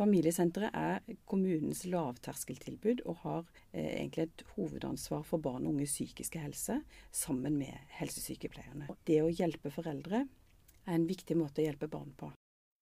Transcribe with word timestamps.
Familiesenteret 0.00 0.72
er 0.72 1.16
kommunens 1.28 1.82
lavterskeltilbud 1.84 3.02
og 3.04 3.18
har 3.20 3.42
eh, 3.74 3.98
egentlig 3.98 4.30
et 4.30 4.44
hovedansvar 4.54 5.26
for 5.28 5.44
barn 5.44 5.66
og 5.66 5.74
unges 5.74 5.92
psykiske 5.92 6.40
helse 6.40 6.78
sammen 7.12 7.58
med 7.60 7.92
helsesykepleierne. 7.98 8.88
Det 9.04 9.18
å 9.20 9.28
hjelpe 9.28 9.72
foreldre 9.74 10.22
er 10.24 10.94
en 10.94 11.04
viktig 11.08 11.36
måte 11.36 11.60
å 11.60 11.66
hjelpe 11.66 11.90
barn 11.92 12.14
på. 12.16 12.30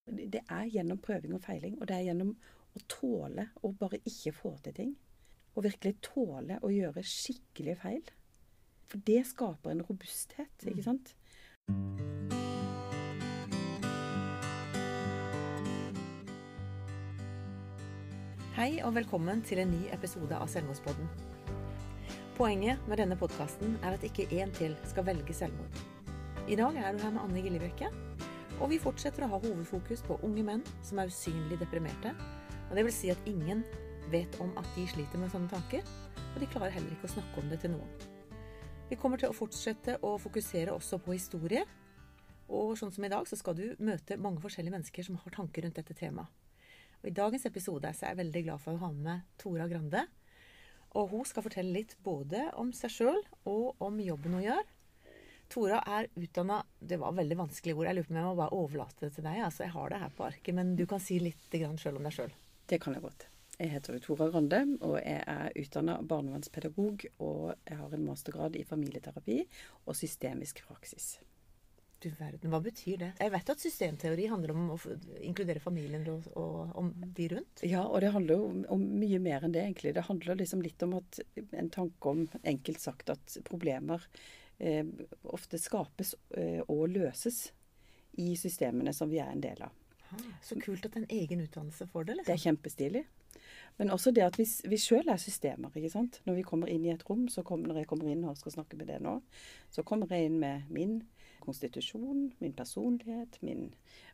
Det 0.06 0.44
er 0.46 0.70
gjennom 0.70 1.02
prøving 1.02 1.34
og 1.34 1.42
feiling, 1.42 1.74
og 1.80 1.90
det 1.90 1.98
er 1.98 2.06
gjennom 2.12 2.30
å 2.78 2.84
tåle 2.86 3.48
å 3.66 3.73
bare 3.82 3.98
ikke 4.07 4.32
få 4.37 4.55
til 4.62 4.79
ting. 4.79 4.95
Og 5.59 5.66
virkelig 5.66 5.98
tåle 6.07 6.61
å 6.62 6.71
gjøre 6.71 7.03
skikkelige 7.03 7.80
feil. 7.82 8.12
For 8.89 9.03
det 9.11 9.25
skaper 9.27 9.75
en 9.75 9.82
robusthet, 9.91 10.55
ikke 10.71 10.87
sant. 10.87 11.16
Hei 18.59 18.80
og 18.82 18.90
velkommen 18.96 19.39
til 19.46 19.61
en 19.62 19.68
ny 19.71 19.85
episode 19.94 20.35
av 20.35 20.48
Selvmordspodden. 20.50 21.07
Poenget 22.35 22.81
med 22.90 22.98
denne 22.98 23.14
podkasten 23.14 23.76
er 23.86 23.94
at 23.94 24.03
ikke 24.03 24.25
én 24.34 24.50
til 24.57 24.72
skal 24.90 25.04
velge 25.07 25.31
selvmord. 25.31 25.76
I 26.50 26.57
dag 26.58 26.75
er 26.75 26.96
du 26.96 27.04
her 27.04 27.12
med 27.14 27.22
Anne 27.22 27.44
Gillebrekke, 27.44 27.93
og 28.58 28.72
vi 28.72 28.81
fortsetter 28.82 29.22
å 29.22 29.29
ha 29.31 29.39
hovedfokus 29.44 30.03
på 30.08 30.17
unge 30.26 30.43
menn 30.48 30.64
som 30.82 30.98
er 30.98 31.12
usynlig 31.12 31.61
deprimerte. 31.61 32.17
Og 32.67 32.75
det 32.75 32.84
vil 32.89 32.97
si 32.97 33.12
at 33.14 33.31
ingen 33.31 33.62
vet 34.11 34.34
om 34.42 34.50
at 34.59 34.67
de 34.75 34.89
sliter 34.91 35.22
med 35.22 35.31
sånne 35.31 35.55
tanker, 35.55 35.86
og 36.25 36.42
de 36.42 36.50
klarer 36.50 36.75
heller 36.75 36.98
ikke 36.98 37.12
å 37.12 37.14
snakke 37.14 37.39
om 37.39 37.55
det 37.55 37.61
til 37.62 37.77
noen. 37.77 37.95
Vi 38.91 38.98
kommer 38.98 39.22
til 39.22 39.31
å 39.31 39.39
fortsette 39.39 40.00
å 40.03 40.17
fokusere 40.19 40.75
også 40.75 40.98
på 40.98 41.14
historie. 41.14 41.62
Og 42.50 42.75
sånn 42.83 42.91
som 42.91 43.06
i 43.06 43.14
dag, 43.14 43.22
så 43.31 43.39
skal 43.39 43.55
du 43.55 43.69
møte 43.78 44.19
mange 44.19 44.42
forskjellige 44.42 44.81
mennesker 44.81 45.12
som 45.12 45.22
har 45.22 45.39
tanker 45.39 45.62
rundt 45.62 45.78
dette 45.78 45.95
temaet. 45.95 46.47
Og 47.02 47.11
I 47.11 47.14
dagens 47.14 47.47
episode 47.47 47.91
er 47.91 47.98
jeg 48.11 48.19
veldig 48.19 48.42
glad 48.48 48.62
for 48.62 48.75
å 48.75 48.83
ha 48.83 48.91
med 48.94 49.27
Tora 49.39 49.69
Grande. 49.70 50.02
Og 50.98 51.12
hun 51.12 51.28
skal 51.28 51.45
fortelle 51.45 51.75
litt 51.77 51.95
både 52.03 52.48
om 52.59 52.73
seg 52.75 52.92
sjøl 52.95 53.20
og 53.47 53.78
om 53.84 54.00
jobben 54.03 54.39
hun 54.39 54.47
gjør. 54.47 54.75
Tora 55.48 55.78
er 55.86 56.11
utdanna 56.19 56.58
Det 56.78 56.98
var 57.00 57.17
veldig 57.17 57.39
vanskelig 57.39 57.77
ord. 57.77 57.86
Jeg 57.89 57.97
lurer 57.97 58.08
på 58.08 58.12
om 58.12 58.20
jeg 58.20 58.27
må 58.27 58.36
bare 58.36 58.58
overlate 58.58 59.06
det 59.06 59.14
til 59.17 59.25
deg. 59.25 59.41
Altså, 59.47 59.64
jeg 59.64 59.75
har 59.77 59.92
det 59.92 60.03
her 60.03 60.14
på 60.17 60.27
arket, 60.27 60.55
men 60.58 60.75
du 60.77 60.84
kan 60.91 61.00
si 61.00 61.20
litt 61.23 61.55
sjøl 61.55 62.00
om 62.00 62.08
deg 62.08 62.17
sjøl. 62.19 62.34
Det 62.69 62.81
kan 62.83 62.97
jeg 62.97 63.05
godt. 63.05 63.28
Jeg 63.58 63.73
heter 63.73 63.98
Tora 63.98 64.28
Grande, 64.30 64.61
og 64.86 64.98
jeg 65.01 65.23
er 65.25 65.56
utdanna 65.58 65.97
barnevernspedagog. 66.03 67.06
Og 67.25 67.55
jeg 67.64 67.80
har 67.80 67.95
en 67.95 68.05
mastergrad 68.06 68.58
i 68.58 68.67
familieterapi 68.69 69.41
og 69.86 69.97
systemisk 69.97 70.62
praksis. 70.69 71.17
Du 71.99 72.09
verden, 72.15 72.53
hva 72.53 72.61
betyr 72.63 73.01
det? 73.01 73.09
Jeg 73.19 73.33
vet 73.35 73.49
at 73.51 73.63
systemteori 73.63 74.29
handler 74.31 74.53
om 74.55 74.69
å 74.71 74.77
inkludere 75.27 75.63
familien 75.63 76.05
og, 76.13 76.29
og 76.39 76.77
om 76.79 76.93
de 77.17 77.27
rundt. 77.33 77.65
Ja, 77.67 77.83
og 77.83 77.99
det 78.05 78.13
handler 78.15 78.39
jo 78.39 78.45
om, 78.53 78.61
om, 78.77 78.85
mye 79.01 79.19
mer 79.23 79.43
enn 79.43 79.57
det, 79.57 79.65
egentlig. 79.67 79.97
Det 79.97 80.07
handler 80.07 80.39
liksom 80.39 80.63
litt 80.63 80.85
om 80.87 80.95
at 81.01 81.19
en 81.51 81.73
tanke 81.75 82.13
om, 82.13 82.23
enkelt 82.47 82.85
sagt, 82.85 83.11
at 83.11 83.41
problemer 83.49 84.07
eh, 84.63 84.87
ofte 85.27 85.59
skapes 85.59 86.15
eh, 86.39 86.63
og 86.69 86.87
løses 86.95 87.49
i 88.23 88.31
systemene 88.39 88.95
som 88.95 89.11
vi 89.11 89.19
er 89.23 89.35
en 89.35 89.43
del 89.43 89.67
av. 89.67 89.75
så 90.43 90.57
kult 90.63 90.87
at 90.87 90.97
en 90.97 91.11
egen 91.11 91.43
utdannelse 91.43 91.91
får 91.91 92.07
det. 92.07 92.21
liksom. 92.21 92.31
Det 92.31 92.37
er 92.39 92.45
kjempestilig. 92.47 93.07
Men 93.79 93.91
også 93.91 94.11
det 94.15 94.23
at 94.23 94.39
vi, 94.39 94.47
vi 94.71 94.79
sjøl 94.79 95.11
er 95.11 95.19
systemer. 95.19 95.75
ikke 95.75 95.93
sant? 95.93 96.23
Når 96.27 96.39
vi 96.39 96.47
kommer 96.47 96.71
inn 96.71 96.87
i 96.87 96.95
et 96.95 97.05
rom, 97.11 97.27
så 97.31 97.43
kommer, 97.47 97.71
når 97.71 97.83
jeg 97.83 97.91
kommer 97.91 98.11
inn 98.11 98.23
og 98.27 98.39
skal 98.39 98.55
snakke 98.59 98.79
med 98.79 98.91
det 98.91 99.03
nå, 99.03 99.19
så 99.75 99.83
kommer 99.87 100.11
jeg 100.15 100.31
inn 100.31 100.39
med 100.43 100.71
min 100.75 101.01
konstitusjon, 101.42 102.33
min 102.39 102.55
personlighet, 102.56 103.39
min, 103.42 103.69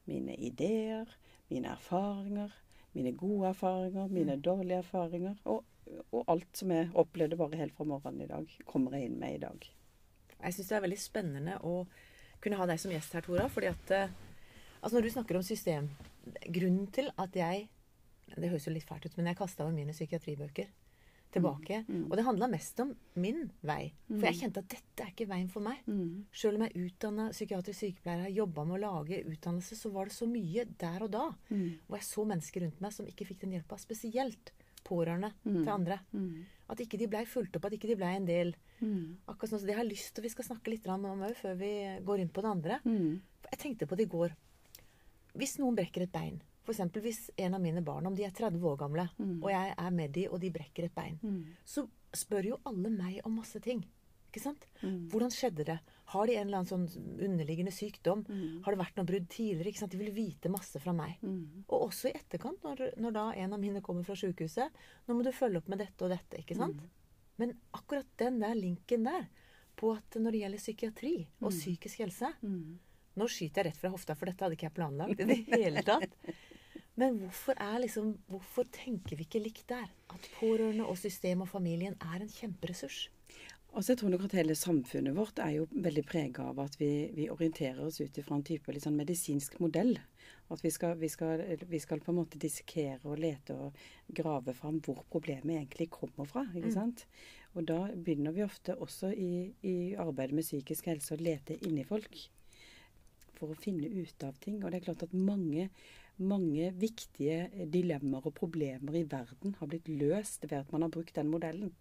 mine 0.05 0.37
ideer, 0.37 1.11
mine 1.51 1.73
erfaringer. 1.75 2.53
Mine 2.95 3.11
gode 3.19 3.49
erfaringer, 3.49 4.07
mine 4.09 4.37
mm. 4.37 4.43
dårlige 4.43 4.79
erfaringer. 4.79 5.39
Og, 5.45 5.65
og, 6.13 6.21
alt 6.29 6.61
som 6.61 6.71
jeg 6.71 6.93
opplevde 6.95 7.37
bare 7.37 7.59
helt 7.59 7.75
fra 7.75 7.87
morgenen 7.91 8.23
i 8.23 8.31
dag, 8.31 8.53
kommer 8.71 8.95
jeg 8.95 9.09
inn 9.09 9.17
med 9.19 9.35
i 9.35 9.41
dag. 9.43 9.67
Jeg 10.37 10.55
syns 10.55 10.71
det 10.71 10.77
er 10.77 10.85
veldig 10.85 11.01
spennende 11.03 11.57
å 11.67 11.75
kunne 12.45 12.61
ha 12.61 12.69
deg 12.71 12.79
som 12.79 12.95
gjest 12.95 13.17
her, 13.17 13.25
Tora. 13.27 13.49
fordi 13.51 13.71
at 13.73 13.93
eh, 13.97 14.15
altså 14.81 14.97
Når 14.97 15.03
du 15.03 15.11
snakker 15.11 15.37
om 15.39 15.43
system 15.43 15.89
Grunnen 16.53 16.87
til 16.93 17.09
at 17.17 17.37
jeg 17.37 17.69
Det 18.37 18.51
høres 18.51 18.67
jo 18.67 18.73
litt 18.75 18.85
fælt 18.85 19.07
ut, 19.07 19.17
men 19.17 19.31
jeg 19.31 19.39
kasta 19.39 19.65
over 19.65 19.73
mine 19.73 19.95
psykiatribøker 19.97 20.69
tilbake. 21.35 21.83
Mm. 21.87 21.95
mm. 21.95 22.07
Og 22.09 22.17
det 22.19 22.25
handla 22.27 22.49
mest 22.51 22.81
om 22.85 22.91
min 23.21 23.45
vei. 23.67 23.93
For 24.09 24.27
jeg 24.29 24.37
mm. 24.37 24.41
kjente 24.41 24.65
at 24.65 24.73
dette 24.75 25.05
er 25.05 25.13
ikke 25.13 25.29
veien 25.31 25.51
for 25.53 25.65
meg. 25.65 25.81
Mm. 25.87 26.25
Sjøl 26.35 26.59
om 26.59 26.65
jeg 26.67 26.73
er 26.73 26.89
utdanna 26.89 27.29
psykiatrisk 27.35 27.81
sykepleier, 27.81 28.27
har 28.27 28.35
jobba 28.35 28.67
med 28.69 28.79
å 28.79 28.83
lage 28.85 29.23
utdannelse, 29.23 29.79
så 29.79 29.93
var 29.95 30.11
det 30.11 30.17
så 30.17 30.29
mye 30.31 30.67
der 30.81 31.07
og 31.07 31.11
da 31.15 31.25
mm. 31.49 31.65
Og 31.89 31.97
jeg 31.99 32.07
så 32.09 32.27
mennesker 32.29 32.65
rundt 32.65 32.85
meg 32.85 32.95
som 32.97 33.09
ikke 33.09 33.27
fikk 33.29 33.43
den 33.45 33.57
hjelpa. 33.57 33.79
Spesielt 33.81 34.55
pårørende 34.85 35.33
mm. 35.43 35.61
til 35.63 35.73
andre. 35.73 36.01
At 36.71 36.81
ikke 36.81 37.01
de 37.01 37.11
blei 37.13 37.25
fulgt 37.29 37.57
opp, 37.59 37.69
at 37.69 37.77
ikke 37.77 37.91
de 37.91 37.99
blei 38.01 38.15
en 38.19 38.29
del. 38.29 38.55
Akkurat 39.31 39.53
sånn, 39.53 39.63
så 39.63 39.69
Det 39.69 39.77
har 39.77 39.85
jeg 39.85 39.95
lyst 39.95 40.15
til 40.17 40.27
vi 40.27 40.33
skal 40.33 40.49
snakke 40.49 40.73
litt 40.73 40.89
om 40.93 41.07
òg, 41.13 41.37
før 41.39 41.55
vi 41.61 41.75
går 42.05 42.25
inn 42.25 42.33
på 42.33 42.45
det 42.45 42.51
andre. 42.51 42.81
Jeg 43.51 43.61
tenkte 43.61 43.89
på 43.89 43.97
det 43.97 44.09
i 44.09 44.13
går. 44.13 44.35
Hvis 45.35 45.57
noen 45.59 45.77
brekker 45.79 46.05
et 46.05 46.13
bein 46.13 46.37
F.eks. 46.65 46.81
hvis 47.05 47.27
en 47.37 47.57
av 47.59 47.61
mine 47.61 47.83
barn, 47.85 48.07
om 48.09 48.15
de 48.17 48.25
er 48.25 48.33
30 48.33 48.63
år 48.71 48.79
gamle, 48.81 49.09
mm. 49.19 49.37
og 49.43 49.51
jeg 49.53 49.75
er 49.77 49.91
med 49.93 50.15
de, 50.17 50.29
og 50.31 50.41
de 50.41 50.53
brekker 50.55 50.89
et 50.89 50.95
bein, 50.97 51.19
mm. 51.21 51.43
så 51.69 51.85
spør 52.15 52.55
jo 52.55 52.63
alle 52.69 52.93
meg 52.95 53.21
om 53.29 53.37
masse 53.37 53.61
ting. 53.61 53.85
Ikke 54.35 54.43
sant? 54.43 54.65
Mm. 54.81 55.05
Hvordan 55.13 55.31
skjedde 55.31 55.65
det? 55.69 55.77
Har 56.11 56.27
de 56.27 56.35
en 56.35 56.49
eller 56.49 56.63
annen 56.65 56.89
sånn 56.89 57.13
underliggende 57.23 57.71
sykdom? 57.71 58.25
Mm. 58.27 58.65
Har 58.65 58.75
det 58.75 58.81
vært 58.81 58.97
noe 58.99 59.07
brudd 59.07 59.29
tidligere? 59.31 59.71
Ikke 59.71 59.83
sant? 59.85 59.93
De 59.95 60.01
vil 60.01 60.11
vite 60.17 60.51
masse 60.51 60.81
fra 60.83 60.95
meg. 60.97 61.21
Mm. 61.23 61.63
Og 61.69 61.85
også 61.91 62.11
i 62.11 62.17
etterkant, 62.19 62.59
når, 62.67 62.83
når, 62.99 63.15
da 63.15 63.29
en 63.45 63.55
av 63.55 63.63
mine 63.63 63.83
kommer 63.85 64.07
fra 64.07 64.17
sykehuset. 64.19 64.75
Nå 65.07 65.15
må 65.15 65.23
du 65.23 65.31
følge 65.37 65.63
opp 65.63 65.71
med 65.71 65.85
dette 65.85 66.03
og 66.03 66.11
dette. 66.11 66.41
ikke 66.43 66.59
sant? 66.59 66.83
Mm. 66.83 67.21
Men 67.45 67.55
akkurat 67.79 68.11
den 68.19 68.41
der 68.43 68.59
linken 68.59 69.07
der, 69.07 69.29
på 69.79 69.93
at 69.95 70.19
når 70.19 70.35
det 70.35 70.43
gjelder 70.43 70.63
psykiatri 70.63 71.15
og 71.43 71.51
psykisk 71.51 72.05
helse 72.05 72.29
Nå 73.19 73.27
skyter 73.31 73.63
jeg 73.63 73.73
rett 73.73 73.79
fra 73.79 73.91
hofta, 73.91 74.15
for 74.19 74.31
dette 74.31 74.43
hadde 74.43 74.57
ikke 74.57 74.67
jeg 74.69 74.75
planlagt 74.75 75.21
i 75.23 75.27
det 75.29 75.37
hele 75.53 75.83
tatt. 75.87 76.15
Men 77.01 77.19
hvorfor, 77.19 77.59
liksom, 77.83 78.15
hvorfor, 78.31 78.67
tenker 78.71 79.19
vi 79.19 79.27
ikke 79.27 79.43
likt 79.43 79.67
der? 79.69 79.91
At 80.15 80.31
pårørende 80.39 80.87
og 80.87 80.99
system 80.99 81.43
og 81.43 81.51
familien 81.51 81.97
er 82.01 82.23
en 82.23 82.31
kjemperessurs? 82.31 83.09
Altså 83.75 83.93
jeg 83.93 83.99
tror 83.99 84.13
nok 84.13 84.25
at 84.29 84.37
Hele 84.39 84.55
samfunnet 84.55 85.17
vårt 85.17 85.41
er 85.43 85.57
jo 85.57 85.65
veldig 85.73 86.05
prega 86.07 86.45
av 86.53 86.61
at 86.63 86.77
vi, 86.79 87.11
vi, 87.17 87.27
orienterer 87.31 87.81
oss 87.83 87.99
ut 87.99 88.21
fra 88.23 88.37
en 88.37 88.45
type 88.47 88.75
sånn 88.79 88.95
medisinsk 88.95 89.57
modell. 89.59 89.97
At 90.55 90.63
vi 90.63 90.71
skal, 90.71 90.95
vi, 91.01 91.09
skal, 91.11 91.43
vi 91.67 91.81
skal, 91.83 92.03
på 92.05 92.13
en 92.13 92.21
måte 92.21 92.39
dissekere 92.39 93.01
og 93.03 93.19
lete 93.19 93.57
og 93.59 93.81
grave 94.15 94.55
fram 94.55 94.79
hvor 94.85 95.03
problemet 95.11 95.57
egentlig 95.57 95.89
kommer 95.91 96.31
fra. 96.31 96.45
ikke 96.53 96.71
mm. 96.71 96.77
sant? 96.77 97.03
Og 97.59 97.67
da 97.67 97.81
begynner 97.91 98.37
vi 98.37 98.47
ofte 98.47 98.79
også 98.79 99.11
i, 99.11 99.51
i 99.67 99.77
arbeidet 99.99 100.39
med 100.39 100.47
psykisk 100.47 100.93
helse 100.93 101.17
å 101.17 101.19
lete 101.19 101.59
inni 101.67 101.83
folk. 101.89 102.15
For 103.35 103.51
å 103.51 103.59
finne 103.59 103.91
ut 103.91 104.23
av 104.23 104.39
ting. 104.39 104.63
Og 104.63 104.71
det 104.71 104.79
er 104.79 104.87
klart 104.93 105.03
at 105.09 105.19
mange 105.19 105.67
mange 106.19 106.71
viktige 106.79 107.67
dilemmaer 107.73 108.29
og 108.29 108.37
problemer 108.37 108.99
i 108.99 109.07
verden 109.11 109.57
har 109.59 109.71
blitt 109.71 109.89
løst 109.91 110.47
ved 110.47 110.61
at 110.61 110.73
man 110.73 110.87
har 110.87 110.93
brukt 110.95 111.17
den 111.17 111.33
modellen. 111.33 111.73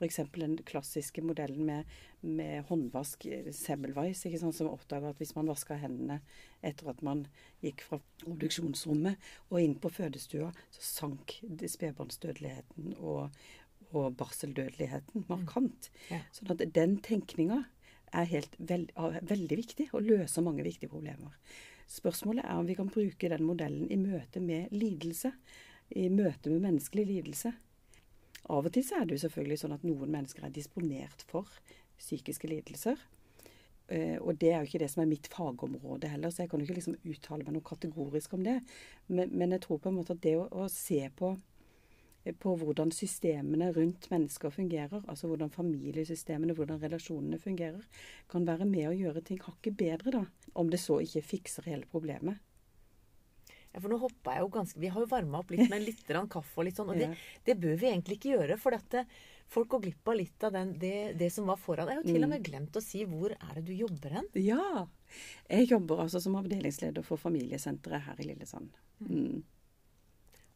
F.eks. 0.00 0.16
den 0.32 0.56
klassiske 0.64 1.20
modellen 1.20 1.66
med, 1.68 1.84
med 2.24 2.64
håndvask, 2.70 3.26
Semmelweis, 3.52 4.24
ikke 4.24 4.40
sant, 4.40 4.56
som 4.56 4.70
oppdaga 4.70 5.10
at 5.12 5.20
hvis 5.20 5.34
man 5.36 5.50
vaska 5.50 5.76
hendene 5.76 6.22
etter 6.64 6.88
at 6.94 7.02
man 7.04 7.26
gikk 7.60 7.84
fra 7.84 7.98
produksjonsrommet 8.22 9.20
og 9.50 9.58
inn 9.60 9.76
på 9.76 9.92
fødestua, 9.92 10.48
så 10.72 10.86
sank 10.86 11.36
spedbarnsdødeligheten 11.44 12.94
og, 12.96 13.28
og 13.92 14.16
barseldødeligheten 14.16 15.28
markant. 15.28 15.90
Mm. 15.92 16.14
Ja. 16.14 16.22
Sånn 16.32 16.54
at 16.56 16.64
den 16.80 16.96
tenkninga 17.04 17.66
er 18.16 18.32
helt 18.32 18.56
veld, 18.56 18.90
veldig 18.96 19.60
viktig 19.60 19.90
og 19.92 20.08
løser 20.08 20.44
mange 20.48 20.64
viktige 20.66 20.90
problemer. 20.90 21.36
Spørsmålet 21.90 22.46
er 22.46 22.58
om 22.58 22.68
vi 22.68 22.76
kan 22.78 22.90
bruke 22.92 23.28
den 23.32 23.42
modellen 23.42 23.90
i 23.90 23.98
møte 23.98 24.40
med 24.42 24.70
lidelse. 24.70 25.32
I 25.90 26.06
møte 26.12 26.52
med 26.52 26.62
menneskelig 26.62 27.06
lidelse. 27.08 27.50
Av 28.50 28.66
og 28.66 28.72
til 28.74 28.86
er 28.94 29.06
det 29.06 29.16
jo 29.16 29.24
selvfølgelig 29.24 29.58
sånn 29.62 29.74
at 29.74 29.86
noen 29.86 30.12
mennesker 30.12 30.46
er 30.46 30.54
disponert 30.54 31.24
for 31.30 31.50
psykiske 31.98 32.48
lidelser. 32.50 33.00
Uh, 33.90 34.22
og 34.22 34.38
det 34.38 34.52
er 34.52 34.60
jo 34.60 34.68
ikke 34.68 34.84
det 34.84 34.90
som 34.92 35.02
er 35.02 35.10
mitt 35.10 35.26
fagområde 35.32 36.12
heller, 36.12 36.30
så 36.30 36.44
jeg 36.44 36.52
kan 36.52 36.62
jo 36.62 36.68
ikke 36.68 36.76
liksom 36.78 36.98
uttale 37.10 37.42
meg 37.42 37.56
noe 37.56 37.66
kategorisk 37.66 38.36
om 38.38 38.44
det. 38.46 38.60
Men, 39.08 39.32
men, 39.34 39.56
jeg 39.56 39.64
tror 39.66 39.80
på 39.82 39.90
en 39.90 39.98
måte 39.98 40.14
at 40.14 40.22
det 40.22 40.36
å, 40.38 40.46
å 40.46 40.68
se 40.70 41.02
på 41.18 41.32
på 42.40 42.52
hvordan 42.60 42.92
systemene 42.92 43.70
rundt 43.72 44.10
mennesker 44.12 44.52
fungerer, 44.52 45.00
altså 45.08 45.30
hvordan 45.30 45.52
familiesystemene, 45.54 46.54
hvordan 46.56 46.82
relasjonene 46.82 47.40
fungerer, 47.40 47.80
kan 48.30 48.44
være 48.48 48.68
med 48.68 48.90
å 48.90 48.96
gjøre 48.96 49.24
ting 49.24 49.40
hakket 49.44 49.78
bedre, 49.80 50.20
da. 50.20 50.24
Om 50.60 50.70
det 50.72 50.82
så 50.82 50.98
ikke 51.00 51.24
fikser 51.24 51.68
hele 51.70 51.88
problemet. 51.88 52.42
Ja, 53.70 53.78
for 53.78 53.90
nå 53.92 54.00
hoppa 54.02 54.34
jeg 54.34 54.42
jo 54.42 54.48
ganske 54.50 54.80
Vi 54.82 54.88
har 54.90 54.98
jo 54.98 55.08
varma 55.10 55.40
opp 55.44 55.52
litt 55.54 55.68
med 55.70 55.84
litt 55.86 56.08
kaffe 56.32 56.58
og 56.58 56.66
litt 56.66 56.78
sånn. 56.78 56.90
Og 56.90 56.98
det, 56.98 57.12
det, 57.46 57.54
bør 57.54 57.76
vi 57.78 57.90
egentlig 57.92 58.18
ikke 58.18 58.32
gjøre. 58.32 58.56
For 58.58 58.74
dette, 58.74 59.04
folk 59.50 59.70
går 59.74 59.84
glipp 59.84 60.10
av 60.10 60.18
litt 60.18 60.46
av 60.46 60.56
den, 60.56 60.72
det, 60.82 61.12
det, 61.20 61.30
som 61.30 61.46
var 61.50 61.60
foran. 61.60 61.86
Jeg 61.86 62.00
har 62.00 62.02
jo 62.02 62.16
til 62.16 62.26
og 62.26 62.32
med 62.32 62.42
mm. 62.42 62.48
glemt 62.50 62.80
å 62.80 62.82
si 62.84 63.04
hvor 63.06 63.36
er 63.36 63.54
det 63.60 63.64
du 63.70 63.72
jobber 63.78 64.18
hen? 64.18 64.26
Ja. 64.42 64.88
Jeg 65.46 65.70
jobber 65.70 66.02
altså 66.06 66.22
som 66.22 66.36
avdelingsleder 66.40 67.06
for 67.06 67.22
familiesenteret 67.22 68.08
her 68.08 68.22
i 68.22 68.28
Lillesand. 68.32 68.74
Mm. 69.06 69.40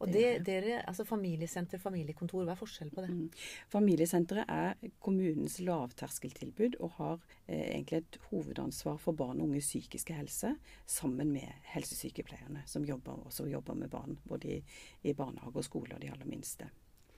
Og 0.05 0.12
det, 0.12 0.45
dere, 0.47 0.83
altså 0.85 1.06
familiesenter, 1.09 1.81
familiekontor, 1.81 2.45
hva 2.45 2.55
er 2.55 2.61
forskjellen 2.61 2.93
på 2.95 3.05
det? 3.05 3.11
Mm. 3.15 3.49
Familiesenteret 3.73 4.51
er 4.53 4.93
kommunens 5.05 5.59
lavterskeltilbud 5.65 6.79
og 6.85 6.97
har 6.99 7.19
eh, 7.47 7.71
egentlig 7.73 8.03
et 8.03 8.21
hovedansvar 8.29 9.01
for 9.01 9.17
barn 9.17 9.41
og 9.41 9.49
unges 9.49 9.71
psykiske 9.71 10.17
helse, 10.17 10.55
sammen 10.87 11.33
med 11.33 11.67
helsesykepleierne, 11.73 12.65
som 12.69 12.85
jobber, 12.85 13.25
også 13.31 13.49
jobber 13.49 13.79
med 13.79 13.93
barn 13.93 14.19
både 14.29 14.59
i, 14.59 14.62
i 15.03 15.17
barnehage 15.17 15.62
og 15.62 15.67
skole 15.67 15.97
og 15.97 16.03
de 16.05 16.12
aller 16.12 16.29
minste. 16.29 16.69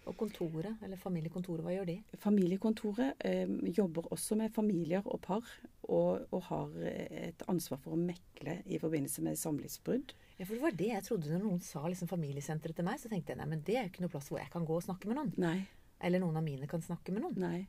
Og 0.07 0.15
kontoret, 0.15 0.77
eller 0.87 1.01
familiekontoret, 1.03 1.65
hva 1.67 1.73
gjør 1.75 1.89
de? 1.89 1.97
Familiekontoret 2.23 3.25
eh, 3.27 3.51
jobber 3.75 4.07
også 4.15 4.39
med 4.39 4.55
familier 4.55 5.03
og 5.03 5.19
par, 5.25 5.49
og, 5.83 6.29
og, 6.31 6.41
har 6.47 6.79
et 6.87 7.43
ansvar 7.51 7.83
for 7.83 7.97
å 7.97 7.99
mekle 7.99 8.61
i 8.71 8.79
forbindelse 8.83 9.27
med 9.27 9.39
samlivsbrudd. 9.41 10.15
Ja, 10.37 10.45
for 10.45 10.53
det 10.53 10.65
var 10.67 10.77
det 10.77 10.91
jeg 10.91 11.05
trodde 11.07 11.33
når 11.33 11.45
noen 11.47 11.63
sa 11.65 11.81
liksom 11.89 12.11
familiesenteret 12.11 12.77
til 12.77 12.85
meg. 12.87 13.01
Så 13.01 13.09
tenkte 13.13 13.33
jeg 13.33 13.41
nei, 13.41 13.49
men 13.55 13.65
det 13.65 13.79
er 13.79 13.87
jo 13.87 13.93
ikke 13.95 14.05
noe 14.05 14.13
plass 14.13 14.29
hvor 14.33 14.43
jeg 14.43 14.53
kan 14.53 14.67
gå 14.69 14.77
og 14.77 14.85
snakke 14.85 15.09
med 15.09 15.19
noen. 15.19 15.33
Nei. 15.41 15.57
Eller 16.05 16.21
noen 16.21 16.37
av 16.37 16.45
mine 16.45 16.69
kan 16.69 16.85
snakke 16.85 17.15
med 17.15 17.25
noen. 17.25 17.41
Nei. 17.41 17.65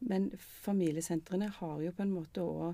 Men 0.00 0.30
familiesentrene 0.64 1.50
har 1.58 1.80
jo 1.84 1.92
på 1.92 2.04
en 2.06 2.14
måte 2.14 2.40
òg 2.40 2.70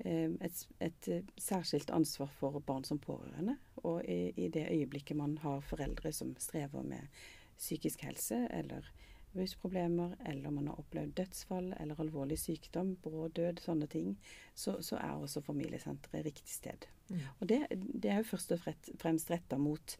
eh, 0.00 0.32
et, 0.40 0.62
et, 0.80 1.08
særskilt 1.36 1.92
ansvar 1.92 2.30
for 2.38 2.56
barn 2.64 2.86
som 2.88 3.00
pårørende. 3.02 3.58
Og 3.84 4.00
i, 4.08 4.32
i, 4.32 4.48
det 4.48 4.70
øyeblikket 4.70 5.20
man 5.20 5.36
har 5.44 5.60
foreldre 5.68 6.12
som 6.16 6.32
strever 6.40 6.86
med 6.88 7.20
psykisk 7.58 8.06
helse 8.08 8.46
eller 8.50 8.88
rusproblemer, 9.34 10.14
eller 10.28 10.52
man 10.54 10.68
har 10.70 10.78
opplevd 10.80 11.14
dødsfall 11.18 11.72
eller 11.80 12.00
alvorlig 12.00 12.38
sykdom, 12.38 12.94
brå 13.02 13.28
død, 13.34 13.62
sånne 13.64 13.88
ting, 13.90 14.14
så, 14.54 14.76
så 14.84 14.98
er 15.00 15.16
også 15.16 15.42
familiesenteret 15.44 16.26
riktig 16.26 16.52
sted. 16.52 16.86
Mm. 17.08 17.24
Og 17.38 17.48
det, 17.50 17.60
det, 17.74 18.10
er 18.10 18.22
jo 18.22 18.30
først 18.30 18.54
og 18.56 18.62
fremst 19.00 19.32
retta 19.32 19.58
mot, 19.60 19.96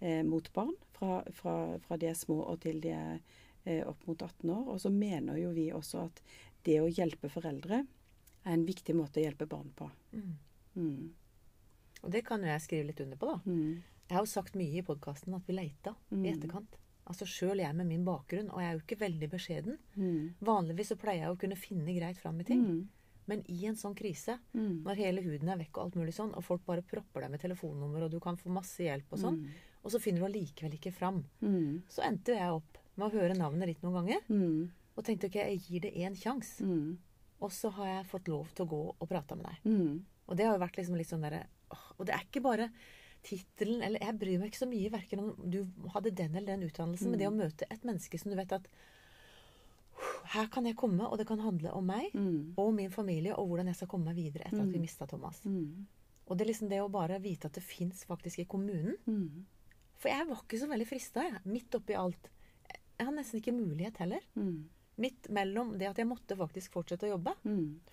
eh, 0.00 0.22
mot, 0.26 0.50
barn, 0.54 0.74
fra, 0.96 1.20
fra, 1.34 1.54
fra, 1.84 2.00
de 2.00 2.10
er 2.10 2.18
små 2.18 2.40
og 2.46 2.60
til 2.64 2.80
de 2.84 2.94
er 2.96 3.20
eh, 3.64 3.84
opp 3.86 4.08
mot 4.08 4.22
18 4.22 4.50
år. 4.56 4.64
Og 4.74 4.82
så 4.82 4.92
mener 4.94 5.38
jo 5.42 5.52
vi 5.56 5.68
også 5.74 6.08
at 6.08 6.24
det 6.66 6.80
å 6.82 6.90
hjelpe 6.90 7.30
foreldre 7.32 7.84
er 7.84 8.52
en 8.54 8.66
viktig 8.66 8.96
måte 8.96 9.20
å 9.20 9.26
hjelpe 9.26 9.48
barn 9.50 9.70
på. 9.76 9.90
Mm. 10.16 10.34
Mm. 10.78 11.06
Og 12.02 12.12
det 12.14 12.24
kan 12.26 12.42
jo 12.42 12.50
jeg 12.50 12.64
skrive 12.64 12.90
litt 12.90 13.00
under 13.04 13.20
på, 13.20 13.30
da. 13.30 13.40
Mm. 13.44 13.98
Jeg 14.08 14.16
har 14.16 14.24
jo 14.24 14.30
sagt 14.30 14.56
mye 14.56 14.80
i 14.80 14.84
podkasten 14.86 15.34
at 15.36 15.48
vi 15.48 15.56
leita 15.58 15.92
i 16.14 16.22
mm. 16.22 16.28
etterkant. 16.32 16.78
Altså 17.08 17.26
Sjøl 17.28 17.62
jeg 17.62 17.76
med 17.76 17.88
min 17.88 18.04
bakgrunn, 18.06 18.50
og 18.52 18.60
jeg 18.60 18.68
er 18.68 18.76
jo 18.76 18.84
ikke 18.84 19.00
veldig 19.00 19.28
beskjeden. 19.32 19.78
Mm. 19.96 20.36
Vanligvis 20.44 20.92
så 20.92 20.98
pleier 21.00 21.24
jeg 21.24 21.34
å 21.34 21.40
kunne 21.40 21.58
finne 21.58 21.94
greit 21.96 22.20
fram 22.20 22.40
i 22.42 22.46
ting. 22.48 22.64
Mm. 22.64 22.82
Men 23.28 23.42
i 23.52 23.58
en 23.68 23.76
sånn 23.76 23.96
krise, 23.96 24.38
mm. 24.56 24.84
når 24.86 25.00
hele 25.02 25.24
huden 25.24 25.50
er 25.52 25.60
vekk 25.60 25.76
og 25.76 25.82
alt 25.84 25.98
mulig 26.00 26.14
sånn, 26.16 26.32
og 26.36 26.44
folk 26.44 26.64
bare 26.68 26.84
propper 26.86 27.24
deg 27.24 27.32
med 27.34 27.42
telefonnummer, 27.42 28.06
og 28.06 28.12
du 28.12 28.18
kan 28.24 28.38
få 28.40 28.52
masse 28.52 28.84
hjelp 28.84 29.12
og 29.12 29.20
sånn, 29.20 29.40
mm. 29.42 29.64
og 29.82 29.92
så 29.92 30.00
finner 30.00 30.24
du 30.24 30.28
allikevel 30.30 30.78
ikke 30.78 30.94
fram, 30.96 31.20
mm. 31.44 31.90
så 31.92 32.06
endte 32.08 32.36
jeg 32.38 32.56
opp 32.56 32.80
med 32.94 33.08
å 33.08 33.12
høre 33.18 33.36
navnet 33.36 33.72
ditt 33.72 33.84
noen 33.84 34.00
ganger. 34.00 34.24
Mm. 34.32 34.62
Og 34.96 35.04
tenkte 35.06 35.28
ok, 35.28 35.36
jeg 35.42 35.60
gir 35.66 35.84
det 35.84 35.92
én 36.00 36.16
sjanse. 36.18 36.64
Og 37.38 37.52
så 37.54 37.70
har 37.76 37.92
jeg 37.92 38.08
fått 38.10 38.30
lov 38.32 38.48
til 38.56 38.64
å 38.64 38.72
gå 38.72 38.80
og 38.90 39.10
prate 39.10 39.36
med 39.38 39.46
deg. 39.46 39.68
Og 40.28 40.36
det 40.36 40.48
har 40.48 40.56
jo 40.56 40.64
vært 40.64 40.80
liksom 40.80 40.96
litt 40.98 41.08
sånn 41.08 41.22
derre 41.24 41.44
Og 41.96 42.02
det 42.08 42.16
er 42.16 42.24
ikke 42.26 42.42
bare 42.44 42.66
tittelen 43.28 43.82
Eller 43.84 44.02
jeg 44.02 44.16
bryr 44.20 44.38
meg 44.40 44.50
ikke 44.50 44.62
så 44.62 44.70
mye 44.70 44.92
verken 44.92 45.22
om 45.22 45.50
du 45.52 45.60
hadde 45.94 46.14
den 46.16 46.34
eller 46.34 46.54
den 46.54 46.64
utdannelsen, 46.68 47.08
mm. 47.08 47.12
men 47.12 47.20
det 47.20 47.28
å 47.28 47.34
mm. 47.34 47.42
møte 47.44 47.68
et 47.68 47.84
menneske 47.86 48.20
som 48.20 48.32
du 48.32 48.38
vet 48.38 48.56
at 48.56 48.70
her 50.32 50.48
kan 50.52 50.66
jeg 50.68 50.76
komme, 50.78 51.06
og 51.06 51.18
det 51.18 51.26
kan 51.28 51.40
handle 51.42 51.72
om 51.74 51.86
meg 51.88 52.12
mm. 52.14 52.58
og 52.60 52.72
min 52.76 52.92
familie, 52.94 53.34
og 53.34 53.48
hvordan 53.50 53.70
jeg 53.70 53.80
skal 53.80 53.90
komme 53.90 54.10
meg 54.10 54.18
videre 54.18 54.46
etter 54.46 54.60
at 54.60 54.70
vi 54.70 54.78
mm. 54.78 54.84
mista 54.84 55.08
Thomas. 55.10 55.40
Mm. 55.48 55.86
Og 56.28 56.36
det 56.36 56.44
er 56.44 56.50
liksom 56.52 56.70
det 56.70 56.80
å 56.84 56.90
bare 56.92 57.20
vite 57.24 57.48
at 57.48 57.56
det 57.56 57.64
fins 57.64 58.04
faktisk 58.06 58.42
i 58.42 58.48
kommunen. 58.50 58.98
Mm. 59.08 59.46
For 59.98 60.12
jeg 60.12 60.26
var 60.28 60.42
ikke 60.44 60.60
så 60.60 60.68
veldig 60.70 60.86
frista, 60.86 61.24
jeg. 61.24 61.40
Midt 61.48 61.78
oppi 61.78 61.96
alt. 61.98 62.28
Jeg 62.68 63.06
har 63.08 63.14
nesten 63.16 63.40
ikke 63.40 63.56
mulighet 63.56 63.98
heller. 64.04 64.26
Midt 64.98 65.30
mellom 65.34 65.72
det 65.80 65.88
at 65.88 65.98
jeg 65.98 66.10
måtte 66.10 66.36
faktisk 66.38 66.74
fortsette 66.74 67.06
å 67.06 67.12
jobbe 67.12 67.32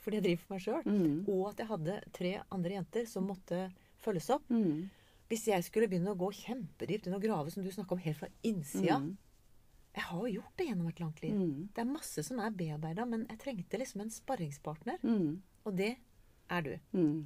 fordi 0.02 0.18
jeg 0.18 0.26
driver 0.26 0.42
for 0.42 0.56
meg 0.56 0.64
sjøl, 0.64 0.88
og 1.30 1.44
at 1.52 1.62
jeg 1.62 1.70
hadde 1.70 1.98
tre 2.18 2.32
andre 2.58 2.78
jenter 2.80 3.10
som 3.10 3.28
måtte 3.30 3.68
følges 4.02 4.32
opp. 4.36 4.50
Hvis 5.30 5.48
jeg 5.50 5.66
skulle 5.66 5.90
begynne 5.90 6.14
å 6.14 6.20
gå 6.20 6.30
kjempedypt 6.38 7.08
inn 7.08 7.18
og 7.18 7.24
grave, 7.24 7.54
som 7.54 7.66
du 7.66 7.72
snakka 7.74 7.96
om, 7.96 8.02
helt 8.04 8.20
fra 8.20 8.30
innsida 8.46 9.00
mm. 9.02 9.14
Jeg 9.96 10.04
har 10.10 10.20
jo 10.20 10.34
gjort 10.34 10.58
det 10.60 10.66
gjennom 10.68 10.88
et 10.90 10.98
langt 11.00 11.22
liv. 11.24 11.36
Mm. 11.40 11.68
Det 11.72 11.80
er 11.80 11.88
masse 11.88 12.24
som 12.28 12.40
er 12.44 12.56
bearbeida, 12.60 13.06
men 13.08 13.22
jeg 13.32 13.40
trengte 13.40 13.80
liksom 13.80 14.02
en 14.04 14.10
sparringspartner. 14.12 14.98
Mm. 15.08 15.38
Og 15.64 15.78
det 15.78 15.94
er 16.52 16.66
du. 16.66 16.74
Mm. 16.92 17.22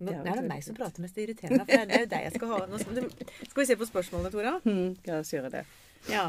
Nå 0.00 0.08
det 0.10 0.32
er 0.32 0.40
det 0.40 0.48
meg 0.48 0.64
som 0.66 0.74
prater 0.74 1.04
mest 1.04 1.18
irriterende. 1.20 1.66
For 1.68 1.86
det 1.86 1.94
er 1.94 2.02
jo 2.02 2.08
deg 2.10 2.24
jeg 2.26 2.34
skal 2.34 2.50
ha. 2.54 2.58
Nå 2.72 2.80
skal, 2.80 2.98
du, 2.98 3.26
skal 3.44 3.62
vi 3.62 3.66
se 3.68 3.76
på 3.78 3.86
spørsmålene, 3.86 4.32
Tora? 4.34 4.54
Mm, 4.64 4.96
la 5.06 5.20
oss 5.20 5.30
gjøre 5.34 5.52
det. 5.52 5.62
Ja. 6.10 6.24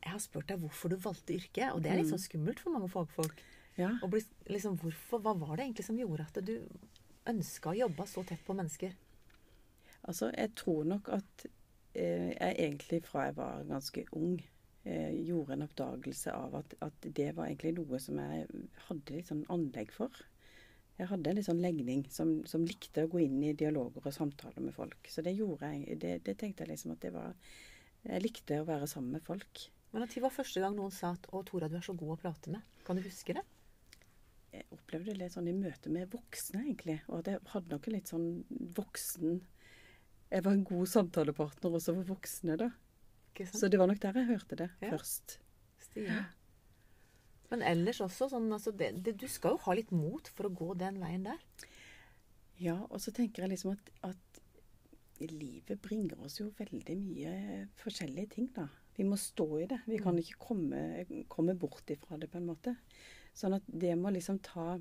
Jeg 0.00 0.14
har 0.14 0.22
spurt 0.24 0.48
deg 0.48 0.62
hvorfor 0.64 0.90
du 0.90 0.96
valgte 1.04 1.36
yrket, 1.36 1.68
og 1.70 1.84
det 1.84 1.92
er 1.92 2.00
litt 2.00 2.10
sånn 2.10 2.22
skummelt 2.22 2.62
for 2.64 2.74
mange 2.74 2.88
fagfolk. 2.90 3.44
Ja. 3.76 3.92
Bli, 4.10 4.22
liksom, 4.50 4.78
hvorfor, 4.80 5.22
hva 5.22 5.36
var 5.38 5.54
det 5.54 5.68
egentlig 5.68 5.86
som 5.86 6.00
gjorde 6.00 6.26
at 6.26 6.40
du 6.42 6.56
ønska 7.30 7.70
å 7.70 7.78
jobbe 7.78 8.08
så 8.08 8.24
tett 8.26 8.42
på 8.46 8.56
mennesker? 8.56 8.96
Altså, 10.08 10.30
jeg 10.36 10.54
tror 10.56 10.84
nok 10.88 11.10
at 11.12 11.46
eh, 11.94 12.32
jeg 12.32 12.56
egentlig 12.56 13.02
fra 13.04 13.28
jeg 13.28 13.36
var 13.36 13.64
ganske 13.68 14.04
ung, 14.16 14.40
eh, 14.84 15.12
gjorde 15.26 15.56
en 15.56 15.66
oppdagelse 15.66 16.32
av 16.32 16.56
at, 16.62 16.74
at, 16.80 17.08
det 17.16 17.30
var 17.36 17.50
egentlig 17.50 17.74
noe 17.76 18.00
som 18.00 18.20
jeg 18.22 18.46
hadde 18.86 19.16
litt 19.16 19.30
sånn 19.30 19.44
anlegg 19.52 19.92
for. 19.92 20.22
Jeg 21.00 21.08
hadde 21.08 21.30
en 21.30 21.38
litt 21.38 21.48
sånn 21.48 21.62
legning 21.64 22.04
som, 22.12 22.40
som, 22.48 22.64
likte 22.68 23.06
å 23.06 23.10
gå 23.12 23.22
inn 23.24 23.38
i 23.44 23.56
dialoger 23.56 24.04
og 24.04 24.14
samtaler 24.14 24.64
med 24.64 24.76
folk. 24.76 25.08
Så 25.08 25.24
det 25.24 25.32
gjorde 25.36 25.70
jeg. 25.72 26.00
Det, 26.00 26.16
det 26.26 26.36
tenkte 26.40 26.66
jeg 26.66 26.74
liksom 26.74 26.96
at 26.96 27.04
det 27.04 27.12
var 27.14 27.36
Jeg 28.00 28.22
likte 28.24 28.60
å 28.60 28.66
være 28.68 28.86
sammen 28.88 29.16
med 29.16 29.24
folk. 29.24 29.66
Men 29.92 30.04
når 30.04 30.22
var 30.22 30.32
første 30.32 30.60
gang 30.62 30.76
noen 30.76 30.92
sa 30.94 31.10
at 31.12 31.26
'Å, 31.28 31.42
Tora, 31.44 31.68
du 31.68 31.76
er 31.76 31.84
så 31.84 31.92
god 31.92 32.14
å 32.14 32.20
prate 32.20 32.52
med'? 32.52 32.62
Kan 32.86 32.96
du 32.96 33.02
huske 33.02 33.34
det? 33.36 33.42
Jeg 34.52 34.64
opplevde 34.70 35.12
det 35.12 35.18
litt 35.18 35.34
sånn 35.34 35.48
i 35.50 35.54
møte 35.54 35.90
med 35.92 36.10
voksne, 36.10 36.62
egentlig. 36.64 37.00
Og 37.08 37.18
at 37.20 37.26
jeg 37.30 37.40
hadde 37.52 37.74
nok 37.74 37.86
en 37.86 37.96
litt 37.96 38.08
sånn 38.08 38.28
voksen 38.76 39.40
jeg 40.30 40.44
var 40.46 40.54
en 40.54 40.66
god 40.66 40.90
samtalepartner 40.90 41.76
også 41.76 41.94
for 41.96 42.14
voksne, 42.14 42.56
da. 42.60 42.70
Så 43.50 43.70
det 43.70 43.78
var 43.80 43.88
nok 43.88 44.00
der 44.02 44.18
jeg 44.20 44.28
hørte 44.28 44.58
det 44.58 44.68
ja. 44.82 44.90
først. 44.92 45.38
Stilig. 45.86 46.18
Men 47.50 47.64
ellers 47.66 48.00
også 48.04 48.28
sånn 48.30 48.50
altså 48.54 48.70
det, 48.76 48.92
det, 49.02 49.16
Du 49.18 49.26
skal 49.30 49.56
jo 49.56 49.62
ha 49.64 49.74
litt 49.74 49.90
mot 49.94 50.28
for 50.30 50.46
å 50.46 50.54
gå 50.54 50.74
den 50.78 51.00
veien 51.02 51.24
der. 51.26 51.40
Ja, 52.60 52.76
og 52.90 53.00
så 53.02 53.14
tenker 53.16 53.42
jeg 53.46 53.54
liksom 53.54 53.72
at, 53.74 53.90
at 54.06 54.40
livet 55.30 55.80
bringer 55.82 56.20
oss 56.24 56.38
jo 56.40 56.50
veldig 56.58 56.96
mye 57.00 57.32
forskjellige 57.80 58.34
ting, 58.36 58.50
da. 58.54 58.68
Vi 58.96 59.06
må 59.08 59.16
stå 59.16 59.46
i 59.62 59.66
det. 59.70 59.80
Vi 59.88 59.98
kan 60.02 60.14
mm. 60.16 60.20
ikke 60.22 60.40
komme, 60.42 60.80
komme 61.32 61.56
bort 61.58 61.90
ifra 61.90 62.18
det, 62.20 62.28
på 62.30 62.38
en 62.38 62.48
måte. 62.50 62.74
Sånn 63.36 63.56
at 63.56 63.66
det 63.66 63.94
må 63.96 64.12
liksom 64.12 64.40
ta, 64.44 64.74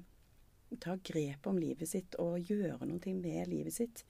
ta 0.83 0.97
grep 1.09 1.47
om 1.47 1.59
livet 1.61 1.89
sitt 1.89 2.17
og 2.21 2.51
gjøre 2.51 2.87
noe 2.89 3.15
med 3.15 3.49
livet 3.51 3.75
sitt 3.75 4.03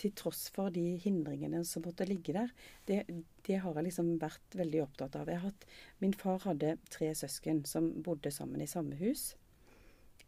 til 0.00 0.12
tross 0.16 0.46
for 0.54 0.72
de 0.74 0.96
hindringene 1.02 1.62
som 1.68 1.84
måtte 1.84 2.06
ligge 2.08 2.34
der, 2.36 2.52
det, 2.88 3.02
det, 3.46 3.58
har 3.62 3.76
jeg 3.76 3.88
liksom 3.90 4.14
vært 4.22 4.56
veldig 4.58 4.84
opptatt 4.86 5.18
av. 5.20 5.30
Hatt, 5.44 5.66
min 6.02 6.16
far 6.16 6.40
hadde 6.46 6.76
tre 6.92 7.12
søsken 7.16 7.64
som 7.68 7.90
bodde 8.04 8.32
sammen 8.34 8.62
i 8.64 8.70
samme 8.70 8.98
hus. 9.00 9.34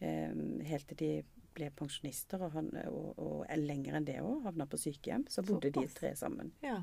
Eh, 0.00 0.34
helt 0.68 0.90
til 0.92 1.00
de 1.00 1.12
ble 1.52 1.68
pensjonister, 1.76 2.40
og, 2.40 2.54
han, 2.56 2.70
og, 2.88 3.18
og 3.20 3.56
lenger 3.60 3.98
enn 3.98 4.08
det 4.08 4.20
òg, 4.24 4.42
havna 4.46 4.66
på 4.68 4.80
sykehjem. 4.80 5.26
Så 5.32 5.44
bodde 5.46 5.72
så 5.72 5.80
de 5.80 5.96
tre 5.96 6.12
sammen. 6.18 6.52
Ja. 6.64 6.80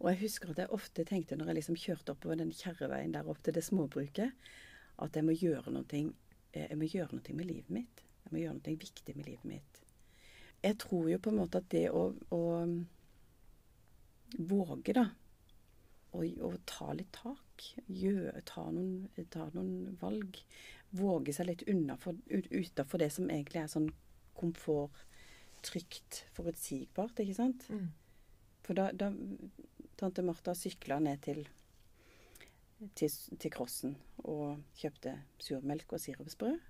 Og 0.00 0.08
jeg 0.12 0.22
husker 0.24 0.54
at 0.54 0.62
jeg 0.62 0.72
ofte 0.74 1.04
tenkte 1.06 1.36
når 1.36 1.52
jeg 1.52 1.60
liksom 1.60 1.78
kjørte 1.78 2.14
oppover 2.14 2.40
den 2.40 2.54
kjerreveien 2.56 3.12
der 3.14 3.28
opp 3.28 3.42
til 3.44 3.54
det 3.54 3.66
småbruket, 3.66 4.32
at 5.00 5.16
jeg 5.16 5.26
må 5.26 5.36
gjøre 5.36 5.72
noe, 5.74 6.00
eh, 6.54 6.66
jeg 6.66 6.80
må 6.80 6.88
gjøre 6.88 7.18
noe 7.18 7.36
med 7.36 7.50
livet 7.52 7.78
mitt. 7.80 8.02
Jeg 8.24 8.34
må 8.34 8.42
gjøre 8.42 8.58
noe 8.58 8.80
viktig 8.80 9.16
med 9.16 9.28
livet 9.28 9.48
mitt 9.48 9.79
jeg 10.60 10.76
tror 10.80 11.08
jo 11.10 11.18
på 11.22 11.32
en 11.32 11.40
måte 11.40 11.60
at 11.60 11.68
det 11.72 11.86
å, 11.92 12.10
å 12.36 12.40
våge, 14.50 14.94
da, 14.96 15.06
å, 16.12 16.24
å, 16.24 16.50
ta 16.68 16.90
litt 16.96 17.12
tak, 17.16 17.70
gjør, 17.86 18.40
ta, 18.48 18.66
noen, 18.74 19.08
ta, 19.32 19.48
noen, 19.54 19.96
valg, 20.00 20.42
våge 20.96 21.34
seg 21.34 21.48
litt 21.48 21.64
utafor 21.66 23.00
det 23.00 23.10
som 23.14 23.30
egentlig 23.30 23.62
er 23.62 23.70
sånn 23.72 23.88
komfort, 24.36 25.06
trygt, 25.64 26.24
forutsigbart, 26.36 27.20
ikke 27.20 27.36
sant? 27.36 27.66
Mm. 27.72 27.88
For 28.64 28.76
da, 28.76 28.90
da 28.96 29.10
Tante 30.00 30.24
Martha 30.24 30.54
sykla 30.56 31.00
ned 31.02 31.20
til, 31.24 31.42
til, 32.96 33.16
til 33.36 33.52
Krossen 33.52 33.96
og 34.24 34.60
kjøpte 34.80 35.18
surmelk 35.42 35.92
og 35.96 36.00
sirupsbrød. 36.00 36.60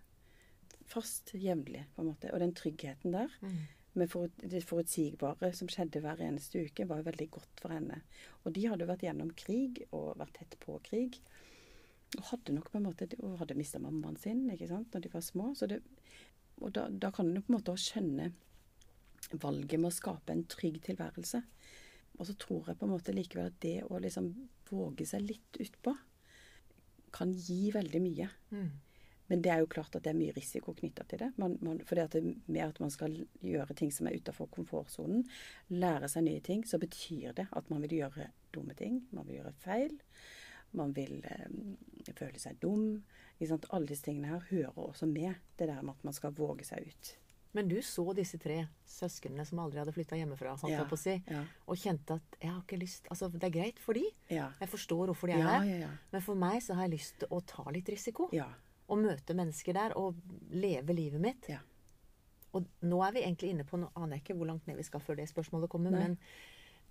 Fast, 0.91 1.31
jevnlig, 1.39 1.85
på 1.95 2.03
en 2.03 2.09
måte. 2.11 2.33
Og 2.35 2.43
den 2.43 2.55
tryggheten 2.59 3.15
der. 3.15 3.31
Mm 3.45 3.69
med 3.99 4.13
det 4.43 4.63
forutsigbare 4.67 5.51
som 5.57 5.71
skjedde 5.71 6.03
hver 6.05 6.21
eneste 6.23 6.63
uke, 6.67 6.87
var 6.89 7.07
veldig 7.07 7.27
godt 7.35 7.63
for 7.63 7.75
henne. 7.75 8.03
Og 8.45 8.55
de 8.55 8.67
hadde 8.71 8.87
vært 8.89 9.05
gjennom 9.07 9.33
krig 9.39 9.83
og 9.91 10.19
vært 10.21 10.37
tett 10.39 10.57
på 10.63 10.77
krig. 10.87 11.19
Og 12.19 12.27
hadde 12.33 12.55
nok 12.55 12.71
på 12.71 12.79
en 12.79 12.87
måte, 12.87 13.09
og 13.23 13.39
hadde 13.43 13.59
mista 13.59 13.81
mammaen 13.83 14.19
sin 14.19 14.47
ikke 14.51 14.71
sant, 14.71 14.95
når 14.95 15.07
de 15.07 15.13
var 15.13 15.27
små. 15.27 15.53
Det, 15.59 15.81
og 16.61 16.73
da, 16.77 16.87
da 16.91 17.11
kan 17.15 17.31
en 17.31 17.43
på 17.43 17.53
en 17.53 17.59
måte 17.59 17.77
skjønne 17.79 18.31
valget 19.43 19.79
med 19.79 19.91
å 19.91 19.95
skape 19.95 20.35
en 20.35 20.47
trygg 20.51 20.81
tilværelse. 20.87 21.43
Og 22.19 22.29
så 22.29 22.37
tror 22.39 22.69
jeg 22.69 22.79
på 22.79 22.87
en 22.87 22.95
måte 22.95 23.15
likevel 23.15 23.51
at 23.51 23.59
det 23.63 23.79
å 23.87 23.99
liksom 24.03 24.31
våge 24.71 25.07
seg 25.09 25.25
litt 25.27 25.61
utpå 25.63 25.95
kan 27.15 27.33
gi 27.35 27.71
veldig 27.75 28.01
mye. 28.03 28.29
Mm. 28.55 28.71
Men 29.31 29.43
det 29.45 29.53
er 29.55 29.63
jo 29.63 29.71
klart 29.71 29.95
at 29.95 30.03
det 30.05 30.11
er 30.11 30.19
mye 30.19 30.35
risiko 30.35 30.75
knytta 30.75 31.05
til 31.09 31.23
det. 31.23 31.31
Man, 31.39 31.57
man, 31.63 31.79
fordi 31.87 32.03
at 32.03 32.17
det, 32.17 32.23
med 32.51 32.65
at 32.67 32.81
man 32.83 32.91
skal 32.91 33.15
gjøre 33.47 33.77
ting 33.79 33.93
som 33.95 34.09
er 34.11 34.19
utafor 34.19 34.51
komfortsonen, 34.51 35.23
lære 35.71 36.11
seg 36.11 36.27
nye 36.27 36.43
ting, 36.45 36.65
så 36.67 36.81
betyr 36.83 37.37
det 37.39 37.47
at 37.55 37.71
man 37.71 37.85
vil 37.87 38.01
gjøre 38.01 38.27
dumme 38.55 38.75
ting. 38.79 39.05
Man 39.15 39.29
vil 39.29 39.39
gjøre 39.39 39.55
feil. 39.63 39.97
Man 40.77 40.93
vil 40.95 41.23
eh, 41.27 42.13
føle 42.15 42.43
seg 42.43 42.59
dum. 42.63 43.03
Alle 43.41 43.87
disse 43.89 44.05
tingene 44.05 44.35
her 44.35 44.45
hører 44.51 44.77
også 44.77 45.09
med 45.09 45.39
det 45.59 45.71
der 45.71 45.81
med 45.81 45.95
at 45.97 46.07
man 46.11 46.17
skal 46.17 46.35
våge 46.37 46.67
seg 46.69 46.91
ut. 46.91 47.15
Men 47.57 47.67
du 47.67 47.81
så 47.83 48.05
disse 48.15 48.39
tre 48.39 48.61
søsknene 48.87 49.43
som 49.47 49.59
aldri 49.63 49.81
hadde 49.81 49.95
flytta 49.95 50.19
hjemmefra, 50.19 50.53
Ja, 50.71 50.85
si, 50.95 51.17
ja. 51.27 51.41
og 51.67 51.79
kjente 51.81 52.21
at 52.21 52.37
jeg 52.39 52.51
har 52.51 52.61
ikke 52.63 52.79
lyst 52.79 53.09
Altså, 53.11 53.29
det 53.33 53.43
er 53.49 53.55
greit 53.57 53.81
for 53.83 53.99
de. 53.99 54.05
Ja. 54.31 54.53
Jeg 54.61 54.71
forstår 54.71 55.11
hvorfor 55.11 55.27
de 55.27 55.35
er 55.35 55.43
Ja, 55.43 55.57
ja, 55.67 55.79
ja. 55.87 55.91
Men 56.13 56.23
for 56.23 56.39
meg 56.39 56.63
så 56.63 56.75
har 56.79 56.87
jeg 56.87 56.99
lyst 56.99 57.19
til 57.19 57.33
å 57.35 57.41
ta 57.43 57.67
litt 57.75 57.91
risiko. 57.91 58.29
Ja. 58.33 58.47
Og 58.91 58.99
møte 58.99 59.35
mennesker 59.39 59.77
der 59.77 59.95
og 59.99 60.17
leve 60.51 60.95
livet 60.97 61.21
mitt. 61.23 61.49
Ja. 61.53 61.61
Og 62.53 62.65
nå 62.83 63.03
er 63.07 63.13
vi 63.15 63.21
egentlig 63.23 63.53
inne 63.55 63.63
på 63.69 63.79
Nå 63.79 63.93
aner 63.95 64.17
jeg 64.19 64.25
ikke 64.25 64.35
hvor 64.41 64.49
langt 64.51 64.67
ned 64.67 64.77
vi 64.81 64.87
skal 64.89 65.03
før 65.05 65.21
det 65.21 65.29
spørsmålet 65.31 65.71
kommer, 65.71 65.95
Nei. 65.95 66.01
men 66.09 66.17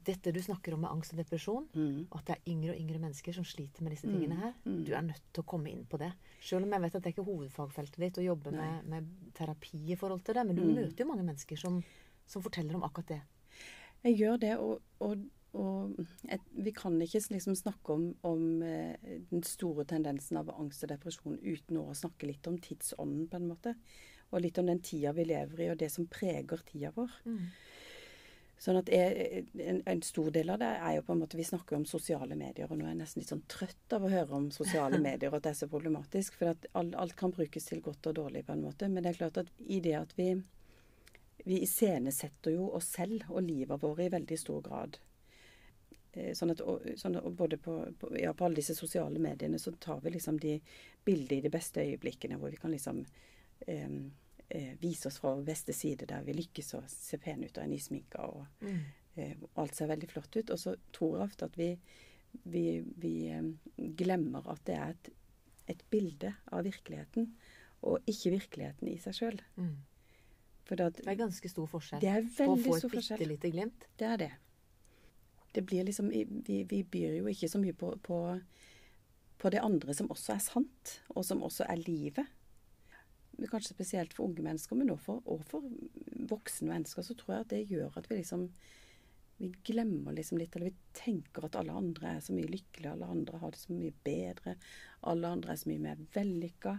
dette 0.07 0.31
du 0.31 0.39
snakker 0.39 0.73
om 0.73 0.79
med 0.85 0.89
angst 0.93 1.11
og 1.11 1.19
depresjon, 1.19 1.65
Mm. 1.75 2.07
og 2.09 2.19
at 2.21 2.25
det 2.29 2.35
er 2.37 2.51
yngre 2.53 2.71
og 2.71 2.79
yngre 2.79 2.99
mennesker 3.03 3.33
som 3.35 3.43
sliter 3.43 3.83
med 3.83 3.91
disse 3.91 4.07
tingene 4.07 4.37
her, 4.39 4.53
mm. 4.63 4.85
du 4.87 4.93
er 4.95 5.01
nødt 5.03 5.25
til 5.33 5.43
å 5.43 5.45
komme 5.45 5.67
inn 5.69 5.83
på 5.85 5.99
det. 5.99 6.13
Selv 6.39 6.63
om 6.63 6.71
jeg 6.71 6.81
vet 6.85 6.95
at 6.95 7.03
det 7.03 7.09
er 7.11 7.15
ikke 7.17 7.27
hovedfagfeltet 7.27 7.99
ditt 7.99 8.17
å 8.21 8.23
jobbe 8.23 8.51
med, 8.55 8.85
med 8.87 9.09
terapi 9.35 9.81
i 9.91 9.97
forhold 9.99 10.23
til 10.23 10.35
det, 10.39 10.45
men 10.47 10.55
du 10.55 10.63
Mm. 10.63 10.75
møter 10.75 11.03
jo 11.03 11.09
mange 11.11 11.25
mennesker 11.27 11.59
som, 11.59 11.83
som 12.25 12.41
forteller 12.41 12.75
om 12.79 12.83
akkurat 12.87 13.07
det. 13.07 13.21
Jeg 14.05 14.15
gjør 14.21 14.39
det, 14.39 14.57
og, 14.57 14.79
og, 15.01 15.17
og 15.57 15.97
et, 16.29 16.43
vi 16.53 16.73
kan 16.75 16.99
ikke 17.01 17.21
liksom 17.33 17.55
snakke 17.57 17.95
om, 17.95 18.05
om 18.27 18.61
eh, 18.61 19.17
den 19.31 19.41
store 19.47 19.85
tendensen 19.89 20.37
av 20.37 20.51
angst 20.53 20.85
og 20.85 20.91
depresjon 20.91 21.39
uten 21.41 21.79
å 21.81 21.87
snakke 21.97 22.29
litt 22.29 22.45
om 22.49 22.59
tidsånden, 22.61 23.25
på 23.31 23.39
en 23.39 23.49
måte. 23.49 23.73
Og 24.29 24.43
litt 24.43 24.59
om 24.61 24.69
den 24.69 24.83
tida 24.85 25.13
vi 25.17 25.25
lever 25.25 25.63
i, 25.65 25.71
og 25.73 25.79
det 25.81 25.89
som 25.89 26.05
preger 26.11 26.61
tida 26.67 26.93
vår. 26.93 27.15
Sånn 28.59 28.77
at 28.77 28.91
jeg, 28.91 29.45
en, 29.63 29.81
en 29.87 30.03
stor 30.03 30.29
del 30.35 30.51
av 30.53 30.59
det 30.61 30.69
er 30.75 30.97
jo 30.97 31.03
på 31.07 31.15
en 31.15 31.21
måte 31.21 31.37
Vi 31.39 31.45
snakker 31.47 31.77
om 31.77 31.85
sosiale 31.87 32.35
medier, 32.35 32.67
og 32.67 32.75
nå 32.75 32.83
er 32.85 32.91
jeg 32.91 32.99
nesten 32.99 33.23
litt 33.23 33.31
sånn 33.31 33.45
trøtt 33.49 33.95
av 33.95 34.05
å 34.05 34.11
høre 34.11 34.35
om 34.35 34.49
sosiale 34.53 34.99
medier, 35.07 35.31
og 35.31 35.39
at 35.39 35.47
det 35.47 35.55
er 35.55 35.59
så 35.63 35.71
problematisk. 35.71 36.37
For 36.37 36.53
at 36.53 36.69
alt, 36.77 36.93
alt 36.93 37.17
kan 37.17 37.33
brukes 37.33 37.71
til 37.71 37.81
godt 37.81 38.11
og 38.11 38.19
dårlig, 38.21 38.45
på 38.45 38.53
en 38.53 38.65
måte. 38.67 38.91
Men 38.91 39.01
det 39.01 39.15
er 39.15 39.21
klart 39.23 39.41
at 39.41 39.53
i 39.65 39.81
det 39.81 39.97
at 39.97 40.13
vi 40.19 40.33
vi 41.45 41.61
iscenesetter 41.63 42.51
jo 42.51 42.67
oss 42.75 42.89
selv 42.97 43.23
og 43.31 43.45
livet 43.47 43.81
vårt 43.81 44.03
i 44.03 44.09
veldig 44.11 44.37
stor 44.37 44.59
grad. 44.65 44.99
Eh, 46.13 46.31
Sånn 46.33 46.53
at, 46.55 46.61
sånn 46.97 47.19
at 47.19 47.27
både 47.37 47.59
på, 47.61 47.75
på, 47.99 48.13
ja, 48.17 48.33
på 48.33 48.47
alle 48.47 48.61
disse 48.61 48.75
sosiale 48.77 49.21
mediene 49.21 49.59
så 49.61 49.71
tar 49.77 50.01
vi 50.01 50.15
liksom 50.15 50.39
de 50.41 50.55
bildene 51.05 51.39
i 51.39 51.45
de 51.45 51.51
beste 51.53 51.83
øyeblikkene, 51.85 52.39
hvor 52.41 52.49
vi 52.53 52.61
kan 52.61 52.73
liksom 52.73 53.03
eh, 53.67 53.99
eh, 54.49 54.71
vise 54.81 55.07
oss 55.07 55.19
fra 55.21 55.35
vår 55.35 55.45
beste 55.51 55.73
side, 55.73 56.09
der 56.09 56.25
vi 56.25 56.37
lykkes 56.39 56.73
og 56.79 56.89
ser 56.89 57.21
pene 57.23 57.45
ut 57.47 57.57
og 57.57 57.63
er 57.63 57.71
nysminka 57.71 58.25
og 58.25 58.65
eh, 58.65 59.35
og 59.41 59.63
alt 59.63 59.75
ser 59.75 59.91
veldig 59.91 60.09
flott 60.09 60.35
ut. 60.39 60.49
Og 60.49 60.59
så 60.59 60.75
tror 60.95 61.17
jeg 61.17 61.29
ofte 61.29 61.49
at 61.49 61.57
vi, 61.59 61.69
vi, 62.43 62.65
vi 63.01 63.13
eh, 63.33 63.53
glemmer 63.99 64.49
at 64.51 64.65
det 64.69 64.77
er 64.79 64.95
et, 64.95 65.13
et 65.75 65.85
bilde 65.91 66.33
av 66.49 66.65
virkeligheten, 66.65 67.31
og 67.87 68.11
ikke 68.11 68.33
virkeligheten 68.35 68.89
i 68.91 68.97
seg 68.99 69.15
sjøl. 69.15 69.41
Mm. 69.59 69.77
Det, 70.69 70.85
er 71.07 71.15
ganske 71.17 71.49
stor 71.49 71.65
forskjell 71.65 72.01
det 72.03 72.09
er 72.11 72.25
på 72.29 72.45
å 72.45 72.53
veldig 72.53 72.65
få 72.67 72.75
et 72.77 72.91
bitte 72.93 73.25
lite 73.25 73.49
glimt. 73.49 73.85
Det 73.97 74.05
er 74.05 74.19
det. 74.21 74.33
Det 75.59 75.65
blir 75.67 75.83
liksom 75.83 76.07
Vi, 76.09 76.63
vi 76.63 76.83
byr 76.87 77.17
jo 77.19 77.27
ikke 77.27 77.49
så 77.51 77.59
mye 77.59 77.75
på, 77.75 77.91
på, 77.99 78.17
på 79.37 79.49
det 79.51 79.59
andre 79.59 79.91
som 79.95 80.07
også 80.13 80.37
er 80.37 80.43
sant, 80.45 80.93
og 81.11 81.25
som 81.27 81.43
også 81.43 81.67
er 81.67 81.81
livet. 81.83 82.29
Kanskje 83.39 83.73
spesielt 83.75 84.15
for 84.15 84.29
unge 84.29 84.45
mennesker, 84.45 84.79
men 84.79 84.93
også 84.93 85.03
for, 85.03 85.25
og 85.27 85.43
for 85.49 85.67
voksne 86.31 86.71
mennesker, 86.71 87.03
så 87.03 87.15
tror 87.19 87.33
jeg 87.33 87.45
at 87.45 87.51
det 87.51 87.59
gjør 87.73 87.99
at 87.99 88.07
vi 88.07 88.21
liksom 88.21 88.47
Vi 89.39 89.51
glemmer 89.63 90.15
liksom 90.15 90.39
litt, 90.39 90.55
eller 90.55 90.71
vi 90.71 90.95
tenker 90.95 91.45
at 91.47 91.55
alle 91.55 91.75
andre 91.75 92.09
er 92.15 92.23
så 92.23 92.33
mye 92.35 92.49
lykkelige, 92.51 92.91
alle 92.91 93.07
andre 93.07 93.37
har 93.39 93.53
det 93.55 93.59
så 93.61 93.71
mye 93.71 93.93
bedre, 94.03 94.55
alle 95.07 95.29
andre 95.31 95.53
er 95.53 95.61
så 95.61 95.69
mye 95.69 95.83
mer 95.85 96.01
vellykka. 96.15 96.73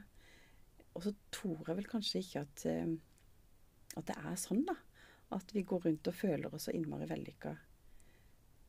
Og 0.92 1.06
så 1.06 1.14
tror 1.32 1.62
jeg 1.64 1.78
vel 1.78 1.88
kanskje 1.88 2.20
ikke 2.20 2.42
at, 2.44 2.66
eh, 2.68 2.92
at 3.96 4.10
det 4.10 4.16
er 4.20 4.37
sånn, 4.37 4.60
da. 4.68 4.76
At 5.32 5.56
vi 5.56 5.64
går 5.64 5.87
rundt 5.87 6.12
og 6.12 6.18
føler 6.20 6.52
oss 6.52 6.68
så 6.68 6.76
innmari 6.76 7.08
vellykka. 7.08 7.54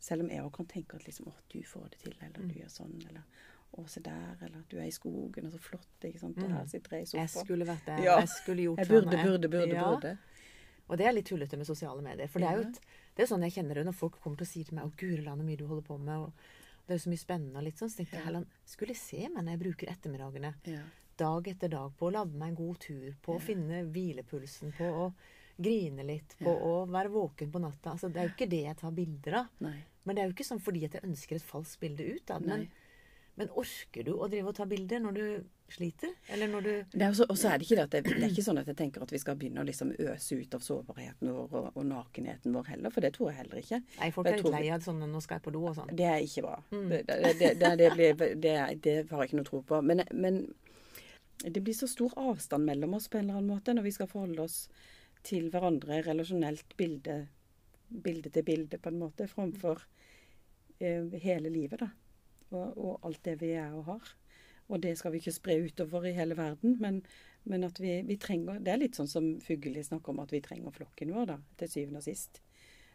Selv 0.01 0.23
om 0.25 0.29
jeg 0.33 0.41
òg 0.41 0.51
kan 0.55 0.65
tenke 0.65 0.95
at 0.97 1.03
liksom, 1.05 1.27
å, 1.29 1.33
du 1.53 1.59
får 1.61 1.89
det 1.93 1.99
til, 2.01 2.13
eller 2.25 2.47
du 2.49 2.55
gjør 2.57 2.69
sånn, 2.73 2.95
eller 3.09 3.21
å, 3.77 3.83
se 3.87 4.01
der, 4.01 4.35
eller 4.41 4.63
du 4.71 4.79
er 4.81 4.87
i 4.89 4.91
skogen, 4.95 5.45
og 5.45 5.51
så 5.53 5.59
flott, 5.61 5.87
ikke 6.07 6.19
sant, 6.19 6.39
og 6.41 6.49
her 6.51 6.65
sitter 6.71 6.97
jeg 6.97 7.07
i 7.13 7.17
Jeg 7.19 7.29
skulle 7.29 7.67
vært 7.69 7.85
der. 7.85 8.01
Ja. 8.03 8.15
Jeg 8.19 8.31
skulle 8.33 8.65
gjort 8.65 8.81
Jeg 8.81 8.87
sånn. 8.89 8.95
burde, 8.97 9.07
og 9.07 9.13
jeg- 9.19 9.27
burde, 9.29 9.49
burde, 9.53 9.75
Ja. 9.77 9.85
burde. 9.91 10.17
Og 10.89 10.97
det 10.97 11.05
er 11.07 11.13
litt 11.13 11.25
tullete 11.29 11.55
med 11.57 11.67
sosiale 11.69 12.01
medier. 12.01 12.27
For 12.27 12.39
det 12.39 12.49
er 12.49 12.55
jo 12.57 12.67
et, 12.67 12.79
det 13.15 13.23
er 13.23 13.27
sånn 13.35 13.43
jeg 13.45 13.53
kjenner 13.53 13.75
det 13.75 13.85
når 13.85 13.93
folk 13.95 14.19
kommer 14.19 14.37
til 14.37 14.45
å 14.45 14.49
si 14.49 14.63
til 14.63 14.75
meg 14.75 14.85
'Å, 14.85 14.95
guri 14.97 15.21
land, 15.23 15.39
så 15.41 15.45
mye 15.45 15.57
du 15.57 15.67
holder 15.67 15.87
på 15.87 15.97
med', 15.99 16.25
og 16.25 16.33
det 16.87 16.93
er 16.95 16.97
jo 16.97 17.05
så 17.05 17.13
mye 17.13 17.25
spennende 17.25 17.57
og 17.57 17.63
litt 17.63 17.77
sånn. 17.77 17.89
Så 17.89 17.97
tenkte 18.01 18.17
jeg 18.17 18.25
Helland, 18.25 18.47
skulle 18.65 18.89
jeg 18.89 18.97
se 18.97 19.29
meg 19.29 19.45
når 19.45 19.51
jeg 19.51 19.59
bruker 19.59 19.87
ettermiddagene 19.87 20.53
Ja. 20.65 20.81
dag 21.17 21.47
etter 21.47 21.69
dag 21.69 21.91
på 21.97 22.09
å 22.09 22.11
lage 22.11 22.33
meg 22.33 22.49
en 22.49 22.55
god 22.55 22.79
tur, 22.79 23.13
på 23.21 23.35
å 23.37 23.39
finne 23.39 23.85
hvilepulsen, 23.93 24.73
på 24.73 24.83
å 24.83 25.13
grine 25.61 26.03
litt, 26.03 26.35
på 26.39 26.49
å 26.49 26.89
være 26.89 27.09
våken 27.09 27.51
på 27.51 27.59
natta. 27.61 27.91
Altså, 27.91 28.11
det 28.11 28.17
er 28.17 28.27
jo 28.27 28.33
ikke 28.35 28.49
det 28.49 28.63
jeg 28.65 28.77
tar 28.77 28.91
bilder 28.91 29.33
av. 29.33 29.47
Nei. 29.61 29.83
Men 30.03 30.15
det 30.15 30.21
er 30.23 30.29
jo 30.29 30.35
ikke 30.37 30.47
sånn 30.47 30.63
fordi 30.63 30.85
at 30.87 30.95
jeg 30.97 31.07
ønsker 31.07 31.37
et 31.37 31.45
falskt 31.45 31.79
bilde 31.83 32.05
ut. 32.15 32.31
Men, 32.45 32.67
men 33.39 33.51
orker 33.57 34.05
du 34.07 34.15
å 34.17 34.29
drive 34.31 34.49
og 34.51 34.55
ta 34.57 34.65
bilder 34.69 35.03
når 35.03 35.17
du 35.17 35.25
sliter? 35.71 36.09
Eller 36.27 36.49
når 36.51 36.61
du 36.65 36.71
Det 36.91 37.05
er 37.05 37.13
også, 37.13 37.47
er 37.47 37.61
det 37.61 37.67
ikke 37.67 37.77
det 37.79 37.85
det, 37.91 38.01
det 38.17 38.23
er 38.25 38.31
ikke 38.33 38.43
sånn 38.43 38.59
at 38.59 38.67
jeg 38.67 38.77
tenker 38.81 39.05
at 39.05 39.13
vi 39.13 39.21
skal 39.21 39.37
begynne 39.39 39.63
å 39.63 39.67
liksom 39.67 39.93
øse 40.03 40.35
ut 40.35 40.57
av 40.57 40.65
sårbarheten 40.65 41.31
vår 41.31 41.53
og, 41.61 41.69
og 41.77 41.85
nakenheten 41.87 42.57
vår 42.57 42.73
heller, 42.73 42.91
for 42.91 43.05
det 43.05 43.13
tror 43.15 43.31
jeg 43.31 43.37
heller 43.43 43.61
ikke. 43.61 43.79
Nei, 43.99 44.09
folk 44.11 44.27
er 44.27 44.35
litt 44.35 44.43
tror- 44.43 44.57
lei 44.57 44.69
av 44.75 44.83
sånn 44.83 44.99
'nå 45.05 45.21
skal 45.23 45.39
jeg 45.39 45.45
på 45.47 45.53
do' 45.55 45.63
og 45.69 45.77
sånn. 45.77 45.93
Det 45.95 46.09
er 46.09 46.19
ikke 46.25 46.43
bra. 46.47 46.57
Det, 46.71 47.03
det, 47.07 47.19
det, 47.39 47.53
det, 47.61 47.71
det, 47.79 47.91
blir, 47.95 48.15
det, 48.17 48.55
det 48.83 48.95
har 49.11 49.23
jeg 49.23 49.31
ikke 49.31 49.39
noe 49.39 49.49
tro 49.51 49.61
på. 49.61 49.81
Men, 49.81 50.03
men 50.11 50.41
det 51.45 51.63
blir 51.63 51.73
så 51.77 51.87
stor 51.87 52.11
avstand 52.19 52.65
mellom 52.67 52.93
oss 52.97 53.07
på 53.07 53.17
en 53.17 53.29
eller 53.29 53.39
annen 53.39 53.53
måte 53.55 53.73
når 53.73 53.87
vi 53.87 53.95
skal 53.95 54.09
forholde 54.11 54.43
oss 54.43 54.65
til 55.23 55.49
hverandre 55.53 56.01
relasjonelt 56.05 56.75
bilde, 56.77 57.27
bilde 57.91 58.31
til 58.33 58.45
bilde, 58.47 58.79
på 58.81 58.91
en 58.91 59.01
måte, 59.01 59.27
framfor 59.27 59.83
eh, 60.79 61.07
hele 61.23 61.51
livet, 61.51 61.83
da. 61.83 61.91
Og, 62.51 62.77
og 62.77 63.07
alt 63.07 63.21
det 63.23 63.37
vi 63.39 63.53
er 63.55 63.71
og 63.75 63.85
har. 63.87 64.15
Og 64.71 64.79
det 64.83 64.95
skal 64.99 65.13
vi 65.13 65.19
ikke 65.21 65.35
spre 65.35 65.57
utover 65.65 66.07
i 66.07 66.15
hele 66.15 66.35
verden, 66.39 66.77
men, 66.79 67.01
men 67.43 67.67
at 67.67 67.79
vi, 67.79 67.97
vi 68.07 68.17
trenger 68.19 68.59
Det 68.63 68.71
er 68.71 68.79
litt 68.79 68.99
sånn 68.99 69.09
som 69.11 69.27
Fugelli 69.43 69.83
snakker 69.83 70.13
om, 70.13 70.21
at 70.23 70.31
vi 70.31 70.43
trenger 70.43 70.75
flokken 70.75 71.11
vår, 71.15 71.33
da, 71.33 71.37
til 71.59 71.71
syvende 71.71 71.99
og 71.99 72.07
sist. 72.07 72.41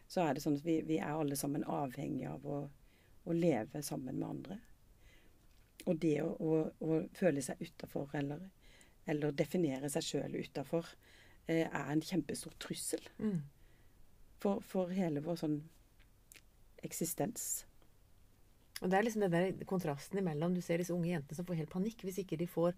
Så 0.08 0.22
er 0.22 0.36
det 0.36 0.44
sånn 0.44 0.56
at 0.56 0.64
vi, 0.64 0.78
vi 0.86 1.00
er 1.00 1.16
alle 1.16 1.36
sammen 1.36 1.66
avhengige 1.68 2.32
av 2.32 2.46
å, 2.46 2.62
å 3.26 3.36
leve 3.36 3.82
sammen 3.84 4.20
med 4.20 4.28
andre. 4.28 4.60
Og 5.86 5.98
det 6.02 6.16
å, 6.22 6.30
å, 6.32 6.62
å 6.82 7.00
føle 7.16 7.42
seg 7.44 7.60
utafor, 7.62 8.08
eller, 8.18 8.46
eller 9.06 9.34
definere 9.36 9.90
seg 9.92 10.06
sjøl 10.06 10.38
utafor, 10.38 10.88
eh, 11.46 11.66
er 11.66 11.92
en 11.92 12.02
kjempestor 12.02 12.56
trussel 12.62 13.04
Mm. 13.18 13.42
For, 14.42 14.60
for 14.66 14.92
hele 14.92 15.22
vår 15.24 15.40
sånn 15.40 15.56
eksistens. 16.86 17.64
Og 18.82 18.90
det 18.92 18.98
er 18.98 19.06
liksom 19.06 19.24
den 19.24 19.32
der 19.32 19.64
kontrasten 19.68 20.20
imellom. 20.20 20.52
Du 20.54 20.60
ser 20.64 20.82
disse 20.82 20.92
unge 20.94 21.08
jentene 21.14 21.36
som 21.38 21.46
får 21.48 21.62
helt 21.62 21.72
panikk 21.72 22.02
hvis 22.04 22.18
ikke 22.22 22.36
de 22.40 22.48
får 22.50 22.74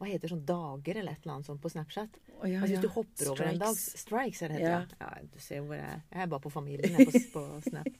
hva 0.00 0.08
heter 0.08 0.30
sånn 0.32 0.44
dager 0.48 0.96
eller 0.96 1.12
et 1.12 1.24
eller 1.26 1.34
annet 1.34 1.48
sånt 1.50 1.60
på 1.60 1.68
Snapchat. 1.68 2.14
Oh, 2.38 2.46
ja, 2.48 2.62
altså. 2.62 2.70
Hvis 2.70 2.80
du 2.80 2.88
hopper 2.94 3.28
over 3.34 3.48
en 3.50 3.58
dag 3.60 3.74
Strikes. 3.76 4.00
Strikes, 4.00 4.38
er 4.46 4.48
det 4.54 4.60
Ja. 4.62 4.70
heter. 4.80 4.94
Ja. 5.00 5.08
ja, 5.18 5.26
du 5.34 5.38
ser 5.44 5.60
hvor 5.66 5.76
jeg. 5.76 5.98
Jeg 6.14 6.22
er 6.24 6.30
bare 6.32 6.40
på 6.46 6.52
familien 6.54 6.96
jeg 6.96 7.08
på, 7.10 7.20
på 7.34 7.42
Snap. 7.68 7.90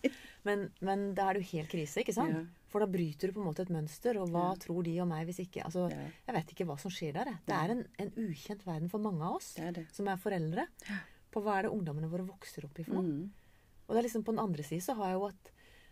Men, 0.48 0.62
men 0.80 1.02
da 1.18 1.26
er 1.28 1.36
det 1.36 1.42
jo 1.44 1.50
helt 1.58 1.68
krise, 1.74 2.00
ikke 2.00 2.14
sant? 2.16 2.32
Ja. 2.32 2.40
For 2.72 2.80
da 2.80 2.88
bryter 2.88 3.28
du 3.28 3.36
på 3.36 3.42
en 3.44 3.48
måte 3.50 3.66
et 3.66 3.72
mønster. 3.76 4.16
Og 4.22 4.32
hva 4.32 4.46
tror 4.64 4.80
de 4.88 4.94
om 5.04 5.12
meg 5.12 5.28
hvis 5.28 5.42
ikke 5.44 5.64
Altså, 5.68 5.90
jeg 5.92 6.36
vet 6.38 6.54
ikke 6.56 6.68
hva 6.70 6.78
som 6.80 6.94
skjer 6.94 7.18
der. 7.20 7.34
Det 7.44 7.56
er 7.58 7.74
en, 7.76 7.84
en 8.00 8.12
ukjent 8.30 8.64
verden 8.64 8.88
for 8.92 9.04
mange 9.04 9.20
av 9.28 9.36
oss 9.36 9.52
Det 9.60 9.66
er 9.68 9.76
det. 9.82 9.86
som 9.92 10.08
er 10.08 10.16
foreldre. 10.24 10.64
På 11.30 11.42
hva 11.44 11.58
er 11.58 11.62
det 11.68 11.72
ungdommene 11.74 12.10
våre 12.10 12.26
vokser 12.26 12.64
opp 12.66 12.78
i 12.80 12.84
for 12.86 12.98
noe? 12.98 13.06
Mm. 13.06 13.30
Og 13.86 13.94
det 13.94 13.98
er 14.02 14.06
liksom 14.08 14.24
på 14.26 14.32
den 14.34 14.42
andre 14.42 14.62
siden 14.66 14.82
så 14.84 14.94
har 14.98 15.12
jeg 15.12 15.18
jo 15.20 15.26
at 15.30 15.50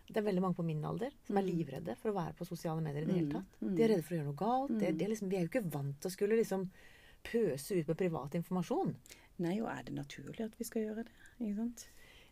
det 0.09 0.17
er 0.17 0.25
veldig 0.25 0.41
mange 0.41 0.57
på 0.57 0.65
min 0.65 0.83
alder 0.89 1.11
som 1.27 1.37
er 1.37 1.45
livredde 1.45 1.93
for 1.99 2.09
å 2.09 2.15
være 2.15 2.33
på 2.39 2.45
sosiale 2.47 2.81
medier 2.81 3.03
i 3.03 3.05
det 3.05 3.17
hele 3.19 3.33
tatt. 3.35 3.57
De 3.61 3.83
er 3.83 3.91
redde 3.93 4.05
for 4.07 4.15
å 4.15 4.17
gjøre 4.17 4.29
noe 4.31 4.39
galt. 4.39 4.71
De 4.79 4.87
er, 4.87 4.95
de 4.97 5.05
er 5.05 5.11
liksom, 5.13 5.29
vi 5.29 5.37
er 5.37 5.43
jo 5.45 5.51
ikke 5.51 5.69
vant 5.69 5.99
til 6.01 6.09
å 6.09 6.13
skulle 6.15 6.39
liksom 6.39 6.63
pøse 7.29 7.75
ut 7.77 7.87
med 7.91 7.99
privat 7.99 8.37
informasjon. 8.39 8.95
Nei, 9.43 9.59
og 9.61 9.69
er 9.71 9.83
det 9.85 9.93
naturlig 9.95 10.47
at 10.47 10.55
vi 10.59 10.65
skal 10.67 10.87
gjøre 10.87 11.03
det? 11.05 11.13
Ikke 11.37 11.55
sant? 11.59 11.85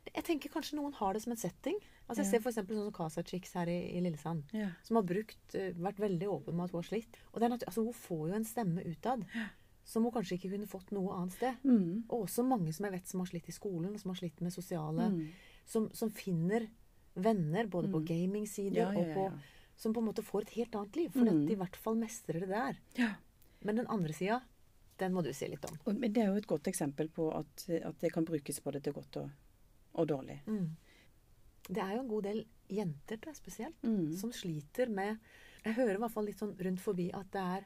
Jeg 0.08 0.24
tenker 0.24 0.50
kanskje 0.54 0.78
noen 0.80 0.96
har 0.96 1.14
det 1.14 1.22
som 1.26 1.34
en 1.36 1.40
setting. 1.40 1.78
Altså 2.08 2.24
Jeg 2.24 2.28
Ja. 2.28 2.32
ser 2.32 2.40
for 2.40 2.50
eksempel 2.52 2.78
sånn 2.78 2.88
som 2.88 2.94
Casa 2.96 3.24
Chicks 3.28 3.54
her 3.60 3.68
i, 3.68 3.78
i 3.98 4.02
Lillesand. 4.02 4.44
Ja. 4.56 4.70
Som 4.88 4.96
har 4.96 5.04
brukt, 5.04 5.38
eh, 5.54 5.74
vært 5.76 6.00
veldig 6.00 6.28
åpen 6.32 6.56
med 6.56 6.64
at 6.64 6.72
hun 6.72 6.82
har 6.82 6.88
slitt. 6.88 7.18
Og 7.34 7.40
det 7.42 7.52
er 7.52 7.58
altså 7.68 7.84
Hun 7.84 7.94
får 7.94 8.30
jo 8.30 8.36
en 8.36 8.46
stemme 8.48 8.86
utad 8.88 9.26
som 9.88 10.04
hun 10.04 10.12
kanskje 10.12 10.36
ikke 10.36 10.50
kunne 10.52 10.68
fått 10.68 10.90
noe 10.92 11.14
annet 11.16 11.34
sted. 11.38 11.62
Mm. 11.64 12.04
Og 12.10 12.26
også 12.26 12.44
mange 12.44 12.74
som 12.76 12.86
jeg 12.90 12.98
vet 12.98 13.08
som 13.08 13.22
har 13.24 13.30
slitt 13.30 13.48
i 13.48 13.56
skolen, 13.56 13.94
og 13.96 14.02
som 14.02 14.12
har 14.12 14.20
slitt 14.20 14.42
med 14.44 14.52
sosiale 14.52 15.06
Mm. 15.14 15.22
som, 15.66 15.86
som 15.96 16.10
finner 16.12 16.66
venner, 17.16 17.68
både 17.72 17.88
på 17.92 18.02
gamingsider 18.06 18.82
Ja, 18.84 18.92
ja, 18.92 19.00
og 19.00 19.14
på. 19.16 19.40
Som 19.78 19.94
på 19.94 20.02
en 20.02 20.08
måte 20.10 20.24
får 20.26 20.42
et 20.48 20.54
helt 20.58 20.76
annet 20.76 20.96
liv. 21.00 21.10
For 21.14 21.22
Mm. 21.24 21.30
at 21.32 21.48
de 21.48 21.54
i 21.54 21.60
hvert 21.62 21.76
fall 21.78 21.96
mestrer 21.96 22.40
det 22.44 22.50
der. 22.50 22.78
ja. 22.98 23.14
Men 23.64 23.76
den 23.80 23.88
andre 23.88 24.14
sida, 24.14 24.42
den 25.00 25.14
må 25.14 25.24
du 25.24 25.32
si 25.34 25.48
litt 25.48 25.64
om. 25.66 25.78
Og, 25.88 25.96
men 26.00 26.12
det 26.14 26.22
er 26.24 26.28
jo 26.28 26.36
et 26.38 26.48
godt 26.48 26.68
eksempel 26.70 27.08
på 27.10 27.32
at, 27.36 27.66
at 27.84 27.98
det 28.00 28.12
kan 28.14 28.26
brukes 28.26 28.60
både 28.64 28.80
til 28.84 28.94
godt 28.94 29.18
og, 29.18 29.30
og 29.96 30.08
dårlig. 30.08 30.42
Mm. 30.48 30.76
Det 31.70 31.78
er 31.84 31.96
jo 31.96 32.02
en 32.04 32.08
god 32.12 32.24
del 32.24 32.46
jenter 32.70 33.18
da, 33.18 33.34
spesielt 33.34 33.76
Mm. 33.84 34.14
som 34.16 34.32
sliter 34.32 34.90
med 34.90 35.18
Jeg 35.66 35.74
hører 35.76 35.96
i 35.96 35.98
hvert 35.98 36.12
fall 36.14 36.26
litt 36.26 36.38
sånn 36.40 36.56
rundt 36.60 36.80
forbi 36.80 37.10
at 37.14 37.32
det 37.32 37.42
er, 37.42 37.66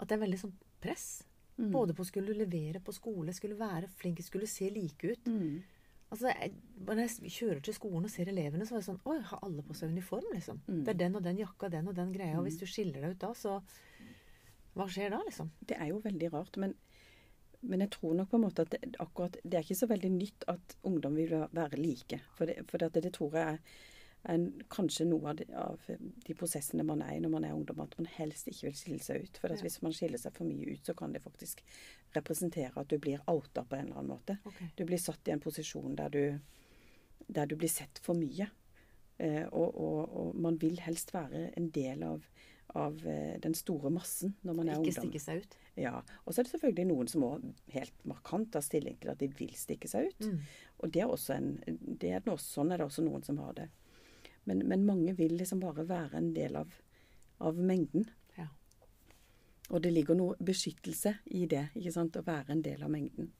at 0.00 0.08
det 0.08 0.16
er 0.18 0.26
veldig 0.26 0.38
sånn 0.40 0.52
press. 0.80 1.22
Mm. 1.60 1.70
Både 1.74 1.94
på 1.96 2.06
skulle 2.08 2.36
levere 2.36 2.80
på 2.80 2.94
skole, 2.96 3.34
skulle 3.36 3.58
være 3.58 3.90
flink, 4.00 4.22
skulle 4.24 4.48
se 4.48 4.70
like 4.72 5.12
ut. 5.12 5.28
Mm. 5.28 5.60
Altså, 6.10 6.32
jeg, 6.32 6.52
Når 6.86 7.02
jeg 7.04 7.30
kjører 7.30 7.60
til 7.62 7.74
skolen 7.76 8.06
og 8.08 8.10
ser 8.10 8.30
elevene, 8.32 8.66
så 8.66 8.74
er 8.74 8.82
det 8.82 8.88
sånn 8.88 9.02
Oi, 9.06 9.18
har 9.30 9.42
alle 9.46 9.62
på 9.66 9.76
seg 9.78 9.92
uniform, 9.92 10.26
liksom? 10.34 10.62
Mm. 10.66 10.80
Det 10.86 10.94
er 10.94 11.00
den 11.04 11.18
og 11.20 11.26
den 11.26 11.38
jakka, 11.38 11.70
den 11.70 11.90
og 11.90 11.98
den 11.98 12.14
greia. 12.14 12.38
Og 12.38 12.48
hvis 12.48 12.58
du 12.58 12.66
skiller 12.66 13.04
deg 13.04 13.14
ut 13.14 13.26
da, 13.26 13.34
så 13.36 13.60
Hva 14.74 14.86
skjer 14.90 15.12
da, 15.14 15.20
liksom? 15.26 15.52
Det 15.60 15.76
er 15.78 15.90
jo 15.90 16.00
veldig 16.02 16.32
rart, 16.32 16.56
men, 16.62 16.74
men 17.60 17.84
jeg 17.84 17.92
tror 17.96 18.16
nok 18.18 18.30
på 18.30 18.38
en 18.38 18.44
måte 18.46 18.66
at 18.66 18.74
det, 18.74 18.92
akkurat, 19.02 19.38
det 19.42 19.58
er 19.58 19.66
ikke 19.66 19.80
så 19.82 19.90
veldig 19.90 20.10
nytt 20.14 20.46
at 20.50 20.76
ungdom 20.86 21.18
vil 21.18 21.34
være 21.52 21.78
like. 21.78 22.20
For 22.38 22.50
det, 22.50 22.62
for 22.70 22.82
det, 22.82 23.02
det 23.02 23.12
tror 23.16 23.34
jeg 23.36 23.56
er, 23.56 23.80
kanskje 24.68 25.06
noe 25.08 25.30
av 25.30 25.36
de, 25.36 25.46
av 25.56 25.80
de 26.26 26.34
prosessene 26.36 26.84
man 26.84 27.00
er 27.02 27.14
i 27.16 27.20
når 27.24 27.30
man 27.32 27.44
er 27.48 27.54
ungdom, 27.56 27.80
at 27.80 27.94
man 27.98 28.06
helst 28.18 28.48
ikke 28.50 28.66
vil 28.68 28.76
skille 28.76 29.02
seg 29.04 29.24
ut. 29.24 29.38
For 29.40 29.48
at 29.52 29.58
Ja. 29.58 29.62
hvis 29.64 29.80
man 29.82 29.92
skiller 29.96 30.18
seg 30.20 30.34
for 30.36 30.44
mye 30.44 30.74
ut, 30.74 30.84
så 30.84 30.94
kan 30.94 31.12
det 31.12 31.22
faktisk 31.24 31.62
representere 32.14 32.76
at 32.76 32.88
du 32.88 32.98
blir 32.98 33.20
outa 33.26 33.64
på 33.64 33.76
en 33.76 33.86
eller 33.86 33.96
annen 34.02 34.12
måte. 34.12 34.38
Okay. 34.44 34.68
Du 34.76 34.84
blir 34.84 34.98
satt 34.98 35.26
i 35.28 35.32
en 35.32 35.40
posisjon 35.40 35.96
der 35.96 36.08
du, 36.10 36.38
der 37.28 37.46
du 37.46 37.56
blir 37.56 37.68
sett 37.72 37.98
for 38.02 38.14
mye. 38.14 38.50
Eh, 39.18 39.46
og, 39.52 39.74
og, 39.76 40.16
og 40.16 40.34
man 40.36 40.56
vil 40.60 40.78
helst 40.80 41.12
være 41.14 41.50
en 41.56 41.70
del 41.70 42.02
av, 42.02 42.22
av 42.74 43.00
eh, 43.06 43.38
den 43.42 43.52
store 43.54 43.90
massen 43.90 44.34
når 44.42 44.54
man 44.56 44.68
er 44.68 44.78
Ikke 44.78 44.86
ungdom. 44.86 45.10
stikke 45.10 45.20
seg 45.20 45.42
ut. 45.44 45.56
Ja, 45.80 46.02
Og 46.26 46.34
så 46.34 46.40
er 46.40 46.44
det 46.44 46.52
selvfølgelig 46.52 46.86
noen 46.92 47.08
som 47.08 47.22
òg 47.24 47.44
helt 47.72 48.04
markant 48.04 48.50
tar 48.52 48.60
stilling 48.64 48.96
til 49.00 49.10
at 49.12 49.18
de 49.20 49.28
vil 49.28 49.52
stikke 49.56 49.88
seg 49.88 50.08
ut. 50.12 50.26
Mm. 50.26 50.40
Og 50.80 50.92
det 50.92 51.02
er 51.02 51.08
også 51.12 51.36
en, 51.36 51.50
det 52.00 52.10
er 52.16 52.20
også, 52.28 52.60
sånn 52.60 52.72
er 52.72 52.78
det 52.82 52.86
også 52.90 53.04
noen 53.06 53.22
som 53.24 53.38
har 53.38 53.52
det. 53.56 53.68
Men, 54.50 54.64
men 54.66 54.86
mange 54.86 55.14
vil 55.14 55.36
liksom 55.38 55.60
bare 55.62 55.86
være 55.86 56.18
en 56.18 56.32
del 56.34 56.56
av, 56.58 56.72
av 57.46 57.58
mengden. 57.58 58.08
Ja. 58.34 58.48
Og 59.70 59.84
det 59.84 59.92
ligger 59.94 60.18
noe 60.18 60.38
beskyttelse 60.42 61.14
i 61.38 61.44
det, 61.50 61.68
ikke 61.78 61.94
sant? 61.94 62.18
å 62.18 62.26
være 62.26 62.56
en 62.56 62.64
del 62.66 62.82
av 62.82 62.90
mengden. 62.90 63.30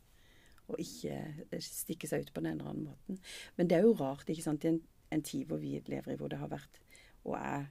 Og 0.71 0.79
ikke 0.79 1.17
eh, 1.51 1.65
stikke 1.67 2.07
seg 2.07 2.23
ut 2.23 2.31
på 2.31 2.45
den 2.45 2.53
ene 2.53 2.63
eller 2.63 2.77
annen 2.77 2.93
måten. 2.93 3.19
Men 3.59 3.71
det 3.71 3.81
er 3.81 3.89
jo 3.89 3.97
rart, 3.99 4.31
ikke 4.31 4.47
sant, 4.47 4.65
i 4.65 4.71
en, 4.71 4.79
en 5.11 5.27
tid 5.27 5.51
hvor 5.51 5.59
vi 5.59 5.75
lever 5.91 6.15
i, 6.15 6.19
hvor 6.21 6.31
det 6.31 6.39
har 6.39 6.53
vært 6.53 6.81
og 7.27 7.37
er 7.41 7.69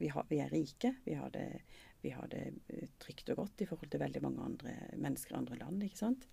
Vi, 0.00 0.08
har, 0.08 0.24
vi 0.30 0.38
er 0.40 0.48
rike. 0.48 0.94
Vi 1.04 1.12
har, 1.12 1.28
det, 1.30 1.60
vi 2.00 2.10
har 2.16 2.28
det 2.32 2.40
eh, 2.72 2.88
trygt 2.98 3.28
og 3.34 3.42
godt 3.42 3.60
i 3.60 3.66
forhold 3.68 3.90
til 3.92 4.00
veldig 4.00 4.22
mange 4.24 4.46
andre 4.46 4.72
mennesker 4.96 5.34
i 5.34 5.38
andre 5.42 5.58
land, 5.60 5.82
ikke 5.84 6.00
sant. 6.00 6.24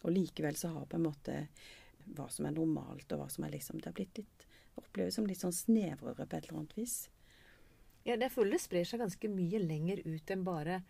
Og 0.00 0.12
likevel 0.12 0.56
så 0.56 0.70
har 0.72 0.86
på 0.88 0.96
en 0.96 1.04
måte 1.04 1.34
hva 2.16 2.24
som 2.32 2.48
er 2.48 2.56
normalt, 2.56 3.12
og 3.12 3.20
hva 3.20 3.28
som 3.28 3.44
er 3.44 3.52
liksom 3.52 3.80
Det 3.80 3.90
har 3.90 3.96
blitt 3.98 4.22
litt 4.22 4.46
oppleves 4.76 5.14
som 5.14 5.26
litt 5.26 5.38
sånn 5.42 5.52
snevrere 5.54 6.14
på 6.16 6.22
et 6.22 6.34
eller 6.48 6.58
annet 6.60 6.76
vis. 6.76 7.08
Ja, 8.04 8.16
det 8.20 8.30
føler 8.34 8.52
det 8.58 8.60
sprer 8.60 8.84
seg 8.84 9.00
ganske 9.00 9.28
mye 9.32 9.58
lenger 9.64 10.02
ut 10.04 10.30
enn 10.30 10.44
bare 10.44 10.82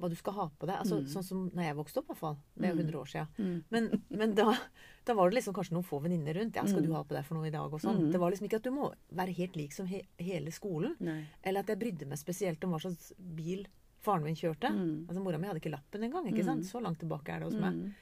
hva 0.00 0.08
du 0.10 0.14
skal 0.18 0.32
ha 0.34 0.44
på 0.58 0.66
deg. 0.66 0.76
Altså, 0.80 0.98
Mm. 1.02 1.06
Sånn 1.12 1.24
som 1.24 1.50
når 1.50 1.62
jeg 1.64 1.76
vokste 1.76 1.98
opp, 1.98 2.04
i 2.06 2.12
hvert 2.12 2.18
fall. 2.18 2.36
Det 2.56 2.64
er 2.68 2.72
jo 2.74 2.82
100 2.82 2.98
år 2.98 3.06
siden. 3.06 3.28
Mm. 3.38 3.64
Men, 3.70 4.02
men 4.10 4.34
da, 4.34 4.56
da 5.04 5.14
var 5.14 5.30
det 5.30 5.36
liksom 5.38 5.54
kanskje 5.54 5.72
noen 5.76 5.84
få 5.86 6.00
venninner 6.02 6.34
rundt. 6.34 6.54
Ja, 6.56 6.62
'Skal 6.64 6.82
Mm. 6.82 6.86
du 6.86 6.92
ha 6.94 7.02
på 7.04 7.14
deg 7.14 7.24
for 7.24 7.34
noe 7.34 7.46
i 7.46 7.50
dag?' 7.50 7.72
og 7.72 7.80
sånn. 7.80 7.98
Mm. 8.08 8.10
Det 8.12 8.18
var 8.20 8.30
liksom 8.30 8.46
ikke 8.48 8.56
at 8.56 8.62
du 8.64 8.70
må 8.70 8.92
være 9.12 9.34
helt 9.34 9.54
lik 9.56 9.72
som 9.72 9.86
he 9.86 10.02
hele 10.18 10.50
skolen. 10.50 10.96
Nei. 11.00 11.24
Eller 11.44 11.60
at 11.60 11.66
jeg 11.68 11.78
brydde 11.78 12.06
meg 12.08 12.18
spesielt 12.18 12.64
om 12.64 12.70
hva 12.72 12.80
slags 12.80 13.12
bil 13.18 13.66
faren 14.00 14.24
min 14.24 14.34
kjørte. 14.34 14.70
Mm. 14.72 15.06
Altså 15.06 15.22
Mora 15.22 15.38
mi 15.38 15.46
hadde 15.46 15.60
ikke 15.60 15.70
lappen 15.70 16.02
engang. 16.02 16.26
ikke 16.26 16.44
sant? 16.44 16.62
Mm. 16.62 16.66
Så 16.66 16.80
langt 16.82 16.98
tilbake 16.98 17.28
er 17.30 17.38
det 17.40 17.52
hos 17.52 17.60
meg. 17.60 17.92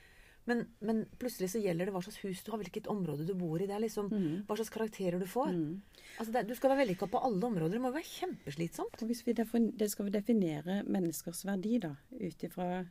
Men, 0.48 0.62
men 0.80 1.02
plutselig 1.20 1.50
så 1.52 1.60
gjelder 1.62 1.86
det 1.86 1.92
hva 1.94 2.00
slags 2.02 2.18
hus 2.24 2.40
du 2.42 2.50
har, 2.50 2.58
hvilket 2.62 2.86
område 2.90 3.26
du 3.28 3.34
bor 3.38 3.60
i. 3.60 3.66
Det 3.68 3.74
er 3.76 3.82
liksom 3.84 4.08
Mm. 4.10 4.46
hva 4.48 4.56
slags 4.56 4.70
karakterer 4.72 5.20
du 5.20 5.26
får. 5.26 5.52
Mm. 5.52 5.82
Altså 6.18 6.32
det, 6.32 6.46
Du 6.48 6.54
skal 6.54 6.70
være 6.72 6.86
vellykka 6.86 7.06
på 7.12 7.20
alle 7.22 7.44
områder. 7.46 7.70
Det 7.76 7.80
må 7.80 7.90
jo 7.92 7.98
være 7.98 8.08
kjempeslitsomt. 8.08 9.02
Og 9.02 9.06
hvis 9.10 9.22
vi 9.26 9.32
det 9.34 9.90
skal 9.90 10.04
vi 10.08 10.10
definere 10.16 10.82
menneskers 10.88 11.44
verdi, 11.44 11.78
da, 11.78 11.92
ut 12.10 12.42
ifra 12.48 12.86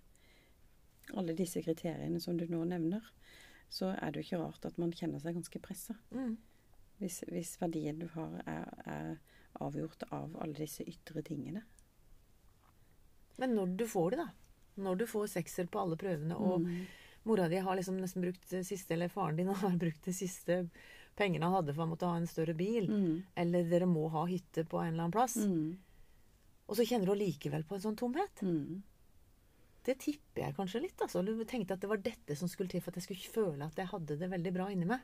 alle 1.18 1.34
disse 1.34 1.62
kriteriene 1.66 2.22
som 2.22 2.38
du 2.38 2.46
nå 2.48 2.64
nevner, 2.70 3.02
så 3.70 3.96
er 3.98 4.12
det 4.12 4.22
jo 4.22 4.28
ikke 4.30 4.44
rart 4.46 4.66
at 4.66 4.78
man 4.78 4.92
kjenner 4.92 5.20
seg 5.20 5.34
ganske 5.36 5.60
pressa. 5.62 5.96
Mm. 6.14 6.38
Hvis, 7.00 7.24
hvis 7.28 7.58
verdien 7.62 8.00
du 8.00 8.08
har, 8.14 8.42
er, 8.46 8.70
er 8.86 9.18
avgjort 9.60 10.04
av 10.12 10.36
alle 10.40 10.54
disse 10.54 10.84
ytre 10.86 11.24
tingene. 11.26 11.64
Men 13.40 13.56
når 13.56 13.76
du 13.80 13.86
får 13.88 14.12
det, 14.12 14.18
da. 14.20 14.30
Når 14.80 14.98
du 15.02 15.06
får 15.08 15.28
sekser 15.32 15.68
på 15.72 15.80
alle 15.82 15.98
prøvene, 16.00 16.36
og 16.38 16.62
Mm. 16.62 16.86
Mora 17.26 17.48
di 17.50 17.58
har 17.58 17.76
liksom 17.76 17.98
nesten 18.00 18.22
brukt 18.24 18.50
det 18.50 18.64
siste, 18.68 18.94
eller 18.96 19.10
faren 19.10 19.36
din 19.36 19.48
har 19.64 19.78
brukt 19.78 20.06
de 20.06 20.14
siste 20.14 20.70
pengene 21.20 21.44
han 21.44 21.54
hadde 21.58 21.74
for 21.74 21.84
han 21.84 21.90
måtte 21.92 22.08
ha 22.08 22.16
en 22.18 22.28
større 22.28 22.54
bil, 22.56 22.88
Mm. 22.88 23.24
eller 23.36 23.64
dere 23.70 23.86
må 23.90 24.08
ha 24.12 24.26
hytte 24.26 24.64
på 24.66 24.80
en 24.80 24.94
eller 24.94 25.04
annen 25.04 25.12
plass, 25.16 25.36
Mm. 25.38 25.78
og 26.70 26.76
så 26.78 26.86
kjenner 26.88 27.06
du 27.06 27.12
allikevel 27.12 27.64
på 27.68 27.76
en 27.76 27.82
sånn 27.82 27.98
tomhet. 27.98 28.42
Mm. 28.42 28.82
Det 29.84 29.98
tipper 30.00 30.44
jeg 30.44 30.56
kanskje 30.56 30.82
litt. 30.82 31.00
altså. 31.02 31.24
Du 31.26 31.44
tenkte 31.46 31.74
at 31.74 31.80
det 31.82 31.90
var 31.90 31.98
dette 31.98 32.36
som 32.38 32.48
skulle 32.48 32.70
til 32.70 32.82
for 32.82 32.92
at 32.92 32.96
jeg 33.00 33.04
skulle 33.08 33.34
føle 33.34 33.66
at 33.66 33.76
jeg 33.76 33.88
hadde 33.88 34.18
det 34.20 34.30
veldig 34.30 34.54
bra 34.54 34.68
inni 34.70 34.86
meg. 34.86 35.00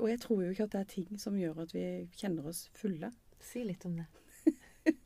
Og 0.00 0.08
jeg 0.08 0.18
tror 0.18 0.42
jo 0.42 0.50
ikke 0.50 0.64
at 0.64 0.70
det 0.72 0.80
er 0.80 0.84
ting 0.84 1.18
som 1.18 1.36
gjør 1.38 1.60
at 1.62 1.72
vi 1.72 2.08
kjenner 2.16 2.46
oss 2.48 2.68
fulle. 2.74 3.12
Si 3.38 3.62
litt 3.62 3.84
om 3.86 3.96
det. 4.00 4.06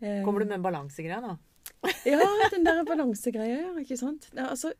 Eh, 0.00 0.24
Kommer 0.24 0.40
du 0.40 0.46
med 0.46 0.58
en 0.58 0.62
balansegreie 0.62 1.20
nå? 1.24 1.30
Ja, 2.04 2.18
den 2.52 2.64
der 2.66 2.82
balansegreia, 2.84 3.62
ja. 3.62 3.70
Ikke 3.80 3.96
sant. 3.96 4.26
Ja, 4.36 4.50
altså, 4.52 4.72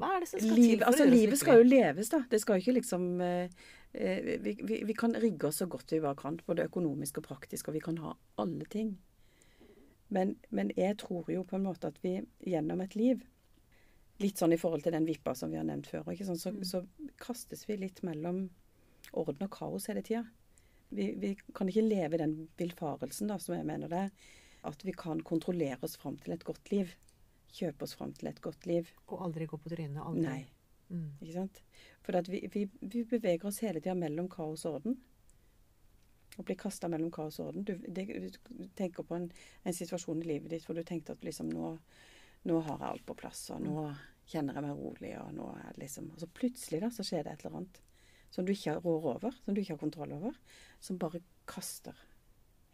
Hva 0.00 0.14
er 0.16 0.24
det 0.24 0.30
som 0.30 0.40
skal 0.42 0.56
liv, 0.56 0.70
til 0.70 0.80
for 0.80 0.90
altså 0.90 1.02
å 1.02 1.06
gjøre 1.06 1.14
oss 1.14 1.20
livet 1.20 1.40
skal 1.42 1.60
jo 1.60 1.68
leves, 1.68 2.10
da. 2.14 2.20
Det 2.30 2.40
skal 2.42 2.56
jo 2.56 2.64
ikke 2.64 2.76
liksom 2.78 3.06
eh, 3.26 3.60
eh, 3.92 4.30
vi, 4.44 4.54
vi, 4.62 4.80
vi 4.88 4.96
kan 4.98 5.16
rigge 5.22 5.50
oss 5.50 5.60
så 5.62 5.68
godt 5.70 5.94
vi 5.94 6.00
bare 6.04 6.18
kan, 6.18 6.40
både 6.46 6.66
økonomisk 6.70 7.20
og 7.22 7.28
praktisk, 7.28 7.68
og 7.68 7.78
vi 7.78 7.84
kan 7.84 8.00
ha 8.04 8.14
alle 8.42 8.68
ting. 8.72 8.94
Men, 10.10 10.34
men 10.50 10.72
jeg 10.76 10.96
tror 11.04 11.28
jo 11.30 11.44
på 11.46 11.58
en 11.58 11.68
måte 11.68 11.90
at 11.92 12.00
vi 12.02 12.16
gjennom 12.46 12.80
et 12.82 12.96
liv 12.98 13.20
Litt 14.20 14.36
sånn 14.36 14.52
i 14.52 14.58
forhold 14.60 14.82
til 14.84 14.92
den 14.92 15.06
vippa 15.08 15.32
som 15.32 15.48
vi 15.48 15.56
har 15.56 15.64
nevnt 15.64 15.86
før, 15.88 16.10
ikke 16.12 16.26
sant? 16.28 16.42
Så, 16.42 16.50
Mm. 16.52 16.64
så 16.68 16.82
kastes 17.16 17.62
vi 17.64 17.78
litt 17.80 18.02
mellom 18.04 18.50
orden 19.16 19.46
og 19.46 19.50
kaos 19.54 19.86
hele 19.88 20.02
tida. 20.04 20.26
Vi, 20.92 21.06
vi 21.16 21.30
kan 21.56 21.70
ikke 21.72 21.86
leve 21.86 22.18
den 22.20 22.34
villfarelsen, 22.60 23.30
da, 23.32 23.38
som 23.40 23.54
jeg 23.56 23.64
mener 23.64 23.88
det 23.88 24.02
at 24.68 24.84
vi 24.84 24.92
kan 24.92 25.22
kontrollere 25.24 25.80
oss 25.86 25.96
fram 25.96 26.18
til 26.20 26.34
et 26.34 26.44
godt 26.44 26.68
liv. 26.68 26.92
Kjøpe 27.56 27.86
oss 27.86 27.96
fram 27.98 28.14
til 28.16 28.30
et 28.30 28.40
godt 28.44 28.66
liv. 28.70 28.90
Og 29.08 29.26
aldri 29.26 29.48
gå 29.50 29.58
på 29.60 29.72
trynet. 29.72 30.02
Aldri. 30.04 30.26
Nei. 30.26 30.42
Mm. 30.90 31.06
Ikke 31.20 31.36
sant? 31.36 31.62
For 32.06 32.18
at 32.18 32.28
vi, 32.30 32.42
vi, 32.52 32.66
vi 32.80 33.04
beveger 33.06 33.46
oss 33.50 33.62
hele 33.64 33.82
tida 33.82 33.96
mellom 33.98 34.28
kaos 34.32 34.66
og 34.68 34.80
orden. 34.80 34.98
Å 36.38 36.46
blir 36.46 36.58
kasta 36.58 36.88
mellom 36.90 37.10
kaos 37.14 37.40
og 37.40 37.50
orden. 37.50 37.66
Du, 37.66 37.74
det, 37.86 38.06
du 38.06 38.64
tenker 38.78 39.06
på 39.06 39.18
en, 39.18 39.28
en 39.66 39.76
situasjon 39.76 40.22
i 40.22 40.30
livet 40.32 40.54
ditt 40.54 40.66
hvor 40.66 40.78
du 40.78 40.84
tenkte 40.86 41.16
at 41.16 41.26
liksom 41.26 41.50
nå, 41.52 41.74
nå 42.48 42.62
har 42.66 42.76
jeg 42.76 42.88
alt 42.88 43.06
på 43.06 43.18
plass, 43.18 43.48
og 43.54 43.62
nå 43.64 43.88
kjenner 44.30 44.56
jeg 44.56 44.64
meg 44.64 44.78
rolig, 44.78 45.14
og 45.18 45.32
nå 45.34 45.48
er 45.58 45.72
det 45.74 45.84
liksom 45.84 46.12
Og 46.14 46.22
så 46.22 46.28
plutselig 46.30 46.80
da, 46.84 46.90
så 46.94 47.06
skjer 47.06 47.26
det 47.26 47.34
et 47.34 47.44
eller 47.44 47.62
annet 47.62 47.80
som 48.30 48.46
du 48.46 48.52
ikke 48.54 48.76
har 48.76 48.84
rår 48.84 49.06
over, 49.16 49.34
som 49.42 49.54
du 49.54 49.60
ikke 49.60 49.74
har 49.74 49.80
kontroll 49.80 50.12
over, 50.14 50.36
som 50.78 50.98
bare 51.02 51.18
kaster 51.50 51.98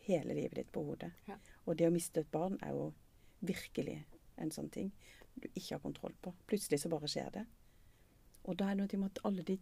hele 0.05 0.35
livet 0.37 0.59
ditt 0.61 0.73
på 0.73 0.83
hodet. 0.85 1.09
Ja. 1.25 1.39
Og 1.65 1.79
det 1.81 1.89
å 1.89 1.95
miste 1.95 2.21
et 2.23 2.31
barn 2.31 2.59
er 2.61 2.75
jo 2.77 2.91
virkelig 3.41 4.03
en 4.37 4.51
sånn 4.51 4.71
ting 4.71 4.91
du 5.35 5.49
ikke 5.55 5.75
har 5.75 5.81
kontroll 5.85 6.15
på. 6.23 6.33
Plutselig 6.47 6.81
så 6.81 6.89
bare 6.93 7.09
skjer 7.09 7.31
det. 7.33 7.47
Og 8.45 8.57
da 8.57 8.71
er 8.71 8.77
det 8.77 8.85
noe 8.85 9.01
med 9.03 9.11
at 9.17 9.25
alle 9.25 9.43
de, 9.43 9.59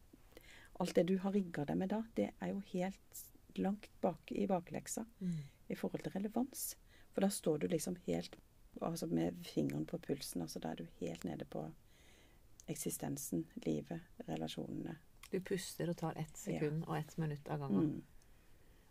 alt 0.80 0.94
det 0.94 1.06
du 1.08 1.16
har 1.18 1.32
rigga 1.32 1.64
deg 1.64 1.76
med 1.80 1.88
da, 1.90 2.02
det 2.14 2.30
er 2.40 2.52
jo 2.52 2.60
helt 2.72 3.24
langt 3.56 3.88
bak 4.02 4.32
i 4.32 4.46
bakleksa 4.50 5.04
Mm. 5.20 5.36
i 5.68 5.74
forhold 5.74 6.02
til 6.02 6.12
relevans. 6.12 6.76
For 7.12 7.20
da 7.20 7.28
står 7.30 7.58
du 7.58 7.68
liksom 7.68 7.96
helt 8.06 8.36
altså 8.82 9.06
med 9.06 9.44
fingeren 9.46 9.86
på 9.86 9.98
pulsen. 9.98 10.42
altså 10.42 10.58
Da 10.60 10.70
er 10.70 10.74
du 10.74 10.86
helt 11.00 11.24
nede 11.24 11.44
på 11.44 11.72
eksistensen, 12.68 13.44
livet, 13.66 14.00
relasjonene. 14.28 14.96
Du 15.30 15.40
puster 15.40 15.88
og 15.90 15.96
tar 15.96 16.16
ett 16.20 16.36
sekund 16.36 16.84
og 16.88 16.96
ett 16.98 17.16
minutt 17.16 17.48
av 17.48 17.58
gangen. 17.64 17.84
Mm. 17.90 18.02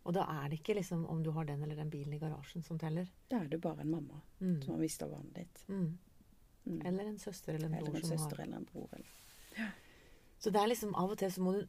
Og 0.06 0.14
da 0.14 0.24
er 0.44 0.50
det 0.50 0.60
ikke 0.60 0.76
liksom 0.76 1.06
om 1.10 1.22
du 1.24 1.32
har 1.32 1.46
den 1.46 1.62
eller 1.64 1.76
den 1.80 1.90
bilen 1.90 2.14
i 2.14 2.20
garasjen 2.20 2.64
som 2.64 2.78
teller. 2.80 3.08
Da 3.30 3.38
er 3.40 3.48
du 3.48 3.58
bare 3.58 3.82
en 3.82 3.92
mamma 3.92 4.22
Mm. 4.42 4.62
som 4.64 4.74
har 4.74 4.80
mista 4.82 5.08
barnet 5.08 5.34
ditt. 5.34 5.64
Mm. 5.70 5.98
Mm. 6.68 6.82
Eller 6.86 7.06
en 7.06 7.20
søster 7.20 7.54
eller 7.56 7.66
en 7.68 7.74
Eller 7.76 7.92
bror 7.92 7.96
en 7.98 8.04
som 8.08 8.18
søster 8.18 8.38
har 8.38 8.44
eller 8.46 8.58
en 8.58 8.66
bror. 8.72 8.90
Eller. 8.94 9.72
Så 10.40 10.52
det 10.52 10.60
er 10.62 10.68
liksom 10.68 10.96
av 10.96 11.12
og 11.12 11.18
til 11.18 11.30
så 11.32 11.42
må 11.42 11.54
du 11.54 11.68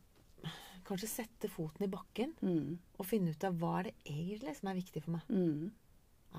kanskje 0.84 1.08
sette 1.08 1.48
foten 1.48 1.84
i 1.86 1.88
bakken 1.88 2.34
Mm. 2.42 2.78
og 2.98 3.06
finne 3.06 3.30
ut 3.30 3.44
av 3.44 3.54
hva 3.54 3.78
er 3.78 3.82
det 3.84 3.94
egentlig 4.04 4.56
som 4.56 4.68
er 4.68 4.74
viktig 4.74 5.02
for 5.02 5.10
meg. 5.12 5.22
Mm. 5.28 5.70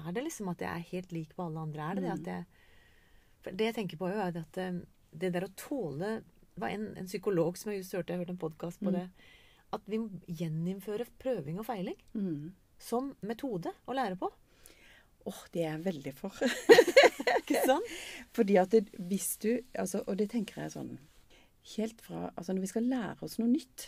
Er 0.07 0.11
det 0.11 0.23
liksom 0.25 0.49
at 0.51 0.59
jeg 0.59 0.69
er 0.69 0.89
helt 0.91 1.11
lik 1.11 1.35
på 1.35 1.45
alle 1.45 1.59
andre? 1.59 1.81
Er 1.91 1.95
det 1.95 2.03
det 2.03 2.11
Mm. 2.11 2.19
at 2.19 2.25
jeg 2.27 2.45
For 3.41 3.51
det 3.51 3.65
jeg 3.65 3.75
tenker 3.75 3.97
på, 3.97 4.07
er 4.09 4.31
jo 4.31 4.39
at 4.39 4.57
eh, 4.57 4.79
det 5.17 5.31
der 5.33 5.41
å 5.45 5.55
tåle 5.55 6.23
Det 6.55 6.61
var 6.61 6.69
en, 6.69 6.97
en 6.97 7.05
psykolog 7.05 7.57
som 7.57 7.71
jeg 7.71 7.81
just 7.81 7.91
hørte, 7.93 8.07
jeg 8.13 8.19
hørte 8.19 8.29
en 8.31 8.37
podkast 8.37 8.79
på 8.79 8.87
Mm. 8.87 8.93
det. 8.93 9.09
At 9.75 9.85
vi 9.91 9.99
må 10.01 10.09
gjeninnføre 10.27 11.05
prøving 11.21 11.59
og 11.61 11.67
feiling 11.67 11.97
Mm. 12.13 12.53
som 12.79 13.13
metode 13.21 13.71
å 13.87 13.93
lære 13.95 14.17
på. 14.19 14.29
Åh, 15.25 15.41
det 15.53 15.63
er 15.65 15.71
jeg 15.77 15.85
veldig 15.85 16.13
for. 16.17 16.35
Ikke 17.39 17.61
sant? 17.65 17.87
Fordi 18.35 18.57
at 18.61 18.71
det, 18.73 18.83
hvis 18.99 19.37
du 19.41 19.51
altså, 19.73 20.03
Og 20.07 20.17
det 20.17 20.27
tenker 20.31 20.61
jeg 20.63 20.73
sånn 20.75 20.91
Helt 21.75 22.01
fra 22.01 22.27
Altså 22.35 22.53
når 22.53 22.61
vi 22.65 22.69
skal 22.69 22.87
lære 22.89 23.25
oss 23.25 23.37
noe 23.41 23.49
nytt, 23.49 23.87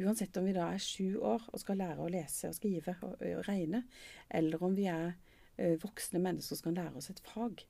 uansett 0.00 0.36
om 0.36 0.44
vi 0.48 0.52
da 0.56 0.66
er 0.74 0.82
sju 0.82 1.16
år 1.24 1.44
og 1.52 1.60
skal 1.62 1.78
lære 1.80 2.04
å 2.04 2.10
lese 2.12 2.48
og 2.50 2.56
skrive 2.58 2.96
og, 3.06 3.14
og 3.22 3.44
regne, 3.48 3.84
eller 4.28 4.60
om 4.66 4.74
vi 4.76 4.88
er 4.90 5.14
ø, 5.56 5.70
voksne 5.84 6.20
mennesker 6.20 6.52
som 6.56 6.60
skal 6.60 6.76
lære 6.80 7.00
oss 7.00 7.08
et 7.14 7.22
fag 7.24 7.62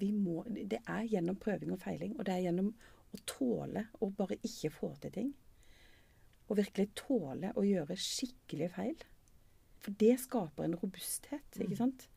vi 0.00 0.12
må, 0.14 0.44
Det 0.46 0.78
er 0.86 1.08
gjennom 1.10 1.36
prøving 1.42 1.72
og 1.74 1.80
feiling, 1.82 2.12
og 2.16 2.24
det 2.28 2.36
er 2.36 2.44
gjennom 2.46 2.68
å 3.10 3.18
tåle 3.26 3.88
å 4.00 4.08
bare 4.14 4.36
ikke 4.46 4.70
få 4.70 4.92
til 5.02 5.10
ting. 5.16 5.30
Og 6.50 6.58
virkelig 6.58 6.90
tåle 6.98 7.52
å 7.54 7.62
gjøre 7.62 7.94
skikkelige 7.94 8.72
feil. 8.74 9.04
For 9.80 9.96
det 10.00 10.16
skaper 10.20 10.66
en 10.66 10.78
robusthet, 10.80 11.60
ikke 11.62 11.78
sant? 11.78 12.08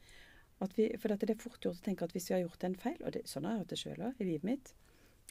At 0.63 0.73
vi, 0.77 0.87
for 0.99 1.11
det 1.11 1.29
er 1.29 1.39
fort 1.39 1.63
gjort 1.63 1.79
å 1.79 1.85
tenke 1.85 2.05
at 2.05 2.13
hvis 2.15 2.29
vi 2.29 2.37
har 2.37 2.43
gjort 2.43 2.63
en 2.67 2.77
feil, 2.79 2.99
og 3.03 3.13
det, 3.15 3.23
sånn 3.29 3.47
har 3.47 3.55
jeg 3.55 3.63
hatt 3.63 3.73
det 3.73 3.79
sjøl 3.81 4.03
òg 4.09 4.21
i 4.21 4.27
livet 4.27 4.47
mitt 4.47 4.73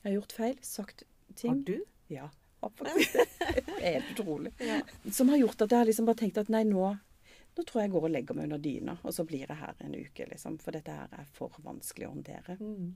Jeg 0.03 0.07
har 0.09 0.17
gjort 0.19 0.35
feil, 0.37 0.57
sagt 0.67 1.05
ting 1.39 1.55
Har 1.55 1.63
du? 1.69 1.77
Ja, 2.13 2.27
faktisk 2.61 3.17
det. 3.19 3.63
Er 3.79 3.97
helt 3.99 4.13
utrolig. 4.15 4.53
Som 5.11 5.33
har 5.33 5.41
gjort 5.41 5.65
at 5.65 5.73
jeg 5.73 5.83
har 5.83 5.89
liksom 5.89 6.09
bare 6.09 6.21
tenkt 6.23 6.41
at 6.43 6.53
nei, 6.53 6.65
nå, 6.69 6.91
nå 7.57 7.65
tror 7.65 7.83
jeg 7.83 7.89
jeg 7.89 7.95
går 7.95 8.09
og 8.09 8.13
legger 8.17 8.39
meg 8.39 8.51
under 8.51 8.63
dyna, 8.67 8.97
og 9.03 9.17
så 9.17 9.25
blir 9.29 9.47
jeg 9.47 9.61
her 9.63 9.81
en 9.87 9.97
uke, 9.97 10.29
liksom. 10.35 10.59
For 10.63 10.77
dette 10.77 10.97
her 10.97 11.17
er 11.17 11.33
for 11.39 11.57
vanskelig 11.65 12.09
å 12.09 12.13
håndtere. 12.13 12.59
Mm. 12.61 12.93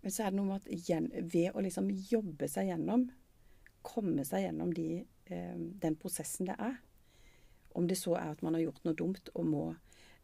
Men 0.00 0.14
så 0.14 0.24
er 0.24 0.32
det 0.32 0.40
noe 0.40 0.48
med 0.48 0.62
at 0.62 0.72
igjen, 0.72 1.10
ved 1.32 1.52
å 1.52 1.64
liksom 1.64 1.90
jobbe 2.10 2.48
seg 2.48 2.70
gjennom, 2.70 3.10
komme 3.82 4.24
seg 4.24 4.44
gjennom 4.46 4.72
de, 4.74 5.06
eh, 5.26 5.56
den 5.82 5.96
prosessen 5.96 6.46
det 6.46 6.56
er, 6.58 6.78
om 7.74 7.86
det 7.86 7.96
så 7.98 8.16
er 8.18 8.30
at 8.34 8.42
man 8.42 8.54
har 8.54 8.62
gjort 8.64 8.84
noe 8.84 8.94
dumt 8.98 9.28
og 9.34 9.46
må 9.46 9.64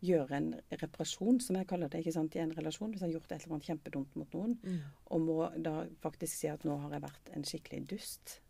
gjøre 0.03 0.37
en 0.37 0.49
reparasjon, 0.71 1.41
som 1.41 1.57
jeg 1.57 1.67
kaller 1.71 1.89
det, 1.89 2.01
ikke 2.03 2.13
sant, 2.13 2.35
i 2.37 2.41
en 2.43 2.53
relasjon, 2.53 2.91
hvis 2.93 3.01
jeg 3.01 3.09
har 3.09 3.15
gjort 3.21 3.33
et 3.33 3.45
eller 3.47 3.55
annet 3.57 3.69
kjempedumt 3.71 4.17
mot 4.17 4.35
noen, 4.35 4.59
Mm. 4.63 4.81
og 5.11 5.21
må 5.21 5.63
da 5.63 5.87
faktisk 6.03 6.35
si 6.37 6.49
at 6.49 6.65
nå 6.65 6.77
har 6.83 6.91
jeg 6.93 7.03
vært 7.03 7.31
en 7.35 7.43
skikkelig 7.45 7.87
dust, 7.89 8.41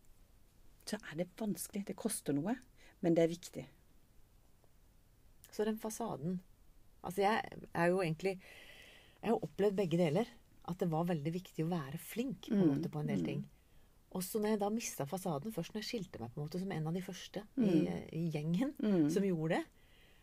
så 0.85 0.97
er 1.11 1.15
det 1.17 1.29
vanskelig. 1.37 1.85
Det 1.85 1.95
koster 1.95 2.33
noe, 2.33 2.57
men 3.01 3.13
det 3.15 3.23
er 3.23 3.27
viktig. 3.31 3.65
Så 5.51 5.65
den 5.65 5.77
fasaden 5.77 6.39
Altså, 7.03 7.21
jeg 7.21 7.41
er 7.73 7.87
jo 7.87 8.01
egentlig 8.01 8.39
Jeg 9.21 9.29
har 9.31 9.39
opplevd 9.43 9.75
begge 9.77 9.97
deler. 9.97 10.25
At 10.67 10.79
det 10.79 10.89
var 10.91 11.05
veldig 11.07 11.31
viktig 11.33 11.63
å 11.63 11.69
være 11.71 11.97
flink 11.97 12.49
på 12.49 12.53
en 12.57 12.65
Mm, 12.67 12.73
måte 12.75 12.89
på 12.91 12.99
en 12.99 13.07
del 13.07 13.19
mm. 13.21 13.25
ting. 13.25 13.45
Og 14.15 14.21
så 14.23 14.39
når 14.39 14.49
jeg 14.55 14.59
da 14.59 14.69
mista 14.69 15.05
fasaden, 15.05 15.51
først 15.53 15.73
når 15.75 15.83
jeg 15.83 15.89
skilte 15.91 16.19
meg 16.21 16.31
på 16.33 16.39
en 16.41 16.47
måte 16.47 16.59
som 16.61 16.71
en 16.71 16.87
av 16.87 16.93
de 16.93 17.01
første 17.01 17.43
i, 17.59 17.87
i 18.15 18.29
gjengen 18.31 18.73
Mm. 18.79 19.09
som 19.11 19.23
gjorde 19.23 19.57
det, 19.57 19.65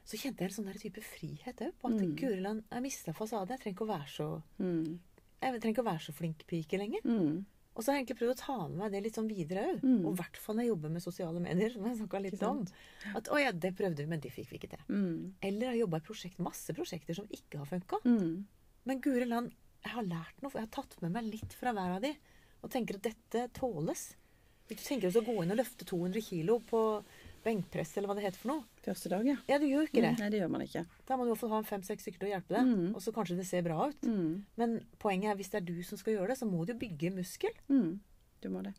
så 0.04 0.16
kjente 0.20 0.40
jeg 0.44 0.50
en 0.50 0.56
sånn 0.56 0.66
der 0.72 0.78
type 0.80 1.00
frihet 1.04 1.56
òg. 1.64 1.72
På 1.80 1.88
at 1.92 2.00
Mm. 2.00 2.14
Guriland, 2.16 2.62
jeg 2.72 2.82
mista 2.82 3.12
fasaden. 3.12 3.48
Jeg 3.48 3.60
trenger 3.60 3.76
ikke 3.76 3.86
å 3.88 3.92
være 3.94 4.08
så 4.08 4.42
Mm. 4.58 4.98
jeg 5.42 5.60
trenger 5.60 5.74
ikke 5.74 5.84
å 5.84 5.92
være 5.92 6.00
så 6.06 6.12
flink 6.14 6.46
pike 6.46 6.78
lenger. 6.78 7.00
Mm. 7.04 7.44
Og 7.76 7.82
så 7.82 7.90
har 7.90 7.98
jeg 7.98 8.06
egentlig 8.06 8.18
prøvd 8.20 8.34
å 8.34 8.40
ta 8.46 8.68
med 8.68 8.78
meg 8.78 8.92
det 8.92 9.02
litt 9.02 9.14
sånn 9.16 9.28
videre 9.28 9.64
òg. 9.74 9.80
Mm. 9.82 10.04
Og 10.06 10.12
i 10.14 10.22
hvert 10.22 10.36
fall 10.36 10.54
når 10.56 10.62
jeg 10.62 10.68
jobber 10.72 10.90
med 10.90 11.02
sosiale 11.02 11.40
medier, 11.40 11.70
som 11.72 11.84
jeg 11.84 11.96
snakka 11.98 12.22
litt 12.22 12.42
om. 12.42 12.66
At 13.16 13.24
å 13.28 13.40
ja, 13.42 13.50
det 13.52 13.74
prøvde 13.76 13.96
vi, 13.96 14.06
men 14.06 14.20
det 14.20 14.30
fikk 14.32 14.48
vi 14.50 14.58
ikke 14.58 14.70
til. 14.70 14.84
Mm. 14.88 15.32
Eller 15.42 15.60
jeg 15.60 15.68
har 15.80 15.86
jobba 15.86 15.96
i 15.96 16.06
prosjekt, 16.06 16.38
masse 16.38 16.70
prosjekter 16.72 17.14
som 17.14 17.26
ikke 17.26 17.58
har 17.58 17.66
funka. 17.66 17.98
Mm. 18.04 18.44
Men 18.86 19.00
guri 19.00 19.26
land, 19.26 19.52
jeg 19.84 19.92
har 19.92 20.02
lært 20.04 20.40
noe. 20.42 20.52
Jeg 20.52 20.60
har 20.60 20.82
tatt 20.82 21.02
med 21.02 21.12
meg 21.12 21.24
litt 21.24 21.52
fra 21.52 21.72
hver 21.72 21.96
av 21.96 22.00
de. 22.02 22.14
Og 22.64 22.70
tenker 22.72 22.96
at 22.98 23.06
dette 23.10 23.44
tåles. 23.58 24.14
Hvis 24.68 24.80
du 24.80 24.84
tenker 24.88 25.12
å 25.12 25.24
gå 25.26 25.34
inn 25.44 25.52
og 25.52 25.58
løfte 25.60 25.84
200 25.84 26.22
kilo 26.24 26.58
på 26.64 26.80
benkpress, 27.44 27.90
eller 27.98 28.08
hva 28.08 28.14
det 28.16 28.22
heter 28.24 28.40
for 28.40 28.50
noe. 28.54 28.62
Første 28.86 29.10
dag, 29.12 29.26
ja. 29.28 29.34
Ja, 29.50 29.58
du 29.60 29.66
gjør 29.68 29.84
ikke 29.90 30.00
det. 30.00 30.14
Mm. 30.14 30.20
Nei, 30.22 30.28
det 30.32 30.38
gjør 30.40 30.52
man 30.54 30.62
ikke. 30.64 30.82
Da 31.04 31.18
må 31.20 31.26
du 31.26 31.28
i 31.28 31.32
hvert 31.34 31.42
fall 31.42 31.52
ha 31.52 31.58
fem-seks 31.68 32.06
stykker 32.06 32.22
til 32.22 32.30
å 32.30 32.32
hjelpe 32.32 32.54
deg. 32.56 32.70
Mm. 32.70 32.86
Og 32.96 33.02
så 33.04 33.12
kanskje 33.12 33.36
det 33.36 33.44
ser 33.50 33.66
bra 33.66 33.90
ut. 33.90 34.06
Mm. 34.08 34.30
Men 34.56 34.72
poenget 35.02 35.34
er 35.34 35.36
hvis 35.36 35.52
det 35.52 35.58
er 35.60 35.66
du 35.68 35.76
som 35.84 36.00
skal 36.00 36.16
gjøre 36.16 36.32
det, 36.32 36.38
så 36.40 36.48
må 36.48 36.64
du 36.64 36.72
bygge 36.80 37.10
muskel. 37.12 37.52
Mm. 37.68 37.98
Du 38.40 38.48
må 38.54 38.62
det. 38.64 38.72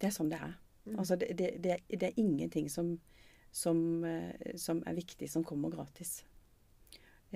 Det 0.00 0.08
er 0.08 0.16
sånn 0.16 0.32
det 0.32 0.40
er. 0.40 0.56
Mm. 0.88 0.96
Altså, 1.02 1.18
det, 1.20 1.28
det, 1.36 1.50
det, 1.64 1.74
er- 1.76 1.98
det 2.00 2.08
er 2.08 2.22
ingenting 2.24 2.70
som, 2.72 2.94
som, 3.52 3.78
eh, 4.08 4.56
som 4.60 4.80
er 4.88 4.96
viktig, 4.96 5.28
som 5.32 5.44
kommer 5.44 5.72
gratis. 5.76 6.22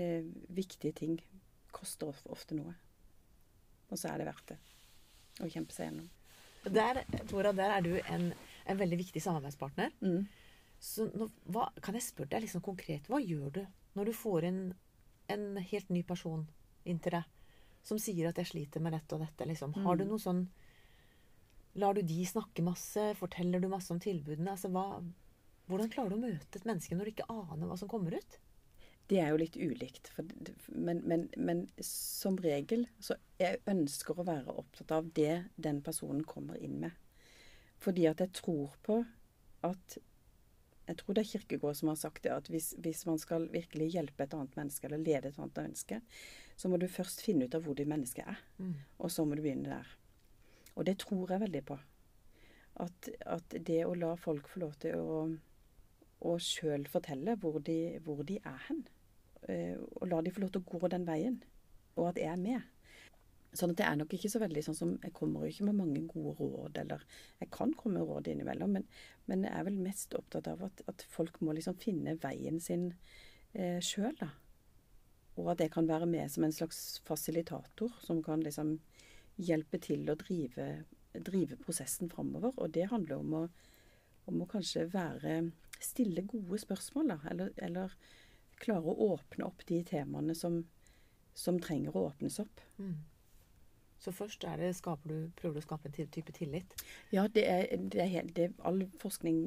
Eh, 0.00 0.24
viktige 0.48 0.96
ting 0.96 1.18
koster 1.76 2.08
ofte 2.32 2.56
noe. 2.56 2.72
Og 3.92 4.00
så 4.00 4.08
er 4.14 4.20
det 4.24 4.30
verdt 4.32 4.54
det. 4.54 4.58
Å 5.40 5.48
kjempe 5.50 5.72
seg 5.72 5.88
gjennom. 5.90 6.08
Der, 6.74 7.04
Tora, 7.30 7.52
der 7.56 7.70
er 7.76 7.82
du 7.86 7.92
en, 8.00 8.32
en 8.66 8.78
veldig 8.80 8.98
viktig 8.98 9.22
samarbeidspartner. 9.22 9.92
Mm. 10.02 10.26
Så 10.80 11.06
nå, 11.14 11.28
hva, 11.50 11.68
kan 11.82 11.94
jeg 11.94 12.02
spørre 12.06 12.32
deg 12.34 12.42
liksom 12.46 12.62
konkret, 12.62 13.06
hva 13.08 13.20
gjør 13.22 13.50
du 13.52 13.66
når 13.98 14.10
du 14.10 14.12
får 14.12 14.44
inn 14.50 14.60
en 15.32 15.56
helt 15.56 15.88
ny 15.90 16.02
person 16.06 16.46
inn 16.84 16.98
til 17.02 17.12
deg 17.18 17.24
som 17.88 17.98
sier 17.98 18.28
at 18.28 18.36
'jeg 18.36 18.46
sliter 18.46 18.80
med 18.80 18.92
dette 18.92 19.14
og 19.14 19.22
dette'? 19.22 19.46
Liksom. 19.46 19.72
Har 19.84 19.96
du 19.96 20.04
Mm. 20.04 20.10
noe 20.10 20.18
sånn 20.18 20.48
Lar 21.78 21.94
du 21.94 22.02
de 22.02 22.24
snakke 22.26 22.62
masse? 22.64 23.14
Forteller 23.14 23.60
du 23.60 23.68
masse 23.68 23.90
om 23.92 24.00
tilbudene? 24.00 24.50
Altså, 24.50 24.68
hva, 24.72 25.00
hvordan 25.68 25.90
klarer 25.92 26.10
du 26.10 26.16
å 26.16 26.24
møte 26.24 26.56
et 26.56 26.64
menneske 26.64 26.96
når 26.96 27.04
du 27.04 27.10
ikke 27.12 27.28
aner 27.30 27.66
hva 27.68 27.78
som 27.78 27.88
kommer 27.88 28.16
ut? 28.16 28.38
Det 29.08 29.20
er 29.22 29.30
jo 29.32 29.40
litt 29.40 29.56
ulikt. 29.56 30.10
For, 30.12 30.26
men, 30.74 31.00
men, 31.08 31.28
men 31.36 31.64
som 31.84 32.36
regel 32.44 32.86
så 33.00 33.16
jeg 33.40 33.62
ønsker 33.70 34.18
å 34.18 34.26
være 34.28 34.56
opptatt 34.60 34.92
av 34.92 35.08
det 35.16 35.44
den 35.56 35.80
personen 35.84 36.24
kommer 36.28 36.58
inn 36.60 36.76
med. 36.82 36.96
Fordi 37.78 38.08
at 38.10 38.20
jeg 38.24 38.34
tror 38.42 38.74
på 38.82 39.04
at 39.66 39.98
Jeg 40.88 40.96
tror 40.96 41.14
det 41.14 41.20
er 41.20 41.28
Kirkegård 41.28 41.76
som 41.76 41.88
har 41.90 41.96
sagt 42.00 42.22
det, 42.24 42.30
at 42.32 42.46
hvis, 42.48 42.70
hvis 42.80 43.02
man 43.04 43.18
skal 43.20 43.42
virkelig 43.52 43.90
hjelpe 43.92 44.24
et 44.24 44.32
annet 44.32 44.54
menneske, 44.56 44.86
eller 44.86 45.02
lede 45.02 45.28
et 45.28 45.38
annet 45.38 45.58
menneske, 45.60 45.98
så 46.56 46.70
må 46.72 46.78
du 46.80 46.86
først 46.88 47.20
finne 47.20 47.44
ut 47.44 47.54
av 47.54 47.66
hvor 47.66 47.76
det 47.76 47.84
mennesket 47.84 48.24
er. 48.24 48.38
Mm. 48.56 48.72
Og 48.96 49.12
så 49.12 49.26
må 49.28 49.36
du 49.36 49.42
begynne 49.44 49.68
der. 49.68 49.90
Og 50.80 50.86
det 50.88 50.96
tror 51.02 51.28
jeg 51.28 51.42
veldig 51.42 51.62
på. 51.68 51.76
At, 52.80 53.10
at 53.26 53.58
det 53.68 53.82
å 53.84 53.92
la 54.00 54.14
folk 54.16 54.48
få 54.48 54.62
lov 54.64 54.78
til 54.80 54.96
å, 54.96 55.18
å 56.24 56.32
sjøl 56.40 56.88
fortelle 56.88 57.36
hvor 57.42 57.60
de, 57.60 57.98
hvor 58.06 58.24
de 58.24 58.38
er 58.40 58.58
hen, 58.70 58.80
og 59.46 60.08
la 60.10 60.18
de 60.22 60.32
få 60.34 60.42
lov 60.42 60.50
til 60.54 60.64
å 60.64 60.78
gå 60.78 60.90
den 60.92 61.06
veien, 61.08 61.38
og 61.96 62.10
at 62.10 62.18
jeg 62.20 62.32
er 62.32 62.40
med. 62.40 62.66
Sånn 63.56 63.72
at 63.72 63.78
det 63.80 63.86
er 63.88 63.96
nok 63.96 64.12
ikke 64.12 64.28
så 64.28 64.40
veldig 64.42 64.60
sånn 64.66 64.76
som 64.76 64.90
Jeg 65.00 65.14
kommer 65.16 65.46
jo 65.46 65.52
ikke 65.52 65.68
med 65.70 65.78
mange 65.78 66.02
gode 66.10 66.34
råd, 66.36 66.82
eller 66.82 67.04
Jeg 67.40 67.48
kan 67.54 67.72
komme 67.72 67.96
med 67.96 68.10
råd 68.10 68.28
innimellom, 68.32 68.74
men, 68.76 68.84
men 69.30 69.46
jeg 69.46 69.54
er 69.56 69.64
vel 69.70 69.78
mest 69.80 70.12
opptatt 70.18 70.50
av 70.52 70.66
at, 70.68 70.82
at 70.90 71.04
folk 71.08 71.40
må 71.40 71.54
liksom 71.56 71.78
finne 71.80 72.18
veien 72.20 72.60
sin 72.60 72.90
eh, 73.54 73.80
sjøl, 73.84 74.12
da. 74.20 74.30
Og 75.38 75.52
at 75.54 75.62
jeg 75.62 75.72
kan 75.72 75.88
være 75.88 76.08
med 76.10 76.28
som 76.32 76.44
en 76.44 76.52
slags 76.54 76.98
fasilitator 77.06 77.94
som 78.02 78.20
kan 78.26 78.42
liksom 78.44 78.76
hjelpe 79.38 79.78
til 79.80 80.08
å 80.10 80.16
drive, 80.18 80.66
drive 81.14 81.58
prosessen 81.62 82.10
framover. 82.10 82.56
Og 82.58 82.72
det 82.74 82.88
handler 82.90 83.22
om 83.22 83.36
å, 83.38 83.42
om 84.28 84.42
å 84.42 84.50
kanskje 84.50 84.88
være 84.92 85.40
Stille 85.78 86.24
gode 86.26 86.58
spørsmål, 86.58 87.12
da. 87.12 87.16
Eller, 87.30 87.52
eller 87.62 87.92
klare 88.62 88.84
å 88.84 89.12
åpne 89.14 89.46
opp 89.48 89.64
de 89.68 89.82
temaene 89.86 90.34
som, 90.36 90.62
som 91.34 91.60
trenger 91.62 91.96
å 91.96 92.08
åpnes 92.10 92.38
opp. 92.42 92.62
Mm. 92.78 92.98
Så 93.98 94.12
først 94.14 94.44
er 94.46 94.60
det, 94.62 94.70
du, 95.10 95.16
prøver 95.36 95.58
du 95.58 95.58
å 95.58 95.66
skape 95.66 95.90
en 95.90 96.12
type 96.14 96.32
tillit. 96.36 96.74
Ja, 97.10 97.26
det 97.26 97.44
er, 97.50 97.66
det 97.90 98.02
er 98.04 98.12
helt, 98.12 98.36
det, 98.36 98.52
all 98.62 98.84
forskning 99.02 99.42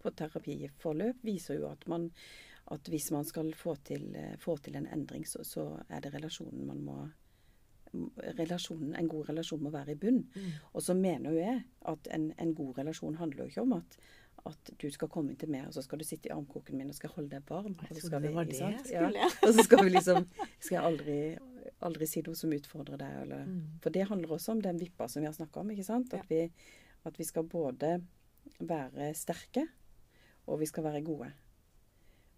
på 0.00 0.12
terapiforløp 0.16 1.20
viser 1.24 1.60
jo 1.60 1.68
at 1.68 1.84
man 1.90 2.08
at 2.72 2.88
hvis 2.88 3.10
man 3.12 3.26
skal 3.28 3.50
få 3.52 3.74
til, 3.84 4.06
få 4.40 4.56
til 4.64 4.78
en 4.78 4.86
endring, 4.88 5.26
så, 5.28 5.42
så 5.44 5.66
er 5.92 6.00
det 6.00 6.14
relasjonen 6.14 6.64
man 6.64 6.80
må 6.84 6.96
relasjonen, 8.38 8.94
En 8.98 9.08
god 9.08 9.28
relasjon 9.28 9.62
må 9.62 9.70
være 9.70 9.92
i 9.92 9.98
bunn. 10.00 10.24
Mm. 10.34 10.46
Og 10.72 10.82
så 10.82 10.96
mener 10.98 11.30
jo 11.30 11.38
jeg 11.38 11.60
at 11.92 12.08
en, 12.16 12.32
en 12.42 12.54
god 12.54 12.78
relasjon 12.78 13.14
handler 13.20 13.44
jo 13.44 13.52
ikke 13.52 13.62
om 13.62 13.76
at, 13.76 13.98
at 14.44 14.70
du 14.80 14.86
skal 14.92 15.08
komme 15.08 15.32
inn 15.32 15.38
til 15.40 15.48
meg, 15.52 15.68
og 15.68 15.76
så 15.76 15.82
skal 15.84 16.00
du 16.00 16.04
sitte 16.04 16.28
i 16.28 16.32
armkroken 16.34 16.76
min 16.76 16.90
og 16.92 16.96
skal 16.98 17.12
holde 17.14 17.32
deg 17.32 17.46
varm. 17.48 17.72
og 17.80 17.96
så 17.96 18.08
skal 18.10 18.20
vi, 18.20 18.32
det 18.34 18.58
det. 18.58 18.92
Ja. 18.92 19.28
Og 19.40 19.54
så 19.56 19.64
skal 19.64 19.84
vi 19.86 19.92
liksom 19.94 20.26
Skal 20.58 20.76
jeg 20.76 20.82
aldri, 20.84 21.16
aldri 21.88 22.08
si 22.10 22.22
noe 22.26 22.36
som 22.36 22.52
utfordrer 22.52 23.00
deg, 23.00 23.14
eller 23.22 23.46
Mm. 23.48 23.62
For 23.82 23.90
det 23.90 24.08
handler 24.10 24.34
også 24.36 24.52
om 24.52 24.60
den 24.60 24.80
vippa 24.80 25.08
som 25.08 25.22
vi 25.22 25.26
har 25.30 25.36
snakka 25.36 25.60
om, 25.60 25.70
ikke 25.72 25.86
sant? 25.86 26.12
At, 26.14 26.28
vi, 26.28 26.50
at 27.04 27.18
vi 27.18 27.24
skal 27.24 27.48
både 27.48 27.96
være 28.60 29.14
sterke, 29.14 29.66
og 30.46 30.60
vi 30.60 30.66
skal 30.66 30.84
være 30.84 31.02
gode. 31.04 31.32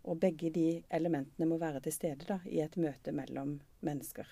Og 0.06 0.20
begge 0.20 0.50
de 0.54 0.84
elementene 0.90 1.46
må 1.50 1.58
være 1.58 1.80
til 1.82 1.92
stede 1.92 2.26
da, 2.28 2.38
i 2.46 2.60
et 2.62 2.76
møte 2.76 3.12
mellom 3.12 3.60
mennesker. 3.80 4.26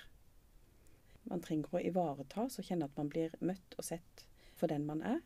Man 1.26 1.42
trenger 1.42 1.74
å 1.74 1.82
ivareta 1.82 2.46
og 2.46 2.66
kjenne 2.66 2.86
at 2.86 2.96
man 2.96 3.10
blir 3.10 3.34
møtt 3.40 3.74
og 3.78 3.84
sett 3.84 4.26
for 4.54 4.70
den 4.70 4.86
man 4.86 5.02
er. 5.02 5.22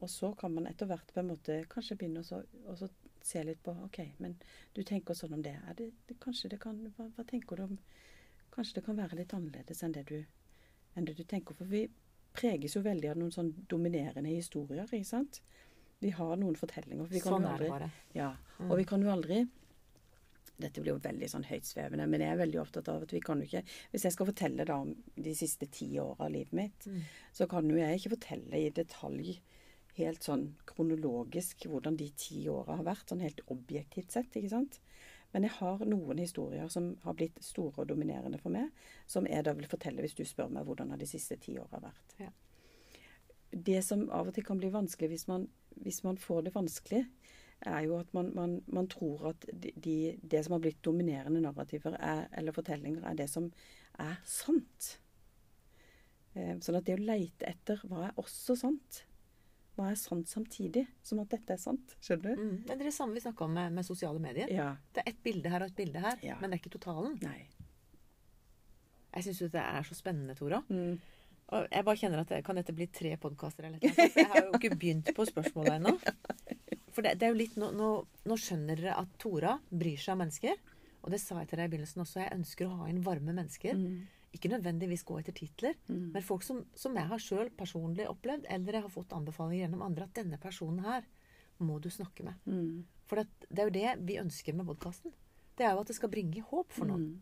Og 0.00 0.08
så 0.08 0.30
kan 0.36 0.54
man 0.54 0.66
etter 0.66 0.86
hvert 0.88 1.12
på 1.12 1.20
en 1.20 1.28
måte 1.28 1.58
kanskje 1.68 1.96
begynne 2.00 2.20
å 2.22 2.24
så, 2.24 2.42
å 2.66 2.76
så 2.76 2.88
se 3.22 3.42
litt 3.44 3.62
på 3.62 3.74
OK, 3.84 3.98
men 4.18 4.36
du 4.74 4.82
tenker 4.82 5.14
sånn 5.14 5.34
om 5.36 5.42
det. 5.44 5.56
Er 5.68 5.74
det, 5.76 5.90
det 6.08 6.16
kanskje 6.20 6.48
det 6.54 6.60
kan 6.62 6.78
hva, 6.96 7.10
hva 7.16 7.24
tenker 7.28 7.56
du 7.56 7.62
om 7.68 7.78
Kanskje 8.50 8.80
det 8.80 8.84
kan 8.84 8.96
være 8.98 9.14
litt 9.14 9.30
annerledes 9.36 9.82
enn 9.86 9.92
det 9.94 10.02
du, 10.08 10.24
enn 10.96 11.04
det 11.06 11.12
du 11.16 11.22
tenker. 11.22 11.54
For 11.54 11.64
vi 11.70 11.84
preges 12.34 12.74
jo 12.74 12.80
veldig 12.82 13.12
av 13.12 13.16
noen 13.20 13.30
sånn 13.30 13.52
dominerende 13.70 14.32
historier, 14.32 14.88
ikke 14.90 15.06
sant. 15.06 15.38
Vi 16.02 16.10
har 16.16 16.34
noen 16.40 16.56
fortellinger. 16.58 17.04
for 17.06 17.14
Vi 17.14 17.20
kan 17.20 17.32
Sånn 17.36 17.42
jo 17.46 17.48
er 17.54 17.58
det 17.62 17.68
bare. 17.70 17.90
Ja, 18.14 18.32
Mm. 18.58 18.70
og 18.72 18.76
vi 18.78 18.84
kan 18.84 19.02
jo 19.02 19.08
aldri 19.12 19.48
Dette 20.60 20.82
blir 20.82 20.92
jo 20.92 20.98
veldig 21.00 21.28
sånn 21.30 21.46
høytsvevende, 21.48 22.04
men 22.10 22.20
jeg 22.20 22.32
er 22.34 22.40
veldig 22.42 22.58
opptatt 22.60 22.88
av 22.92 23.02
at 23.06 23.12
vi 23.14 23.20
kan 23.24 23.40
jo 23.40 23.46
ikke 23.46 23.62
Hvis 23.92 24.02
jeg 24.04 24.12
skal 24.12 24.26
fortelle 24.28 24.66
da 24.68 24.74
om 24.82 24.90
de 25.16 25.32
siste 25.38 25.70
ti 25.72 25.88
åra 26.02 26.26
av 26.26 26.30
livet 26.34 26.52
mitt, 26.52 26.86
Mm. 26.86 27.00
så 27.32 27.46
kan 27.48 27.68
jo 27.70 27.76
jeg 27.76 27.96
ikke 28.00 28.16
fortelle 28.16 28.52
i 28.66 28.68
detalj 28.70 29.38
helt 29.96 30.24
sånn 30.24 30.44
kronologisk 30.68 31.66
hvordan 31.70 31.96
de 31.98 32.10
ti 32.18 32.44
åra 32.50 32.78
har 32.78 32.86
vært, 32.86 33.08
sånn 33.10 33.24
helt 33.24 33.42
objektivt 33.52 34.14
sett, 34.14 34.36
ikke 34.36 34.52
sant. 34.52 34.80
Men 35.32 35.46
jeg 35.46 35.54
har 35.60 35.82
noen 35.86 36.18
historier 36.18 36.70
som 36.72 36.92
har 37.04 37.14
blitt 37.18 37.38
store 37.44 37.84
og 37.84 37.90
dominerende 37.90 38.38
for 38.42 38.54
meg, 38.54 38.70
som 39.06 39.28
jeg 39.30 39.46
da 39.46 39.54
vil 39.54 39.68
fortelle 39.70 40.02
hvis 40.02 40.16
du 40.18 40.24
spør 40.26 40.50
meg 40.50 40.66
hvordan 40.66 40.96
de 40.98 41.08
siste 41.08 41.38
ti 41.42 41.54
åra 41.62 41.82
vært. 41.82 42.16
Ja. 42.18 42.30
Det 43.50 43.80
som 43.86 44.08
av 44.14 44.30
og 44.30 44.34
til 44.34 44.46
kan 44.46 44.58
bli 44.62 44.70
vanskelig 44.74 45.10
hvis 45.12 45.28
man, 45.30 45.46
hvis 45.82 46.02
man 46.06 46.18
får 46.18 46.48
det 46.48 46.54
vanskelig, 46.54 47.04
er 47.66 47.84
jo 47.84 47.98
at 48.00 48.12
man, 48.16 48.30
man, 48.34 48.56
man 48.72 48.88
tror 48.88 49.30
at 49.34 49.44
de, 49.52 49.72
de, 49.76 49.96
det 50.22 50.44
som 50.46 50.56
har 50.56 50.62
blitt 50.64 50.80
dominerende 50.84 51.42
narrativer 51.44 51.96
er, 51.98 52.24
eller 52.38 52.56
fortellinger, 52.56 53.04
er 53.04 53.18
det 53.18 53.28
som 53.30 53.50
er 54.00 54.16
sant. 54.24 54.94
Eh, 56.34 56.56
sånn 56.62 56.78
at 56.78 56.86
det 56.86 56.96
å 56.96 57.04
leite 57.04 57.48
etter 57.50 57.82
hva 57.90 58.08
er 58.08 58.20
også 58.20 58.56
sant? 58.58 59.02
Hva 59.80 59.88
er 59.88 59.96
sant 59.96 60.28
samtidig 60.28 60.82
som 61.06 61.22
at 61.22 61.30
dette 61.32 61.54
er 61.56 61.60
sant? 61.60 61.94
Skjønner 62.04 62.34
du? 62.36 62.40
Mm. 62.50 62.56
Det 62.66 62.74
er 62.74 62.82
det 62.84 62.92
samme 62.92 63.16
vi 63.16 63.22
snakka 63.24 63.46
om 63.46 63.54
med, 63.56 63.72
med 63.78 63.86
sosiale 63.86 64.20
medier. 64.20 64.50
Ja. 64.52 64.74
Det 64.92 65.00
er 65.06 65.08
ett 65.14 65.22
bilde 65.24 65.48
her 65.48 65.64
og 65.64 65.70
et 65.72 65.78
bilde 65.78 66.02
her, 66.04 66.18
Ja. 66.26 66.36
men 66.40 66.50
det 66.52 66.58
er 66.58 66.60
ikke 66.60 66.74
totalen. 66.76 67.16
Nei. 67.24 67.46
Jeg 69.14 69.24
syns 69.26 69.40
det 69.56 69.62
er 69.62 69.88
så 69.88 69.96
spennende, 69.96 70.36
Tora. 70.38 70.60
Mm. 70.68 71.00
Og 71.50 71.64
jeg 71.72 71.86
bare 71.88 71.98
kjenner 71.98 72.20
at 72.22 72.28
det, 72.30 72.44
Kan 72.46 72.60
dette 72.60 72.74
bli 72.76 72.86
tre 72.94 73.16
podkaster 73.18 73.66
jeg 73.80 74.28
har 74.30 74.44
jo 74.44 74.52
ikke 74.54 74.76
begynt 74.76 75.08
på 75.16 75.24
spørsmålet 75.26 75.80
ennå. 75.80 75.96
For 76.94 77.02
det, 77.06 77.16
det 77.18 77.26
er 77.26 77.32
jo 77.32 77.40
litt 77.40 77.56
nå, 77.58 77.72
nå, 77.74 77.88
nå 78.28 78.36
skjønner 78.38 78.78
dere 78.78 78.98
at 79.00 79.16
Tora 79.18 79.56
bryr 79.70 79.98
seg 79.98 80.14
om 80.14 80.22
mennesker. 80.26 80.60
Og 81.00 81.10
det 81.14 81.18
sa 81.22 81.40
jeg 81.40 81.48
til 81.50 81.58
deg 81.62 81.70
i 81.70 81.72
begynnelsen 81.72 82.04
også. 82.04 82.20
Jeg 82.22 82.36
ønsker 82.36 82.68
å 82.68 82.76
ha 82.82 82.88
inn 82.92 83.00
varme 83.02 83.32
mennesker. 83.34 83.78
Mm. 83.80 84.00
Ikke 84.32 84.48
nødvendigvis 84.48 85.02
gå 85.04 85.18
etter 85.18 85.32
titler, 85.34 85.74
Mm. 85.88 86.12
men 86.12 86.22
folk 86.22 86.42
som, 86.42 86.64
som 86.74 86.94
jeg 86.94 87.06
har 87.08 87.18
sjøl 87.18 87.50
personlig 87.50 88.06
opplevd, 88.08 88.44
eller 88.48 88.72
jeg 88.72 88.82
har 88.82 88.88
fått 88.94 89.12
anbefalinger 89.12 89.66
gjennom 89.68 89.82
andre, 89.82 90.04
at 90.04 90.14
denne 90.14 90.38
personen 90.38 90.84
her 90.84 91.02
må 91.60 91.80
du 91.80 91.88
snakke 91.90 92.22
med. 92.24 92.34
Mm. 92.46 92.84
For 93.06 93.16
det, 93.16 93.26
det 93.50 93.58
er 93.58 93.64
jo 93.70 93.74
det 93.98 94.06
vi 94.06 94.18
ønsker 94.22 94.54
med 94.54 94.66
podkasten. 94.66 95.12
Det 95.56 95.66
er 95.66 95.72
jo 95.74 95.80
at 95.80 95.86
det 95.88 95.96
skal 95.96 96.08
bringe 96.08 96.40
håp 96.42 96.70
for 96.72 96.86
noen. 96.86 97.08
Mm. 97.08 97.20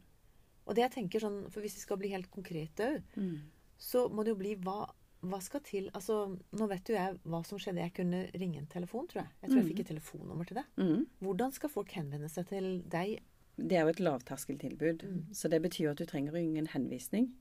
Og 0.69 0.75
det 0.77 0.83
jeg 0.85 0.93
tenker 0.99 1.21
sånn, 1.25 1.51
for 1.51 1.61
hvis 1.65 1.75
vi 1.79 1.81
skal 1.81 1.97
bli 1.97 2.09
helt 2.13 2.31
konkrete 2.31 2.85
òg, 2.93 3.03
Mm. 3.17 3.39
så 3.79 4.09
må 4.13 4.23
det 4.25 4.35
jo 4.37 4.41
bli 4.43 4.55
hva, 4.57 4.91
hva 5.25 5.41
skal 5.43 5.61
til 5.61 5.91
Altså, 5.95 6.39
nå 6.53 6.69
vet 6.69 6.85
jo 6.89 6.95
jeg 6.95 7.19
hva 7.25 7.41
som 7.47 7.59
skjedde. 7.59 7.81
Jeg 7.81 7.95
kunne 7.95 8.31
ringe 8.39 8.59
en 8.59 8.67
telefon, 8.67 9.09
tror 9.09 9.23
jeg. 9.25 9.31
Jeg 9.43 9.51
tror 9.51 9.57
jeg 9.57 9.65
Mm. 9.65 9.71
fikk 9.73 9.81
et 9.81 9.87
telefonnummer 9.97 10.47
til 10.47 10.55
det. 10.57 10.65
Mm. 10.77 11.07
Hvordan 11.23 11.53
skal 11.53 11.71
folk 11.71 11.89
henvende 11.91 12.29
seg 12.31 12.47
til 12.47 12.83
deg? 12.87 13.21
Det 13.59 13.77
er 13.77 13.83
jo 13.83 13.89
et 13.89 14.01
lavterskeltilbud, 14.01 15.03
Mm. 15.03 15.25
så 15.35 15.49
det 15.51 15.61
betyr 15.63 15.91
at 15.91 15.99
du 15.99 16.05
trenger 16.07 16.37
ingen 16.37 16.67
henvisning. 16.67 17.33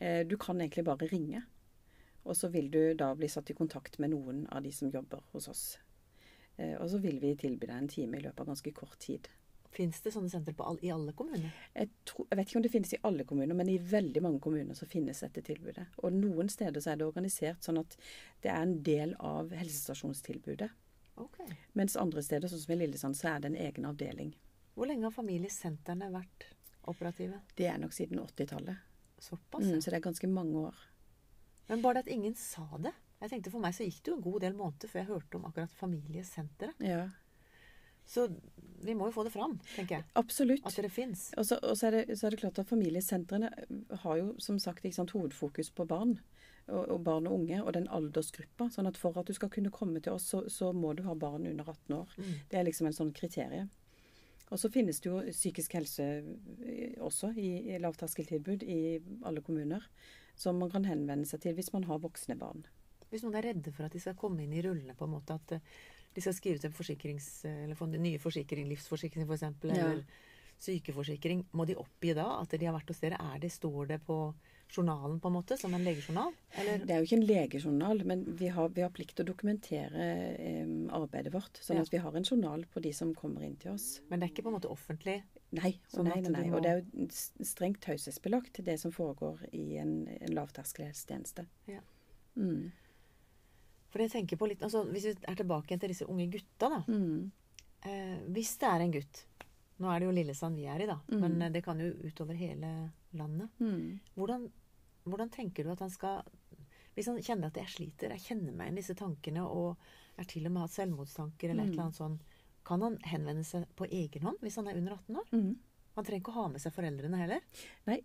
Eh, 0.00 0.24
Du 0.26 0.36
kan 0.36 0.60
egentlig 0.60 0.84
bare 0.84 1.06
ringe, 1.08 1.42
og 2.24 2.34
så 2.36 2.48
vil 2.50 2.70
du 2.70 2.94
da 2.94 3.14
bli 3.14 3.26
satt 3.28 3.50
i 3.50 3.54
kontakt 3.54 3.98
med 3.98 4.10
noen 4.10 4.46
av 4.52 4.62
de 4.62 4.70
som 4.72 4.90
jobber 4.90 5.22
hos 5.32 5.48
oss. 5.48 5.78
Eh, 6.58 6.76
Og 6.80 6.90
så 6.90 6.98
vil 7.00 7.18
vi 7.20 7.34
tilby 7.34 7.66
deg 7.66 7.76
en 7.76 7.88
time 7.88 8.16
i 8.18 8.20
løpet 8.20 8.40
av 8.40 8.46
ganske 8.46 8.72
kort 8.74 8.98
tid. 8.98 9.28
Fins 9.70 10.00
det 10.02 10.12
sånne 10.12 10.30
sentre 10.30 10.54
all, 10.60 10.78
i 10.82 10.90
alle 10.90 11.12
kommuner? 11.12 11.50
Jeg, 11.74 11.88
tror, 12.04 12.26
jeg 12.30 12.36
vet 12.38 12.46
ikke 12.48 12.56
om 12.56 12.62
det 12.62 12.70
finnes 12.70 12.92
i 12.94 12.98
alle 13.02 13.24
kommuner, 13.24 13.54
men 13.54 13.68
i 13.68 13.78
veldig 13.78 14.22
mange 14.22 14.40
kommuner 14.40 14.74
så 14.74 14.86
finnes 14.86 15.18
dette 15.20 15.42
tilbudet. 15.42 15.86
Og 15.98 16.12
noen 16.12 16.48
steder 16.48 16.80
så 16.80 16.92
er 16.92 16.96
det 16.96 17.06
organisert 17.06 17.60
sånn 17.60 17.78
at 17.80 17.96
det 18.42 18.50
er 18.52 18.62
en 18.62 18.82
del 18.82 19.16
av 19.18 19.50
helsestasjonstilbudet. 19.50 20.70
Okay. 21.16 21.46
Mens 21.74 21.96
andre 21.96 22.22
steder, 22.22 22.48
sånn 22.48 22.60
som 22.60 22.74
i 22.74 22.78
Lillesand, 22.86 23.16
så 23.16 23.34
er 23.34 23.40
det 23.40 23.50
en 23.50 23.56
egen 23.66 23.84
avdeling. 23.84 24.34
Hvor 24.74 24.90
lenge 24.90 25.06
har 25.06 25.14
familiesentrene 25.14 26.10
vært 26.14 26.48
operative? 26.90 27.40
Det 27.56 27.68
er 27.70 27.78
nok 27.78 27.94
siden 27.94 28.20
80-tallet. 28.20 28.76
Såpass? 29.22 29.64
Mm, 29.64 29.80
så 29.80 29.90
det 29.90 29.98
er 30.00 30.04
ganske 30.04 30.28
mange 30.28 30.66
år. 30.68 30.80
Men 31.68 31.82
bare 31.84 32.00
det 32.00 32.08
at 32.08 32.14
ingen 32.16 32.34
sa 32.36 32.66
det. 32.82 32.92
Jeg 33.22 33.30
tenkte 33.30 33.52
For 33.54 33.62
meg 33.62 33.72
så 33.76 33.86
gikk 33.86 34.02
det 34.04 34.10
jo 34.12 34.16
en 34.18 34.24
god 34.26 34.42
del 34.44 34.56
måneder 34.58 34.90
før 34.90 35.00
jeg 35.00 35.08
hørte 35.08 35.38
om 35.38 35.46
akkurat 35.48 35.76
familiesenteret. 35.78 36.82
Ja, 36.84 37.06
Så 38.04 38.26
vi 38.84 38.92
må 38.92 39.06
jo 39.08 39.14
få 39.14 39.24
det 39.24 39.32
fram, 39.32 39.54
tenker 39.76 39.96
jeg. 39.96 40.04
absolutt. 40.14 40.66
At 40.68 40.76
det 40.76 40.90
fins. 40.92 41.30
Og 41.40 41.46
så, 41.48 41.56
og 41.62 41.78
så, 41.78 41.86
er 41.88 41.90
det, 42.04 42.18
så 42.18 42.26
er 42.26 42.34
det 42.34 42.40
klart 42.42 42.58
at 42.60 42.68
familiesentrene 42.68 43.48
har 44.02 44.18
jo 44.20 44.34
som 44.38 44.58
sagt 44.60 44.84
sant, 44.92 45.14
hovedfokus 45.16 45.70
på 45.70 45.86
barn. 45.88 46.18
Og, 46.66 46.88
og 46.88 47.00
barn 47.04 47.26
og 47.28 47.34
unge, 47.38 47.62
og 47.62 47.72
den 47.76 47.88
aldersgruppa. 47.92 48.70
sånn 48.72 48.86
at 48.88 48.96
for 48.96 49.16
at 49.20 49.28
du 49.28 49.34
skal 49.36 49.50
kunne 49.52 49.72
komme 49.72 50.00
til 50.00 50.14
oss, 50.16 50.30
så, 50.32 50.46
så 50.48 50.72
må 50.72 50.94
du 50.96 51.02
ha 51.04 51.14
barn 51.14 51.46
under 51.46 51.64
18 51.64 51.96
år. 51.96 52.12
Mm. 52.16 52.30
Det 52.48 52.58
er 52.58 52.64
liksom 52.64 52.86
en 52.88 52.96
sånn 52.96 53.12
kriterie. 53.12 53.66
Og 54.52 54.60
så 54.60 54.68
finnes 54.70 55.00
det 55.00 55.08
jo 55.08 55.22
psykisk 55.32 55.78
helse 55.78 56.04
eh, 56.20 56.98
også 57.02 57.32
i, 57.40 57.72
i 57.72 57.80
lavterskeltilbud 57.80 58.64
i 58.68 58.80
alle 59.24 59.42
kommuner. 59.44 59.86
Som 60.36 60.58
man 60.58 60.72
kan 60.72 60.86
henvende 60.88 61.28
seg 61.30 61.44
til 61.44 61.56
hvis 61.56 61.72
man 61.72 61.86
har 61.88 62.02
voksne 62.02 62.36
barn. 62.38 62.64
Hvis 63.10 63.22
noen 63.22 63.38
er 63.38 63.46
redde 63.52 63.72
for 63.72 63.86
at 63.86 63.94
de 63.94 64.02
skal 64.02 64.16
komme 64.18 64.42
inn 64.42 64.54
i 64.56 64.62
rullene, 64.64 64.96
på 64.98 65.06
en 65.06 65.14
måte 65.14 65.36
at 65.38 65.56
eh, 65.56 65.74
de 66.14 66.22
skal 66.22 66.36
skrive 66.36 66.60
ut 66.60 66.68
en 66.68 66.76
forsikrings... 66.76 67.28
Eller 67.50 67.78
få 67.78 67.88
en 67.88 67.98
ny 68.02 68.16
forsikring, 68.22 68.68
livsforsikring 68.70 69.26
f.eks., 69.26 69.46
Ja. 69.70 69.74
eller 69.74 70.04
sykeforsikring, 70.64 71.46
må 71.52 71.66
de 71.66 71.76
oppgi 71.76 72.14
da 72.16 72.26
at 72.38 72.54
de 72.54 72.66
har 72.66 72.76
vært 72.76 72.92
hos 72.92 73.02
dere? 73.02 73.18
Er 73.18 73.40
det, 73.42 73.50
står 73.52 73.88
det 73.90 73.98
på 74.06 74.18
journalen, 74.74 75.20
på 75.20 75.28
en 75.30 75.34
måte, 75.36 75.56
som 75.60 75.74
en 75.74 75.84
legejournal? 75.84 76.32
Eller 76.58 76.78
Det 76.84 76.90
er 76.90 76.98
jo 77.02 77.06
ikke 77.08 77.18
en 77.20 77.26
legejournal, 77.28 78.04
men 78.04 78.24
vi 78.36 78.48
har, 78.48 78.68
vi 78.74 78.82
har 78.82 78.90
plikt 78.90 79.16
til 79.16 79.24
å 79.24 79.30
dokumentere 79.32 80.08
eh, 80.38 80.66
arbeidet 80.94 81.32
vårt. 81.32 81.60
Sånn 81.62 81.76
Ja. 81.76 81.82
at 81.82 81.90
vi 81.94 81.98
har 82.02 82.16
en 82.16 82.24
journal 82.24 82.64
på 82.74 82.82
de 82.82 82.92
som 82.92 83.14
kommer 83.14 83.42
inn 83.46 83.56
til 83.56 83.72
oss. 83.72 84.00
Men 84.10 84.20
det 84.20 84.28
er 84.28 84.32
ikke 84.34 84.44
på 84.48 84.52
en 84.52 84.58
måte 84.60 84.70
offentlig? 84.70 85.22
Nei, 85.54 85.76
Sånn 85.88 86.04
nei, 86.10 86.20
nei, 86.20 86.30
nei. 86.30 86.48
må- 86.50 86.56
Og 86.56 86.62
det 86.62 86.70
er 86.70 86.80
jo 86.82 87.06
strengt 87.44 87.80
taushetsbelagt, 87.80 88.62
det 88.64 88.78
som 88.80 88.90
foregår 88.90 89.44
i 89.52 89.76
en, 89.78 90.08
en 90.20 90.34
lavterskelhelsetjeneste. 90.34 91.46
Ja. 91.68 91.80
Mm. 92.36 92.72
For 93.90 94.02
jeg 94.02 94.10
tenker 94.10 94.36
på 94.36 94.48
litt, 94.50 94.62
altså 94.66 94.84
Hvis 94.90 95.04
vi 95.06 95.14
er 95.28 95.36
tilbake 95.38 95.78
til 95.78 95.88
disse 95.92 96.06
unge 96.10 96.26
gutta, 96.32 96.68
da. 96.68 96.80
Mm. 96.88 97.30
Eh, 97.86 98.16
hvis 98.34 98.56
det 98.58 98.66
er 98.66 98.80
en 98.80 98.92
gutt 98.96 99.24
Nå 99.78 99.90
er 99.90 100.00
det 100.00 100.06
jo 100.08 100.14
Lillesand 100.14 100.56
vi 100.56 100.66
er 100.70 100.82
i, 100.82 100.86
da. 100.86 100.96
Mm. 101.10 101.20
Men 101.20 101.42
eh, 101.42 101.48
det 101.50 101.64
kan 101.64 101.78
jo 101.82 101.92
utover 102.06 102.34
hele 102.38 102.90
landet. 103.12 103.48
Mm. 103.60 104.00
Hvordan, 104.16 104.44
hvordan 105.04 105.30
tenker 105.30 105.64
du 105.64 105.70
at 105.74 105.80
han 105.84 105.90
skal 105.90 106.22
Hvis 106.94 107.08
han 107.10 107.16
kjenner 107.18 107.48
at 107.50 107.56
jeg 107.58 107.66
sliter, 107.72 108.12
jeg 108.14 108.22
kjenner 108.22 108.52
meg 108.54 108.68
igjen 108.68 108.76
i 108.78 108.80
disse 108.80 108.94
tankene, 108.94 109.42
og 109.50 109.76
jeg 110.14 110.20
har 110.22 110.28
til 110.30 110.44
og 110.46 110.52
med 110.54 110.62
hatt 110.62 110.74
selvmordstanker 110.76 111.50
eller 111.50 111.64
et 111.64 111.66
Mm. 111.66 111.72
eller 111.72 111.82
annet 111.82 111.96
sånn, 111.98 112.18
kan 112.64 112.80
han 112.82 112.98
henvende 113.02 113.42
seg 113.44 113.64
på 113.74 113.88
egen 113.90 114.22
hånd 114.22 114.38
hvis 114.40 114.54
han 114.56 114.68
er 114.68 114.76
under 114.78 114.92
18 114.92 115.16
år? 115.16 115.26
Mm. 115.32 115.56
Han 115.96 116.04
trenger 116.04 116.20
ikke 116.22 116.30
å 116.30 116.38
ha 116.38 116.48
med 116.48 116.60
seg 116.62 116.72
foreldrene 116.72 117.18
heller. 117.18 117.40
Nei. 117.86 117.98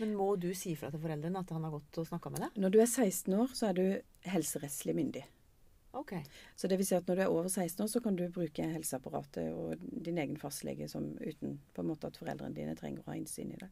Men 0.00 0.14
må 0.16 0.30
du 0.40 0.54
si 0.54 0.74
fra 0.74 0.90
til 0.90 1.00
foreldrene 1.00 1.38
at 1.44 1.50
han 1.50 1.62
har 1.62 1.70
gått 1.76 1.98
og 1.98 2.06
snakka 2.08 2.30
med 2.32 2.40
deg? 2.40 2.56
Når 2.56 2.70
du 2.72 2.80
er 2.80 2.86
16 2.86 3.34
år, 3.36 3.48
så 3.52 3.68
er 3.68 3.72
du 3.74 4.02
helserettslig 4.32 4.94
myndig. 4.96 5.24
Ok. 5.92 6.14
Så 6.56 6.68
det 6.68 6.78
vil 6.78 6.86
si 6.88 6.94
at 6.96 7.04
når 7.06 7.16
du 7.16 7.22
er 7.26 7.28
over 7.28 7.48
16 7.52 7.84
år, 7.84 7.88
så 7.92 8.00
kan 8.02 8.16
du 8.16 8.24
bruke 8.32 8.64
helseapparatet 8.64 9.52
og 9.52 9.76
din 10.02 10.16
egen 10.16 10.38
fastlege 10.40 10.88
som 10.88 11.18
uten 11.20 11.60
på 11.74 11.82
en 11.84 11.86
måte 11.92 12.06
at 12.08 12.16
foreldrene 12.16 12.54
dine 12.56 12.74
trenger 12.74 13.04
å 13.04 13.10
ha 13.12 13.18
innsyn 13.20 13.52
i 13.52 13.60
det. 13.60 13.68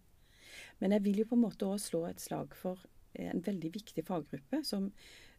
Men 0.80 0.92
jeg 0.96 1.04
vil 1.04 1.18
jo 1.22 1.28
på 1.30 1.36
en 1.38 1.44
måte 1.44 1.66
også 1.68 1.90
slå 1.92 2.04
et 2.08 2.20
slag 2.20 2.54
for 2.56 2.78
eh, 3.14 3.30
en 3.30 3.42
veldig 3.44 3.72
viktig 3.74 4.04
faggruppe 4.06 4.62
som, 4.64 4.90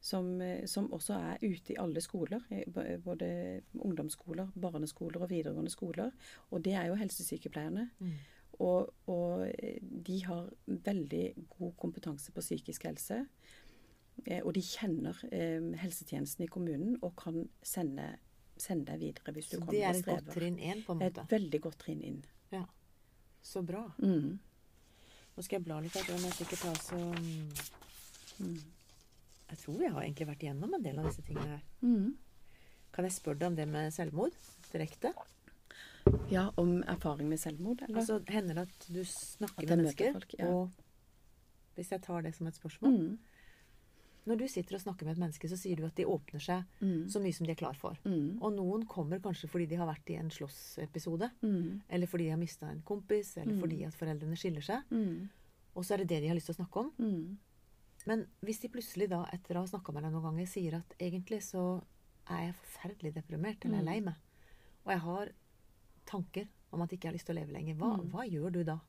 som, 0.02 0.30
eh, 0.42 0.66
som 0.70 0.92
også 0.94 1.14
er 1.18 1.42
ute 1.42 1.74
i 1.74 1.80
alle 1.82 2.02
skoler. 2.02 2.44
eh, 2.52 2.98
Både 3.02 3.62
ungdomsskoler, 3.80 4.52
barneskoler 4.56 5.22
og 5.26 5.30
videregående 5.34 5.72
skoler. 5.74 6.12
Og 6.52 6.62
det 6.66 6.74
er 6.78 6.88
jo 6.92 7.00
helsesykepleierne. 7.00 7.90
Mm. 8.00 8.14
Og, 8.62 8.92
og 9.10 9.48
de 10.06 10.20
har 10.28 10.50
veldig 10.68 11.24
god 11.58 11.72
kompetanse 11.82 12.32
på 12.32 12.42
psykisk 12.44 12.84
helse. 12.86 13.24
Og 14.44 14.52
de 14.54 14.62
kjenner 14.62 15.18
eh, 15.32 15.64
helsetjenesten 15.82 16.44
i 16.46 16.48
kommunen 16.52 16.98
og 17.02 17.16
kan 17.18 17.48
sende, 17.66 18.06
sende 18.60 18.92
deg 18.92 19.00
videre 19.02 19.34
hvis 19.34 19.48
du 19.50 19.56
Så 19.56 19.62
kommer 19.64 19.74
det 19.74 19.82
er 19.88 19.98
et 19.98 20.06
godt 20.06 20.30
trinn 20.36 20.60
én, 20.60 20.84
på 20.86 20.94
en 20.94 21.00
måte. 21.02 21.24
et 21.26 21.32
veldig 21.34 21.62
godt 21.64 21.80
trinn 21.82 22.04
inn. 22.06 22.20
Ja. 22.54 22.66
Så 23.42 23.64
bra. 23.66 23.88
Mm. 23.98 24.36
Nå 25.42 25.46
skal 25.48 25.58
jeg 25.58 25.66
bla 25.66 25.80
litt 25.82 25.96
må 25.98 26.20
jeg 26.30 26.36
sikkert 26.38 26.68
ta 26.68 26.72
så 26.86 26.98
Mm. 28.42 28.58
Jeg 29.52 29.58
tror 29.62 29.76
vi 29.78 29.90
har 29.92 30.02
egentlig 30.02 30.26
vært 30.26 30.44
igjennom 30.46 30.72
en 30.74 30.84
del 30.84 30.98
av 30.98 31.08
disse 31.10 31.22
tingene 31.22 31.58
her. 31.58 31.64
Mm. 31.82 32.14
Kan 32.96 33.06
jeg 33.06 33.14
spørre 33.14 33.38
deg 33.42 33.50
om 33.52 33.58
det 33.60 33.66
med 33.70 33.94
selvmord 33.94 34.38
direkte? 34.72 35.12
Ja, 36.32 36.48
om 36.58 36.72
erfaring 36.90 37.30
med 37.30 37.38
selvmord, 37.38 37.84
eller? 37.86 38.00
Altså, 38.02 38.18
Hender 38.32 38.58
det 38.62 38.64
at 38.70 38.88
du 38.88 39.02
snakker 39.06 39.62
At 39.62 39.68
med 39.68 39.78
mennesker, 39.84 40.16
folk, 40.16 40.34
ja. 40.40 40.48
og 40.48 41.76
hvis 41.76 41.92
jeg 41.92 42.02
tar 42.08 42.26
det 42.26 42.34
som 42.38 42.50
et 42.50 42.58
spørsmål 42.58 42.96
mm. 42.96 43.20
Når 44.28 44.38
du 44.38 44.48
sitter 44.48 44.76
og 44.78 44.82
snakker 44.84 45.06
med 45.08 45.16
et 45.18 45.22
menneske, 45.24 45.50
så 45.50 45.58
sier 45.58 45.76
du 45.80 45.86
at 45.88 45.96
de 45.98 46.06
åpner 46.06 46.40
seg 46.40 46.64
Mm. 46.82 47.08
så 47.10 47.20
mye 47.22 47.34
som 47.34 47.46
de 47.48 47.52
er 47.52 47.56
klar 47.56 47.74
for. 47.76 47.98
Mm. 48.06 48.38
Og 48.42 48.54
noen 48.54 48.86
kommer 48.86 49.20
kanskje 49.20 49.50
fordi 49.50 49.66
de 49.68 49.76
har 49.76 49.88
vært 49.88 50.10
i 50.12 50.16
en 50.20 50.30
slåssepisode, 50.30 51.32
Mm. 51.42 51.82
eller 51.90 52.08
fordi 52.08 52.26
de 52.26 52.30
har 52.30 52.38
mista 52.38 52.68
en 52.70 52.82
kompis, 52.86 53.38
eller 53.38 53.54
Mm. 53.54 53.60
fordi 53.62 53.84
at 53.88 53.94
foreldrene 53.96 54.36
skiller 54.38 54.62
seg. 54.62 54.84
Mm. 54.92 55.30
Og 55.76 55.84
så 55.84 55.94
er 55.94 55.98
det 55.98 56.08
det 56.10 56.22
de 56.22 56.28
har 56.28 56.36
lyst 56.36 56.46
til 56.48 56.56
å 56.56 56.62
snakke 56.66 56.78
om. 56.80 56.92
Mm. 57.00 57.38
Men 58.08 58.28
hvis 58.44 58.60
de 58.62 58.68
plutselig 58.70 59.10
da, 59.10 59.26
etter 59.34 59.56
å 59.56 59.60
ha 59.62 59.66
snakka 59.66 59.92
med 59.94 60.04
deg 60.04 60.12
noen 60.14 60.24
ganger, 60.24 60.46
sier 60.48 60.74
at 60.76 60.96
egentlig 61.00 61.42
så 61.42 61.84
er 62.30 62.46
jeg 62.48 62.56
forferdelig 62.56 63.14
deprimert 63.14 63.66
eller 63.66 63.80
er 63.80 63.84
lei 63.84 64.00
meg. 64.02 64.16
Og 64.86 64.92
jeg 64.92 65.00
har 65.00 65.30
tanker 66.06 66.48
om 66.74 66.82
at 66.82 66.90
jeg 66.92 67.00
ikke 67.00 67.08
har 67.10 67.14
lyst 67.14 67.26
til 67.26 67.36
å 67.36 67.40
leve 67.40 67.54
lenger. 67.54 67.76
Hva, 67.76 67.98
hva 68.10 68.30
gjør 68.30 68.52
du 68.52 68.64
da? 68.64 68.80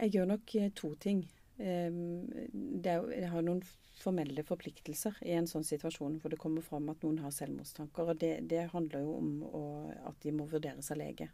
Jeg 0.00 0.12
gjør 0.12 0.26
nok 0.26 0.54
eh, 0.56 0.68
to 0.74 0.94
ting. 1.00 1.26
Em, 1.58 2.26
Det 2.52 3.26
har 3.30 3.42
noen 3.42 3.62
formelle 3.96 4.44
forpliktelser 4.44 5.16
i 5.24 5.32
en 5.38 5.48
sånn 5.48 5.64
situasjon 5.64 6.18
hvor 6.20 6.32
det 6.32 6.40
kommer 6.40 6.64
fram 6.64 6.90
at 6.92 7.02
noen 7.04 7.22
har 7.24 7.32
selvmordstanker. 7.32 8.12
Og 8.12 8.20
det, 8.20 8.32
det 8.50 8.68
handler 8.74 9.04
jo 9.06 9.14
om 9.16 9.30
å, 9.48 9.62
at 10.10 10.20
de 10.22 10.34
må 10.36 10.48
vurderes 10.50 10.90
av 10.92 11.00
lege. 11.00 11.30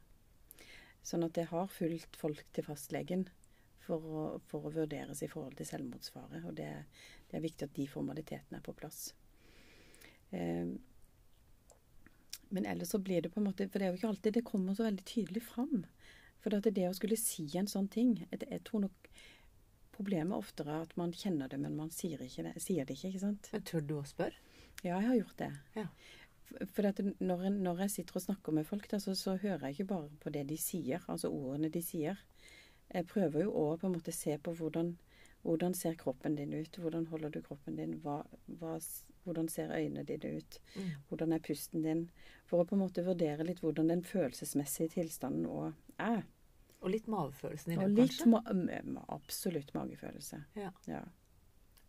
Sånn 1.02 1.26
at 1.26 1.36
jeg 1.36 1.50
har 1.50 1.66
fulgt 1.66 2.16
folk 2.18 2.44
til 2.54 2.66
fastlegen 2.68 3.26
for 3.82 4.06
å, 4.06 4.22
for 4.46 4.68
å 4.68 4.74
vurderes 4.76 5.24
i 5.26 5.30
forhold 5.30 5.58
til 5.58 5.66
selvmordsfare. 5.66 6.44
Og 6.46 6.54
det, 6.60 6.70
det 7.30 7.38
er 7.38 7.44
viktig 7.48 7.66
at 7.66 7.74
de 7.74 7.88
formalitetene 7.90 8.60
er 8.60 8.64
på 8.64 8.76
plass. 8.78 9.08
Em, 10.30 10.76
men 12.52 12.68
ellers 12.68 12.92
så 12.92 13.00
blir 13.00 13.24
det 13.24 13.30
på 13.32 13.40
en 13.40 13.46
måte 13.48 13.64
For 13.72 13.80
det 13.80 13.86
er 13.86 13.94
jo 13.94 13.98
ikke 13.98 14.08
alltid 14.12 14.34
det 14.36 14.44
kommer 14.44 14.76
så 14.76 14.84
veldig 14.84 15.04
tydelig 15.08 15.42
fram. 15.46 15.86
For 16.44 16.54
at 16.54 16.66
det 16.68 16.84
å 16.88 16.94
skulle 16.94 17.18
si 17.18 17.46
en 17.58 17.70
sånn 17.70 17.88
ting 17.90 18.18
jeg 18.28 18.60
tror 18.68 18.84
nok 18.86 19.08
problemet 20.02 20.38
oftere 20.38 20.74
er 20.74 20.88
at 20.88 20.96
man 20.98 21.12
kjenner 21.14 21.48
det, 21.48 21.60
men 21.62 21.76
man 21.78 21.92
sier, 21.94 22.20
ikke 22.22 22.48
det, 22.48 22.56
sier 22.62 22.88
det 22.88 22.96
ikke. 22.98 23.12
ikke 23.12 23.22
sant? 23.22 23.48
Men 23.54 23.62
tør 23.68 23.86
du 23.86 23.94
å 24.00 24.08
spørre? 24.08 24.34
Ja, 24.82 24.96
jeg 24.98 25.06
har 25.06 25.20
gjort 25.20 25.38
det. 25.38 25.52
Ja. 25.78 25.86
For- 26.74 27.14
når, 27.22 27.46
når 27.54 27.84
jeg 27.84 27.94
sitter 27.94 28.18
og 28.18 28.26
snakker 28.26 28.52
med 28.52 28.66
folk, 28.66 28.88
da, 28.90 28.98
så, 29.00 29.14
så 29.16 29.36
hører 29.38 29.68
jeg 29.68 29.78
ikke 29.78 29.90
bare 29.94 30.10
på 30.20 30.32
det 30.34 30.42
de 30.50 30.58
sier, 30.60 31.04
altså 31.08 31.30
ordene 31.32 31.70
de 31.72 31.82
sier. 31.84 32.18
Jeg 32.92 33.08
prøver 33.08 33.46
jo 33.46 33.54
òg 33.56 33.78
på 33.80 33.88
en 33.88 33.94
måte 33.94 34.12
se 34.12 34.34
på 34.42 34.52
hvordan, 34.58 34.96
hvordan 35.46 35.74
ser 35.78 35.96
kroppen 36.00 36.36
din 36.36 36.52
ut? 36.52 36.76
Hvordan 36.76 37.06
holder 37.08 37.32
du 37.32 37.40
kroppen 37.46 37.78
din? 37.78 37.94
Hva, 38.02 38.18
hva, 38.60 38.74
hvordan 39.24 39.48
ser 39.48 39.72
øynene 39.72 40.04
dine 40.04 40.36
ut? 40.42 40.58
Mm. 40.74 40.90
Hvordan 41.08 41.32
er 41.32 41.46
pusten 41.46 41.86
din? 41.86 42.04
For 42.50 42.60
å 42.60 42.68
på 42.68 42.76
en 42.76 42.84
måte 42.84 43.06
vurdere 43.06 43.46
litt 43.48 43.62
hvordan 43.64 43.88
den 43.94 44.04
følelsesmessige 44.04 44.98
tilstanden 44.98 45.48
òg 45.48 45.72
er. 46.02 46.26
Og 46.82 46.90
litt 46.90 47.08
magefølelsen 47.10 47.74
i 47.74 47.78
det, 47.78 47.88
kanskje? 47.96 48.28
ma 48.28 49.02
absolutt 49.14 49.70
magefølelse. 49.76 50.40
Ja. 50.58 50.72
Ja. 50.90 51.02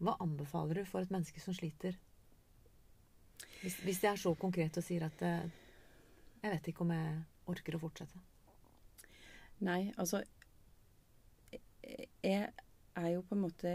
Hva 0.04 0.18
anbefaler 0.22 0.82
du 0.82 0.90
for 0.90 1.06
et 1.06 1.14
menneske 1.14 1.42
som 1.42 1.56
sliter? 1.58 1.98
Hvis, 3.64 3.80
hvis 3.86 4.02
det 4.04 4.10
er 4.12 4.20
så 4.20 4.34
konkret 4.36 4.78
og 4.78 4.84
sier 4.84 5.06
at 5.08 5.22
eh, 5.24 5.46
Jeg 6.44 6.52
vet 6.52 6.68
ikke 6.70 6.84
om 6.84 6.92
jeg 6.92 7.14
orker 7.48 7.78
å 7.78 7.80
fortsette. 7.80 8.20
Nei, 9.64 9.94
altså 9.98 10.22
Jeg 12.24 12.52
er 13.00 13.10
jo 13.14 13.24
på 13.26 13.36
en 13.38 13.44
måte 13.44 13.72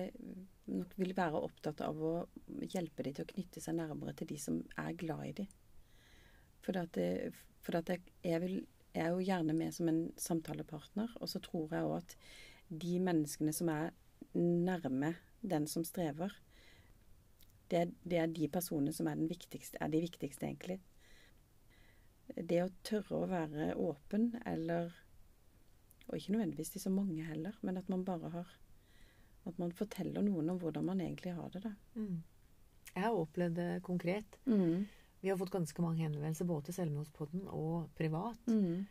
nok 0.68 0.92
vil 1.00 1.14
være 1.16 1.40
opptatt 1.40 1.80
av 1.84 2.00
å 2.04 2.12
hjelpe 2.68 3.04
de 3.06 3.14
til 3.16 3.24
å 3.24 3.30
knytte 3.32 3.62
seg 3.64 3.78
nærmere 3.78 4.14
til 4.16 4.28
de 4.30 4.38
som 4.40 4.58
er 4.78 4.96
glad 5.00 5.24
i 5.30 5.34
de. 5.40 5.46
For, 6.64 6.76
at 6.76 6.92
det, 6.98 7.32
for 7.64 7.78
at 7.80 7.88
jeg, 7.88 8.04
jeg, 8.26 8.40
vil, 8.44 8.58
jeg 8.98 9.06
er 9.06 9.14
jo 9.14 9.22
gjerne 9.22 9.54
med 9.54 9.74
som 9.74 9.88
en 9.90 10.02
samtalepartner, 10.18 11.12
og 11.22 11.30
så 11.30 11.40
tror 11.42 11.70
jeg 11.74 11.86
òg 11.86 11.96
at 12.00 12.14
de 12.68 12.98
menneskene 13.00 13.54
som 13.54 13.70
er 13.70 13.92
nærme 14.34 15.14
den 15.40 15.66
som 15.70 15.84
strever, 15.86 16.34
det 17.70 17.78
er, 17.78 17.90
det 18.02 18.18
er 18.18 18.30
de 18.32 18.48
personene 18.50 18.94
som 18.96 19.06
er, 19.06 19.18
den 19.20 19.28
viktigste, 19.30 19.78
er 19.80 19.92
de 19.92 20.00
viktigste, 20.02 20.48
egentlig. 20.48 20.78
Det 22.34 22.62
å 22.64 22.72
tørre 22.84 23.22
å 23.22 23.28
være 23.28 23.74
åpen, 23.80 24.32
eller 24.46 24.92
Og 26.08 26.16
ikke 26.16 26.32
nødvendigvis 26.32 26.70
til 26.72 26.80
så 26.80 26.90
mange 26.90 27.24
heller, 27.24 27.56
men 27.60 27.76
at 27.76 27.88
man 27.92 28.04
bare 28.04 28.30
har 28.32 28.52
At 29.44 29.58
man 29.58 29.72
forteller 29.72 30.24
noen 30.24 30.48
om 30.50 30.58
hvordan 30.58 30.84
man 30.84 31.00
egentlig 31.00 31.34
har 31.36 31.48
det, 31.52 31.62
da. 31.64 31.72
Mm. 31.94 32.22
Jeg 32.94 33.02
har 33.04 33.16
opplevd 33.16 33.54
det 33.56 33.82
konkret. 33.82 34.38
Vi 35.22 35.28
har 35.30 35.36
fått 35.40 35.50
ganske 35.50 35.82
mange 35.82 36.04
henvendelser 36.04 36.46
både 36.46 36.68
til 36.68 36.74
Selvmordspodden 36.78 37.48
og 37.48 37.88
privat. 37.98 38.38
Mm. 38.46 38.86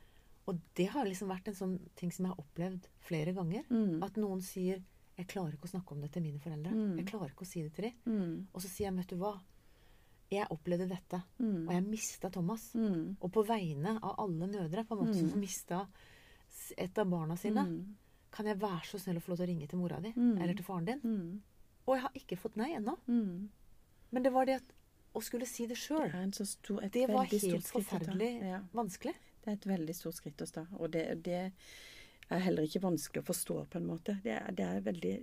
Og 0.47 0.59
det 0.75 0.87
har 0.93 1.05
liksom 1.07 1.29
vært 1.31 1.47
en 1.47 1.55
sånn 1.55 1.77
ting 1.95 2.11
som 2.11 2.25
jeg 2.25 2.33
har 2.33 2.43
opplevd 2.43 2.87
flere 3.07 3.33
ganger. 3.35 3.63
Mm. 3.69 4.03
At 4.03 4.15
noen 4.19 4.41
sier 4.41 4.83
'Jeg 5.17 5.27
klarer 5.27 5.53
ikke 5.53 5.65
å 5.65 5.73
snakke 5.73 5.91
om 5.93 6.01
det 6.01 6.11
til 6.11 6.21
mine 6.21 6.39
foreldre'. 6.39 6.71
Mm. 6.73 6.97
Jeg 6.97 7.05
klarer 7.07 7.29
ikke 7.31 7.41
å 7.45 7.47
si 7.47 7.61
det 7.63 7.73
til 7.73 7.83
dem. 7.85 7.93
Mm. 8.05 8.47
Og 8.53 8.61
så 8.61 8.67
sier 8.67 8.87
jeg 8.87 8.95
'Vet 8.95 9.07
du 9.07 9.15
hva? 9.17 9.39
Jeg 10.29 10.47
opplevde 10.51 10.87
dette, 10.89 11.23
Mm. 11.39 11.67
og 11.67 11.73
jeg 11.73 11.83
mista 11.87 12.29
Thomas'. 12.29 12.75
Mm. 12.75 13.17
Og 13.21 13.31
på 13.31 13.45
vegne 13.47 13.97
av 14.03 14.15
alle 14.19 14.47
mødre 14.47 14.85
på 14.85 14.91
en 14.99 15.05
måte 15.07 15.29
som 15.29 15.39
mista 15.39 15.87
et 16.77 16.97
av 16.97 17.09
barna 17.09 17.35
sine, 17.35 17.85
kan 18.31 18.45
jeg 18.45 18.59
være 18.59 18.83
så 18.83 18.99
snill 18.99 19.17
å 19.17 19.21
få 19.21 19.29
lov 19.29 19.37
til 19.37 19.45
å 19.47 19.49
ringe 19.49 19.67
til 19.69 19.79
mora 19.79 19.99
di 20.01 20.09
eller 20.41 20.53
til 20.53 20.65
faren 20.65 20.85
din? 20.85 20.99
Mm. 21.01 21.41
Og 21.87 21.95
jeg 21.95 22.01
har 22.01 22.11
ikke 22.13 22.37
fått 22.37 22.55
nei 22.57 22.75
ennå. 22.75 22.97
Mm. 23.07 23.49
Men 24.11 24.23
det 24.23 24.31
var 24.33 24.45
det 24.45 24.55
at 24.55 24.73
å 25.17 25.23
skulle 25.25 25.47
si 25.49 25.65
det 25.69 25.77
sjøl, 25.79 26.11
det, 26.13 26.47
stor, 26.47 26.83
det 26.93 27.07
var 27.09 27.27
helt 27.31 27.71
forferdelig 27.71 28.31
Ja. 28.45 28.61
vanskelig. 28.77 29.15
Det 29.41 29.53
er 29.53 29.57
et 29.57 29.69
veldig 29.69 29.95
stort 29.95 30.17
skritt 30.17 30.41
å 30.43 30.47
ta. 30.51 30.65
Og 30.77 30.91
det, 30.91 31.05
det 31.25 31.39
er 32.29 32.43
heller 32.43 32.67
ikke 32.67 32.83
vanskelig 32.83 33.23
å 33.23 33.27
forstå, 33.29 33.57
på 33.71 33.79
en 33.79 33.87
måte. 33.87 34.17
Det 34.23 34.33
er, 34.35 34.51
det 34.51 34.65
er 34.65 34.85
veldig 34.85 35.15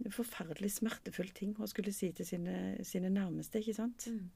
en 0.00 0.14
forferdelig 0.14 0.72
smertefull 0.78 1.30
ting 1.36 1.54
å 1.60 1.68
skulle 1.70 1.92
si 1.94 2.10
til 2.16 2.26
sine, 2.26 2.54
sine 2.86 3.10
nærmeste, 3.12 3.60
ikke 3.60 3.76
sant? 3.76 4.06
Mm. 4.08 4.30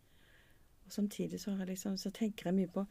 Og 0.85 0.93
samtidig 0.93 1.41
så, 1.41 1.55
har 1.55 1.65
jeg 1.65 1.75
liksom, 1.75 1.97
så 2.01 2.13
tenker 2.15 2.51
jeg 2.51 2.59
mye 2.59 2.73
på, 2.73 2.85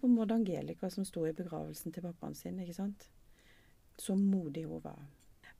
på 0.00 0.10
Maud 0.12 0.32
Angelica 0.34 0.90
som 0.92 1.06
sto 1.08 1.24
i 1.26 1.34
begravelsen 1.36 1.94
til 1.94 2.04
pappaen 2.04 2.36
sin, 2.36 2.60
ikke 2.60 2.76
sant? 2.76 3.08
Så 4.00 4.16
modig 4.16 4.66
hun 4.68 4.84
var. 4.84 5.00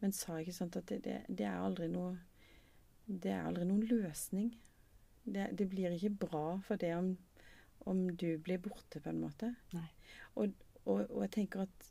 Men 0.01 0.13
sa 0.17 0.39
ikke 0.41 0.57
sant 0.57 0.77
at 0.81 0.89
det, 0.93 1.03
det, 1.05 1.17
det 1.29 1.47
er 1.49 1.61
aldri 1.61 1.89
noe 1.93 2.17
Det 3.11 3.33
er 3.35 3.43
aldri 3.43 3.65
noen 3.67 3.83
løsning. 3.91 4.53
Det, 5.25 5.51
det 5.59 5.69
blir 5.71 5.93
ikke 5.95 6.27
bra 6.27 6.45
for 6.65 6.81
det 6.81 6.95
om, 6.97 7.13
om 7.87 8.07
du 8.17 8.39
blir 8.39 8.59
borte, 8.59 9.01
på 9.01 9.13
en 9.13 9.21
måte. 9.21 9.55
Og, 10.35 10.53
og, 10.85 11.05
og 11.11 11.21
jeg 11.27 11.35
tenker 11.37 11.67
at 11.67 11.91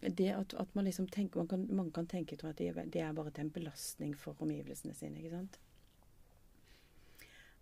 det 0.00 0.28
at, 0.32 0.54
at 0.54 0.74
man 0.74 0.86
liksom 0.86 1.08
tenker 1.08 1.40
man 1.40 1.48
kan, 1.48 1.66
Mange 1.76 1.92
kan 1.92 2.06
tenke 2.06 2.36
tror 2.36 2.52
at 2.52 2.58
det 2.58 2.68
er, 2.68 2.84
det 2.84 3.00
er 3.02 3.12
bare 3.12 3.30
til 3.30 3.44
en 3.44 3.50
belastning 3.50 4.14
for 4.16 4.36
omgivelsene 4.38 4.94
sine. 4.94 5.18
ikke 5.18 5.30
sant? 5.30 5.58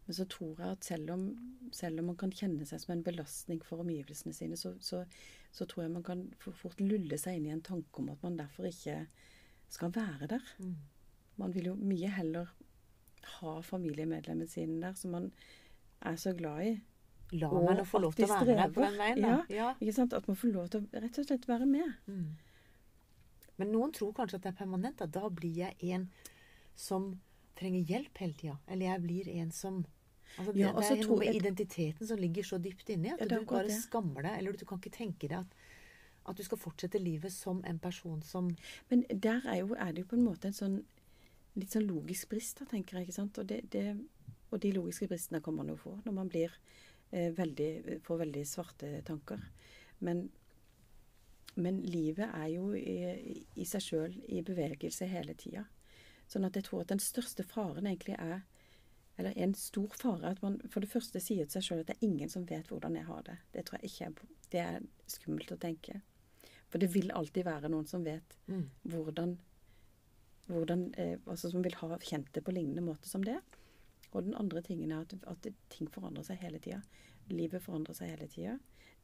Men 0.07 0.15
så 0.15 0.25
tror 0.25 0.61
jeg 0.61 0.71
at 0.71 0.85
selv 0.85 1.11
om, 1.11 1.25
selv 1.73 2.01
om 2.01 2.07
man 2.11 2.17
kan 2.17 2.31
kjenne 2.33 2.65
seg 2.65 2.81
som 2.81 2.95
en 2.95 3.03
belastning 3.05 3.59
for 3.65 3.83
omgivelsene 3.85 4.33
sine, 4.33 4.57
så, 4.57 4.73
så, 4.81 5.03
så 5.53 5.67
tror 5.69 5.85
jeg 5.85 5.93
man 5.93 6.07
kan 6.07 6.23
fort 6.41 6.81
lulle 6.81 7.19
seg 7.21 7.37
inn 7.37 7.49
i 7.51 7.53
en 7.53 7.65
tanke 7.65 8.01
om 8.01 8.09
at 8.15 8.23
man 8.25 8.39
derfor 8.39 8.71
ikke 8.71 9.03
skal 9.69 9.93
være 9.93 10.31
der. 10.31 10.47
Mm. 10.65 10.79
Man 11.37 11.53
vil 11.55 11.69
jo 11.69 11.75
mye 11.77 12.09
heller 12.09 12.49
ha 13.41 13.61
familiemedlemmene 13.63 14.49
sine 14.49 14.81
der 14.81 14.93
som 14.95 15.11
man 15.11 15.33
er 16.03 16.17
så 16.17 16.33
glad 16.37 16.63
i. 16.67 16.81
La 17.33 17.49
Og 17.53 17.77
nå 17.77 17.85
få 17.85 17.99
lov 18.01 18.15
til 18.17 18.25
å 18.25 18.29
være 18.29 18.55
med 18.57 18.73
på 18.75 18.81
den 18.81 18.97
veien, 18.99 19.21
da. 19.21 19.45
Ja. 19.53 19.75
Ikke 19.81 19.93
sant? 19.93 20.13
At 20.17 20.27
man 20.29 20.37
får 20.37 20.53
lov 20.55 20.69
til 20.73 20.81
å 20.81 21.01
rett 21.03 21.19
og 21.19 21.27
slett 21.27 21.49
være 21.49 21.67
med. 21.67 21.93
Mm. 22.07 22.37
Men 23.59 23.73
noen 23.75 23.93
tror 23.93 24.15
kanskje 24.17 24.39
at 24.39 24.43
det 24.47 24.53
er 24.55 24.59
permanent. 24.61 25.03
At 25.05 25.13
da 25.13 25.29
blir 25.29 25.57
jeg 25.65 25.77
en 25.93 26.09
som 26.79 27.21
trenger 27.59 27.85
hjelp 27.91 28.19
hele 28.23 28.33
tida. 28.39 28.57
Eller 28.71 28.87
jeg 28.93 29.03
blir 29.03 29.29
en 29.43 29.51
som 29.53 29.81
altså 30.39 30.53
det, 30.55 30.61
Ja, 30.63 30.73
det 30.73 30.91
er 30.93 31.07
noe 31.09 31.19
med 31.19 31.27
jeg- 31.29 31.41
identiteten 31.43 32.07
som 32.07 32.19
ligger 32.19 32.43
så 32.43 32.59
dypt 32.63 32.89
inni 32.95 33.11
at 33.13 33.21
Ja, 33.21 33.27
du 33.27 33.45
bare 33.45 33.67
det. 33.67 33.77
skammer 33.83 34.23
deg. 34.23 34.39
Eller 34.39 34.53
du 34.53 34.65
kan 34.65 34.79
ikke 34.79 34.97
tenke 34.97 35.29
deg 35.29 35.39
at, 35.39 35.47
at 36.27 36.37
du 36.37 36.43
skal 36.45 36.59
fortsette 36.59 36.99
livet 37.03 37.33
som 37.33 37.63
en 37.65 37.79
person 37.79 38.23
som 38.23 38.55
Men 38.91 39.05
der 39.11 39.43
er, 39.45 39.57
jo, 39.61 39.75
er 39.75 39.93
det 39.93 40.05
jo 40.07 40.17
på 40.17 40.17
en 40.17 40.25
måte 40.25 40.47
en 40.47 40.53
sånn 40.53 40.85
litt 41.59 41.75
sånn 41.75 41.89
logisk 41.89 42.31
brist, 42.33 42.61
da, 42.61 42.69
tenker 42.71 42.99
jeg. 42.99 43.09
ikke 43.09 43.19
sant? 43.19 43.39
Og, 43.41 43.49
det, 43.49 43.63
det, 43.73 43.97
og 44.51 44.61
de 44.63 44.75
logiske 44.77 45.09
bristene 45.11 45.43
kan 45.45 45.57
man 45.57 45.73
jo 45.73 45.79
få 45.81 45.97
når 46.05 46.15
man 46.17 46.31
blir 46.31 46.55
eh, 47.11 47.31
veldig, 47.35 48.01
får 48.07 48.23
veldig 48.25 48.45
svarte 48.49 48.93
tanker. 49.09 49.43
Men, 50.05 50.29
men 51.59 51.83
livet 51.87 52.31
er 52.31 52.53
jo 52.55 52.71
i, 52.79 53.43
i 53.59 53.67
seg 53.67 53.85
sjøl 53.85 54.15
i 54.29 54.45
bevegelse 54.47 55.09
hele 55.11 55.35
tida. 55.39 55.67
Sånn 56.29 56.45
at 56.45 56.57
jeg 56.59 56.69
tror 56.69 56.85
at 56.85 56.93
den 56.93 57.03
største 57.03 57.45
faren 57.49 57.89
egentlig 57.89 58.19
er 58.21 58.43
Eller 59.19 59.35
en 59.43 59.55
stor 59.59 59.91
fare 59.99 60.29
at 60.31 60.43
man 60.45 60.61
for 60.71 60.79
det 60.79 60.93
første 60.93 61.19
sier 61.19 61.47
til 61.49 61.57
seg 61.57 61.65
sjøl 61.67 61.81
at 61.83 61.89
det 61.89 61.97
er 61.97 62.05
ingen 62.07 62.31
som 62.31 62.45
vet 62.47 62.69
hvordan 62.71 62.95
jeg 62.95 63.07
har 63.09 63.25
det. 63.27 63.35
Det 63.51 63.65
tror 63.67 63.81
jeg 63.81 63.91
ikke 63.91 64.05
er, 64.05 64.29
det 64.53 64.61
er 64.63 64.85
skummelt 65.11 65.51
å 65.51 65.59
tenke. 65.59 65.97
For 66.71 66.79
det 66.79 66.93
vil 66.93 67.11
alltid 67.11 67.49
være 67.49 67.71
noen 67.73 67.89
som 67.91 68.05
vet 68.07 68.37
mm. 68.47 68.63
hvordan, 68.93 69.33
hvordan 70.49 70.95
eh, 70.97 71.17
altså 71.27 71.51
Som 71.53 71.63
vil 71.63 71.75
ha 71.81 71.99
kjent 71.99 72.33
det 72.33 72.43
på 72.45 72.53
lignende 72.57 72.83
måte 72.85 73.09
som 73.09 73.23
det. 73.25 73.39
Og 74.13 74.25
den 74.25 74.35
andre 74.35 74.63
tingen 74.65 74.93
er 74.93 75.05
at, 75.05 75.15
at 75.29 75.49
ting 75.69 75.89
forandrer 75.93 76.25
seg 76.25 76.39
hele 76.41 76.59
tida. 76.59 76.81
Livet 77.29 77.63
forandrer 77.63 77.95
seg 77.95 78.09
hele 78.15 78.29
tida. 78.33 78.55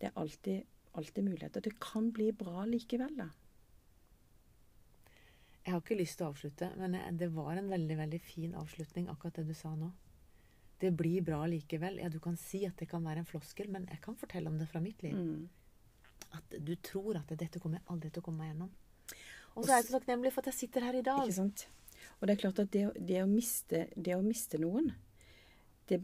Det 0.01 0.09
er 0.09 0.15
alltid, 0.21 0.63
alltid 0.97 1.25
muligheter. 1.27 1.61
Det 1.61 1.75
kan 1.81 2.11
bli 2.17 2.31
bra 2.33 2.65
likevel, 2.65 3.13
da. 3.19 3.29
Jeg 5.65 5.73
har 5.73 5.81
ikke 5.81 5.97
lyst 5.97 6.19
til 6.21 6.27
å 6.27 6.31
avslutte, 6.33 6.71
men 6.77 6.93
jeg- 6.97 7.17
det 7.19 7.29
var 7.33 7.57
en 7.57 7.69
veldig 7.71 7.97
veldig 7.97 8.21
fin 8.21 8.55
avslutning, 8.55 9.09
akkurat 9.09 9.35
det 9.35 9.47
du 9.47 9.55
sa 9.55 9.75
nå. 9.75 9.93
Det 10.81 10.91
blir 10.97 11.23
bra 11.25 11.47
likevel. 11.47 11.99
Ja, 12.01 12.09
du 12.09 12.19
kan 12.21 12.37
si 12.37 12.67
at 12.67 12.77
det 12.77 12.89
kan 12.89 13.03
være 13.05 13.19
en 13.19 13.25
floskel, 13.25 13.69
men 13.69 13.87
jeg 13.87 14.01
kan 14.03 14.15
fortelle 14.17 14.49
om 14.49 14.59
det 14.59 14.69
fra 14.69 14.81
mitt 14.81 15.03
liv. 15.03 15.15
Mm. 15.15 15.49
At 16.33 16.65
du 16.65 16.75
tror 16.77 17.17
at 17.17 17.27
dette 17.39 17.61
kommer 17.61 17.79
jeg 17.79 17.87
aldri 17.89 18.11
til 18.11 18.21
å 18.21 18.25
komme 18.25 18.39
meg 18.39 18.55
gjennom. 18.57 18.71
Og 19.55 19.65
så 19.65 19.73
er 19.73 19.81
jeg 19.81 19.89
så 19.89 19.97
takknemlig 19.99 20.33
for 20.35 20.45
at 20.45 20.53
jeg 20.53 20.61
sitter 20.65 20.87
her 20.89 20.99
i 20.99 21.03
dag. 21.07 21.23
Ikke 21.23 21.39
sant? 21.39 21.67
Og 22.19 22.27
det 22.27 22.35
er 22.35 22.43
klart 22.43 22.63
at 22.63 22.71
det, 22.75 22.85
det, 22.99 23.19
å 23.23 23.31
miste, 23.31 23.87
det 23.95 24.17
å 24.17 24.23
miste 24.25 24.61
noen, 24.61 24.93
det, 25.89 25.99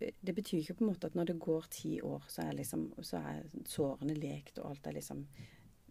det, 0.00 0.32
betyr 0.32 0.62
ikke 0.62 0.78
på 0.78 0.86
en 0.86 0.90
måte 0.94 1.10
at 1.10 1.16
når 1.18 1.30
det 1.30 1.40
går 1.44 1.68
ti 1.72 1.92
år, 2.00 2.24
så 2.32 2.46
er, 2.46 2.56
liksom, 2.56 2.86
så 3.04 3.20
er 3.20 3.42
sårene 3.68 4.16
lekt, 4.16 4.60
og 4.62 4.70
alt 4.70 4.88
er 4.88 4.96
liksom 4.96 5.26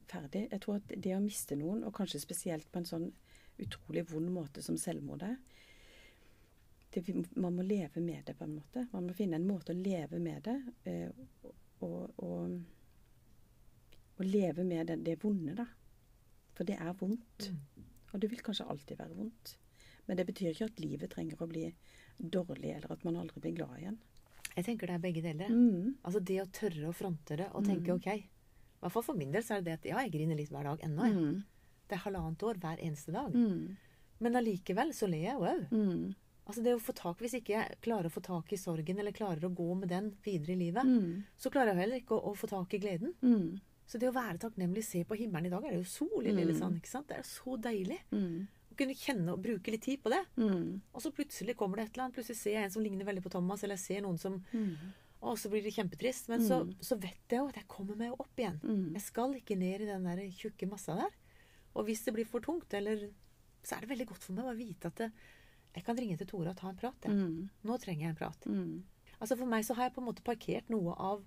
ferdig. 0.10 0.48
Jeg 0.52 0.64
tror 0.64 0.80
at 0.80 0.96
det 0.96 1.14
å 1.14 1.22
miste 1.22 1.58
noen, 1.60 1.84
og 1.86 1.94
kanskje 1.96 2.24
spesielt 2.24 2.72
på 2.72 2.82
en 2.82 2.90
sånn 2.90 3.12
utrolig 3.62 4.04
vond 4.10 4.32
måte 4.34 4.64
som 4.66 4.80
selvmord 4.82 5.24
er 5.24 5.38
det, 6.96 7.36
Man 7.36 7.56
må 7.56 7.62
leve 7.62 8.02
med 8.02 8.24
det, 8.26 8.34
på 8.34 8.44
en 8.44 8.56
måte. 8.56 8.88
Man 8.92 9.08
må 9.08 9.14
finne 9.14 9.36
en 9.36 9.48
måte 9.48 9.74
å 9.74 9.76
leve 9.76 10.20
med 10.20 10.46
det. 10.48 10.56
Eh, 10.88 11.10
og, 11.84 12.14
og, 12.24 12.54
og, 14.18 14.26
leve 14.26 14.64
med 14.64 14.88
det, 14.88 15.02
det 15.04 15.18
vonde, 15.24 15.56
da. 15.58 15.66
For 16.56 16.68
det 16.68 16.80
er 16.80 16.96
vondt. 17.00 17.50
Mm. 17.52 17.86
Og 18.14 18.22
det 18.24 18.32
vil 18.32 18.44
kanskje 18.44 18.68
alltid 18.72 19.00
være 19.00 19.18
vondt. 19.18 19.56
Men 20.06 20.20
det 20.20 20.28
betyr 20.30 20.54
ikke 20.54 20.70
at 20.70 20.84
livet 20.84 21.12
trenger 21.12 21.42
å 21.42 21.50
bli 21.50 21.66
dårlig, 22.18 22.76
eller 22.76 22.94
at 22.94 23.04
man 23.08 23.18
aldri 23.20 23.42
blir 23.44 23.58
glad 23.58 23.80
igjen. 23.80 23.98
Jeg 24.56 24.68
tenker 24.70 24.88
det 24.88 24.96
er 24.96 25.04
begge 25.04 25.24
deler. 25.26 25.52
Mm. 25.52 25.96
Altså 26.06 26.22
det 26.24 26.38
å 26.40 26.52
tørre 26.54 26.92
å 26.92 26.96
fronte 26.96 27.36
det 27.42 27.50
og 27.52 27.66
tenke 27.66 27.92
mm. 27.92 27.98
OK. 27.98 28.08
I 28.16 28.86
hvert 28.86 28.94
fall 28.94 29.08
for 29.08 29.20
min 29.20 29.34
del 29.34 29.44
så 29.44 29.58
er 29.58 29.64
det 29.64 29.72
det 29.72 29.80
at 29.80 29.90
ja, 29.90 30.04
jeg 30.06 30.14
griner 30.14 30.40
litt 30.40 30.54
hver 30.54 30.70
dag 30.70 30.86
ennå. 30.86 31.10
Mm. 31.12 31.42
Det 31.86 31.98
er 31.98 32.04
halvannet 32.06 32.46
år 32.48 32.62
hver 32.62 32.84
eneste 32.86 33.16
dag. 33.16 33.36
Mm. 33.36 34.06
Men 34.24 34.40
allikevel 34.40 34.94
så 34.96 35.10
ler 35.12 35.26
jeg 35.26 35.42
òg. 35.42 35.66
Mm. 35.76 36.14
Altså 36.46 36.62
det 36.62 36.76
å 36.78 36.82
få 36.82 36.94
tak, 36.94 37.22
Hvis 37.24 37.40
ikke 37.40 37.56
jeg 37.56 37.78
klarer 37.82 38.08
å 38.08 38.14
få 38.14 38.22
tak 38.24 38.52
i 38.54 38.60
sorgen, 38.62 39.00
eller 39.02 39.16
klarer 39.16 39.48
å 39.48 39.54
gå 39.58 39.68
med 39.82 39.90
den 39.90 40.12
videre 40.24 40.54
i 40.54 40.60
livet, 40.60 40.86
så 41.42 41.50
klarer 41.50 41.74
jeg 41.74 41.82
heller 41.82 42.04
ikke 42.04 42.16
å, 42.16 42.32
å 42.32 42.38
få 42.38 42.48
tak 42.52 42.76
i 42.78 42.80
gleden. 42.84 43.16
Så 43.86 44.02
det 44.02 44.10
å 44.10 44.16
være 44.16 44.40
takknemlig, 44.42 44.84
se 44.86 45.04
på 45.06 45.18
himmelen 45.20 45.50
i 45.50 45.54
dag, 45.54 45.66
er 45.66 45.76
det 45.76 45.84
jo 45.84 45.90
sol 45.90 46.26
i 46.26 46.34
Lillesand. 46.34 46.80
ikke 46.80 46.90
sant? 46.90 47.08
Det 47.10 47.20
er 47.20 47.22
jo 47.22 47.30
så 47.30 47.58
deilig 47.62 48.00
å 48.12 48.78
kunne 48.80 48.98
kjenne 48.98 49.36
og 49.36 49.44
bruke 49.46 49.72
litt 49.72 49.86
tid 49.86 50.02
på 50.02 50.12
det. 50.12 50.24
Mm. 50.42 50.82
Og 50.92 51.04
så 51.04 51.12
plutselig 51.14 51.56
kommer 51.60 51.80
det 51.80 51.86
et 51.86 51.92
eller 51.94 52.08
annet. 52.08 52.18
Plutselig 52.18 52.40
ser 52.40 52.58
jeg 52.58 52.68
en 52.68 52.74
som 52.74 52.86
ligner 52.86 53.08
veldig 53.08 53.24
på 53.24 53.32
Thomas, 53.36 53.64
eller 53.64 53.78
jeg 53.78 53.86
ser 53.86 54.06
noen 54.08 54.22
som 54.22 54.40
mm. 54.52 54.94
Og 55.26 55.40
så 55.42 55.50
blir 55.50 55.64
det 55.66 55.74
kjempetrist. 55.74 56.28
Men 56.30 56.44
så, 56.46 56.60
mm. 56.66 56.74
så, 56.86 56.98
vet 57.02 57.34
jeg 57.34 57.40
jo 57.40 57.50
at 57.50 57.58
jeg 57.58 57.70
kommer 57.72 57.98
meg 57.98 58.14
opp 58.14 58.42
igjen. 58.42 58.60
Mm. 58.62 58.90
Jeg 58.98 59.06
skal 59.08 59.38
ikke 59.38 59.58
ned 59.58 59.86
i 59.86 59.88
den 59.90 60.06
der 60.06 60.22
tjukke 60.38 60.70
massa 60.70 60.98
der. 61.00 61.16
Og 61.76 61.88
hvis 61.88 62.04
det 62.06 62.14
blir 62.16 62.28
for 62.30 62.46
tungt, 62.46 62.74
eller 62.74 63.10
Så 63.66 63.76
er 63.76 63.82
det 63.82 63.90
veldig 63.90 64.06
godt 64.12 64.22
for 64.22 64.38
meg 64.38 64.46
å 64.46 64.54
vite 64.54 64.92
at 64.92 65.00
det, 65.00 65.08
jeg 65.74 65.84
kan 65.88 65.98
ringe 65.98 66.18
til 66.20 66.28
Tore 66.30 66.52
og 66.52 66.58
ta 66.60 66.68
en 66.70 66.78
prat. 66.78 67.08
Mm. 67.10 67.48
Nå 67.66 67.78
trenger 67.82 68.06
jeg 68.06 68.12
en 68.14 68.20
prat. 68.20 68.46
Altså 69.18 69.38
For 69.40 69.50
meg 69.50 69.66
så 69.66 69.74
har 69.74 69.88
jeg 69.88 69.96
på 69.96 70.04
en 70.04 70.06
måte 70.06 70.26
parkert 70.28 70.70
noe 70.70 70.94
av 70.94 71.24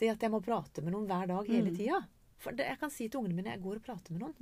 det 0.00 0.10
at 0.14 0.24
jeg 0.24 0.32
må 0.32 0.40
prate 0.44 0.84
med 0.84 0.94
noen 0.94 1.08
hver 1.10 1.28
dag 1.30 1.50
hele 1.50 1.74
tida. 1.74 2.00
For 2.42 2.56
det, 2.56 2.66
jeg 2.70 2.80
kan 2.80 2.90
si 2.90 3.06
til 3.08 3.20
ungene 3.20 3.38
mine 3.38 3.52
jeg 3.54 3.62
går 3.62 3.78
og 3.78 3.84
prater 3.86 4.14
med 4.14 4.24
noen. 4.24 4.34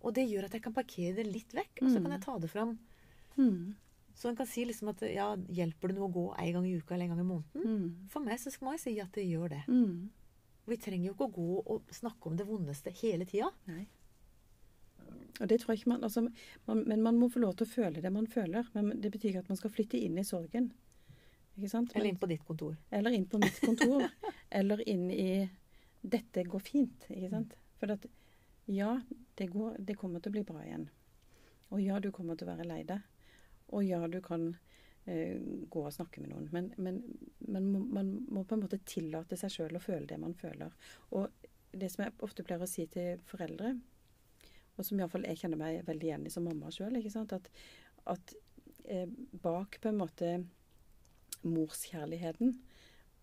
Og 0.00 0.14
det 0.16 0.24
gjør 0.26 0.48
at 0.48 0.56
jeg 0.56 0.64
kan 0.64 0.74
parkere 0.74 1.18
det 1.18 1.28
litt 1.28 1.52
vekk, 1.54 1.82
og 1.84 1.92
så 1.92 2.00
kan 2.00 2.14
jeg 2.16 2.24
ta 2.24 2.36
det 2.40 2.50
fram. 2.50 2.78
Mm. 3.36 3.74
Så 4.16 4.28
en 4.28 4.36
kan 4.36 4.48
si 4.48 4.64
liksom 4.68 4.90
at 4.92 5.02
ja, 5.08 5.28
hjelper 5.48 5.90
det 5.90 5.96
noe 5.96 6.08
å 6.08 6.12
gå 6.12 6.24
en 6.34 6.52
gang 6.56 6.66
i 6.68 6.74
uka 6.76 6.96
eller 6.96 7.06
en 7.06 7.14
gang 7.14 7.22
i 7.22 7.28
måneden? 7.28 7.62
Mm. 7.64 8.08
For 8.12 8.24
meg 8.24 8.40
så 8.42 8.52
må 8.64 8.74
jeg 8.76 8.82
si 8.82 8.94
at 9.00 9.14
det 9.16 9.24
gjør 9.28 9.54
det. 9.54 9.62
Mm. 9.68 10.10
Vi 10.70 10.78
trenger 10.80 11.08
jo 11.08 11.14
ikke 11.14 11.28
å 11.28 11.34
gå 11.36 11.62
og 11.62 11.94
snakke 11.94 12.30
om 12.30 12.36
det 12.36 12.46
vondeste 12.48 12.92
hele 13.00 13.26
tida. 13.28 13.48
Og 15.40 15.48
det 15.48 15.60
tror 15.62 15.72
jeg 15.72 15.80
ikke 15.80 15.92
man, 15.94 16.04
altså, 16.04 16.26
man, 16.68 16.82
Men 16.86 17.02
man 17.02 17.16
må 17.16 17.30
få 17.32 17.40
lov 17.40 17.56
til 17.56 17.68
å 17.68 17.72
føle 17.72 18.02
det 18.04 18.12
man 18.12 18.28
føler. 18.28 18.68
Men 18.76 18.92
det 19.00 19.12
betyr 19.14 19.32
ikke 19.32 19.44
at 19.46 19.52
man 19.52 19.60
skal 19.60 19.72
flytte 19.72 20.00
inn 20.00 20.20
i 20.20 20.26
sorgen. 20.26 20.70
Eller 21.98 22.10
inn 22.12 22.20
på 22.20 22.28
ditt 22.30 22.44
kontor. 22.46 22.76
Eller 22.90 23.16
inn 23.16 23.26
på 23.28 23.38
mitt 23.42 23.60
kontor. 23.60 24.06
eller 24.60 24.88
inn 24.88 25.10
i 25.10 25.48
'dette 26.00 26.44
går 26.44 26.62
fint'. 26.64 27.10
Ikke 27.12 27.30
sant? 27.30 27.54
For 27.80 27.92
at 27.92 28.06
ja, 28.70 29.00
det, 29.34 29.46
går, 29.52 29.76
det, 29.78 29.96
kommer 29.98 30.20
til 30.20 30.30
å 30.30 30.36
bli 30.38 30.44
bra 30.46 30.64
igjen. 30.64 30.88
Og 31.70 31.80
ja, 31.82 32.00
du 32.00 32.10
kommer 32.14 32.38
til 32.38 32.48
å 32.48 32.54
være 32.54 32.68
lei 32.68 32.82
deg. 32.88 33.02
Og 33.76 33.84
ja, 33.84 34.00
du 34.08 34.20
kan 34.24 34.46
eh, 35.04 35.36
gå 35.70 35.84
og 35.84 35.92
snakke 35.94 36.22
med 36.22 36.32
noen. 36.32 36.48
Men, 36.54 36.70
men, 36.78 37.02
men 37.38 37.70
man 37.92 38.12
må 38.28 38.44
på 38.44 38.56
en 38.56 38.64
måte 38.64 38.80
tillate 38.86 39.38
seg 39.40 39.52
sjøl 39.54 39.78
å 39.78 39.82
føle 39.82 40.08
det 40.10 40.18
man 40.22 40.34
føler. 40.38 40.74
Og 41.10 41.28
det 41.72 41.90
som 41.92 42.04
jeg 42.04 42.16
ofte 42.26 42.46
pleier 42.46 42.64
å 42.64 42.70
si 42.70 42.86
til 42.90 43.20
foreldre, 43.30 43.74
og 44.76 44.86
som 44.86 45.00
iallfall 45.00 45.26
jeg 45.28 45.42
kjenner 45.42 45.60
meg 45.60 45.82
veldig 45.86 46.08
igjen 46.08 46.26
i 46.26 46.32
som 46.32 46.46
mamma 46.46 46.70
sjøl, 46.72 46.96
at, 46.96 47.50
at 48.14 48.34
eh, 48.86 49.06
bak 49.42 49.78
på 49.82 49.90
en 49.90 50.00
måte 50.00 50.32
morskjærligheten 51.46 52.58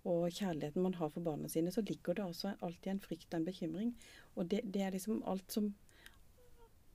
og 0.07 0.31
kjærligheten 0.31 0.83
man 0.83 0.95
har 0.95 1.11
for 1.11 1.23
barna 1.25 1.49
sine, 1.51 1.71
så 1.71 1.81
ligger 1.81 2.15
det 2.15 2.23
også 2.23 2.53
alltid 2.63 2.93
en 2.93 3.03
frykt 3.03 3.33
og 3.33 3.39
en 3.39 3.47
bekymring. 3.47 3.93
Og 4.35 4.47
det, 4.51 4.61
det 4.73 4.81
er 4.85 4.93
liksom 4.95 5.23
alt 5.27 5.51
som 5.51 5.73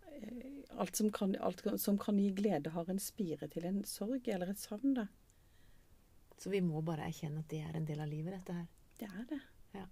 eh, 0.07 0.53
alt 0.81 0.97
som, 0.97 1.11
kan, 1.13 1.35
alt 1.37 1.65
som 1.81 1.99
kan 2.01 2.21
gi 2.21 2.31
glede, 2.37 2.73
har 2.73 2.89
en 2.89 3.03
spire 3.03 3.49
til 3.53 3.67
en 3.69 3.83
sorg 3.85 4.29
eller 4.29 4.53
et 4.53 4.63
savn. 4.63 4.95
da. 4.97 5.07
Så 6.39 6.51
vi 6.51 6.63
må 6.65 6.81
bare 6.83 7.11
erkjenne 7.11 7.43
at 7.45 7.51
det 7.53 7.61
er 7.63 7.77
en 7.77 7.89
del 7.89 8.01
av 8.01 8.09
livet, 8.09 8.33
dette 8.39 8.57
her. 8.57 8.71
Det 8.99 9.11
er 9.11 9.27
det. 9.29 9.41
Ja. 9.77 9.87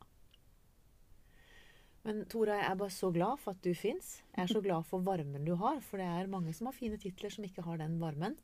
Men 2.06 2.24
Tora, 2.32 2.56
jeg 2.56 2.70
er 2.70 2.78
bare 2.80 2.94
så 2.94 3.10
glad 3.12 3.40
for 3.42 3.52
at 3.52 3.64
du 3.64 3.74
fins. 3.76 4.20
Jeg 4.32 4.46
er 4.46 4.54
så 4.54 4.62
glad 4.66 4.88
for 4.88 5.04
varmen 5.04 5.44
du 5.44 5.54
har. 5.60 5.82
For 5.84 6.00
det 6.00 6.08
er 6.08 6.32
mange 6.32 6.54
som 6.56 6.70
har 6.70 6.76
fine 6.76 6.98
titler 7.00 7.32
som 7.32 7.44
ikke 7.44 7.66
har 7.66 7.82
den 7.82 7.98
varmen. 8.00 8.38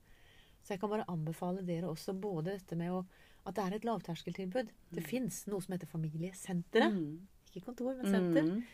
Så 0.67 0.75
jeg 0.75 0.83
kan 0.83 0.91
bare 0.91 1.07
anbefale 1.12 1.62
dere 1.62 1.93
også 1.93 2.17
både 2.19 2.57
dette 2.57 2.79
med 2.79 2.91
å 2.91 3.05
at 3.47 3.55
det 3.55 3.62
er 3.62 3.75
et 3.77 3.85
lavterskeltilbud. 3.87 4.71
Det 4.91 5.03
mm. 5.05 5.07
fins 5.07 5.45
noe 5.47 5.62
som 5.62 5.77
heter 5.77 5.87
Familiesenteret. 5.87 6.97
Mm. 6.97 7.29
Ikke 7.53 7.69
kontor, 7.69 7.93
men 7.95 8.11
senter. 8.11 8.49
Mm. 8.49 8.64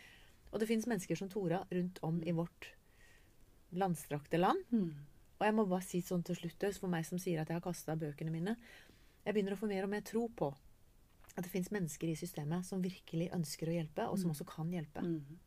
Og 0.49 0.61
det 0.61 0.69
fins 0.69 0.87
mennesker 0.89 1.19
som 1.19 1.29
Tora 1.29 1.59
rundt 1.69 1.99
om 2.05 2.17
i 2.25 2.33
vårt 2.33 2.71
landstrakte 3.77 4.41
land. 4.41 4.63
Mm. 4.73 4.89
Og 5.37 5.45
jeg 5.45 5.57
må 5.57 5.67
bare 5.69 5.85
si 5.85 6.01
sånn 6.05 6.25
til 6.25 6.37
slutt, 6.39 6.65
for 6.79 6.89
meg 6.89 7.05
som 7.05 7.21
sier 7.21 7.41
at 7.41 7.51
jeg 7.51 7.59
har 7.59 7.65
kasta 7.65 7.97
bøkene 7.99 8.33
mine 8.33 8.55
Jeg 9.23 9.33
begynner 9.35 9.55
å 9.55 9.59
få 9.59 9.69
mer 9.69 9.85
og 9.85 9.91
mer 9.93 10.03
tro 10.05 10.25
på 10.29 10.49
at 11.33 11.45
det 11.45 11.49
fins 11.49 11.71
mennesker 11.73 12.09
i 12.11 12.17
systemet 12.17 12.65
som 12.67 12.81
virkelig 12.83 13.29
ønsker 13.33 13.69
å 13.69 13.75
hjelpe, 13.77 14.05
og 14.09 14.19
som 14.19 14.29
mm. 14.29 14.33
også 14.35 14.45
kan 14.49 14.73
hjelpe. 14.73 15.01
Mm. 15.01 15.39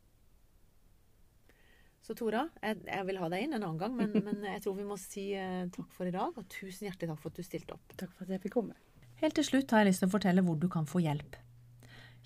Så 2.07 2.15
Tora, 2.15 2.45
jeg, 2.63 2.79
jeg, 2.87 3.05
vil 3.09 3.17
ha 3.19 3.29
deg 3.33 3.43
inn 3.43 3.57
en 3.57 3.65
annen 3.65 3.79
gang, 3.81 3.95
men, 3.99 4.13
men 4.29 4.45
jeg 4.47 4.63
tror 4.63 4.77
vi 4.79 4.87
må 4.87 4.99
si 5.01 5.33
eh, 5.35 5.65
takk 5.75 5.89
for 5.97 6.07
i 6.07 6.15
dag. 6.15 6.37
Og 6.39 6.47
tusen 6.53 6.87
hjertelig 6.87 7.11
takk 7.11 7.23
for 7.25 7.33
at 7.33 7.41
du 7.41 7.47
stilte 7.47 7.75
opp. 7.75 7.97
Takk 7.99 8.13
for 8.13 8.29
at 8.29 8.37
jeg 8.37 8.45
fikk 8.45 8.55
komme. 8.61 8.77
Helt 9.19 9.35
til 9.35 9.47
slutt 9.49 9.73
har 9.73 9.83
jeg 9.83 9.91
lyst 9.91 10.05
til 10.05 10.11
å 10.11 10.15
fortelle 10.15 10.45
hvor 10.47 10.59
du 10.61 10.69
kan 10.71 10.87
få 10.87 11.03
hjelp. 11.03 11.39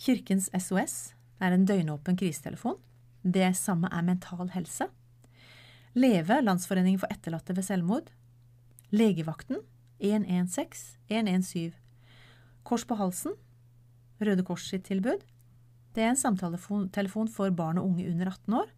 Kirkens 0.01 0.51
SOS 0.53 0.97
er 1.41 1.55
en 1.57 1.65
døgnåpen 1.69 2.19
krisetelefon. 2.21 2.77
Det 3.23 3.53
samme 3.57 3.89
er 3.93 4.05
Mental 4.05 4.51
Helse. 4.53 4.89
Leve, 5.97 6.41
Landsforeningen 6.45 7.01
for 7.01 7.13
etterlatte 7.13 7.57
ved 7.57 7.65
selvmord. 7.67 8.11
Legevakten 8.93 9.63
116 10.01 10.99
117. 11.09 11.73
Kors 12.69 12.85
på 12.85 12.99
halsen. 13.01 13.37
Røde 14.21 14.45
Kors 14.45 14.67
sitt 14.69 14.85
tilbud. 14.91 15.25
Det 15.97 16.05
er 16.05 16.13
en 16.13 16.21
samtaletelefon 16.21 17.33
for 17.33 17.53
barn 17.57 17.81
og 17.81 17.95
unge 17.95 18.09
under 18.11 18.33
18 18.35 18.59
år. 18.61 18.69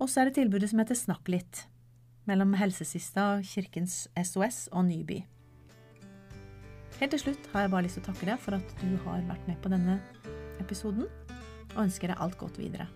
Og 0.00 0.08
så 0.10 0.22
er 0.22 0.30
det 0.30 0.38
tilbudet 0.38 0.70
som 0.70 0.80
heter 0.82 0.98
Snakk 0.98 1.28
litt, 1.30 1.66
mellom 2.28 2.54
Helsesista, 2.58 3.40
Kirkens 3.46 4.06
SOS 4.16 4.66
og 4.72 4.86
Nyby. 4.88 5.22
Helt 7.00 7.14
til 7.16 7.22
slutt 7.24 7.46
har 7.52 7.64
jeg 7.64 7.72
bare 7.72 7.86
lyst 7.86 7.98
til 7.98 8.04
å 8.04 8.08
takke 8.12 8.28
deg 8.30 8.42
for 8.42 8.58
at 8.58 8.74
du 8.80 8.90
har 9.06 9.24
vært 9.26 9.46
med 9.50 9.58
på 9.62 9.72
denne 9.72 9.98
episoden, 10.62 11.08
og 11.72 11.86
ønsker 11.86 12.12
deg 12.12 12.20
alt 12.22 12.38
godt 12.38 12.60
videre. 12.60 12.86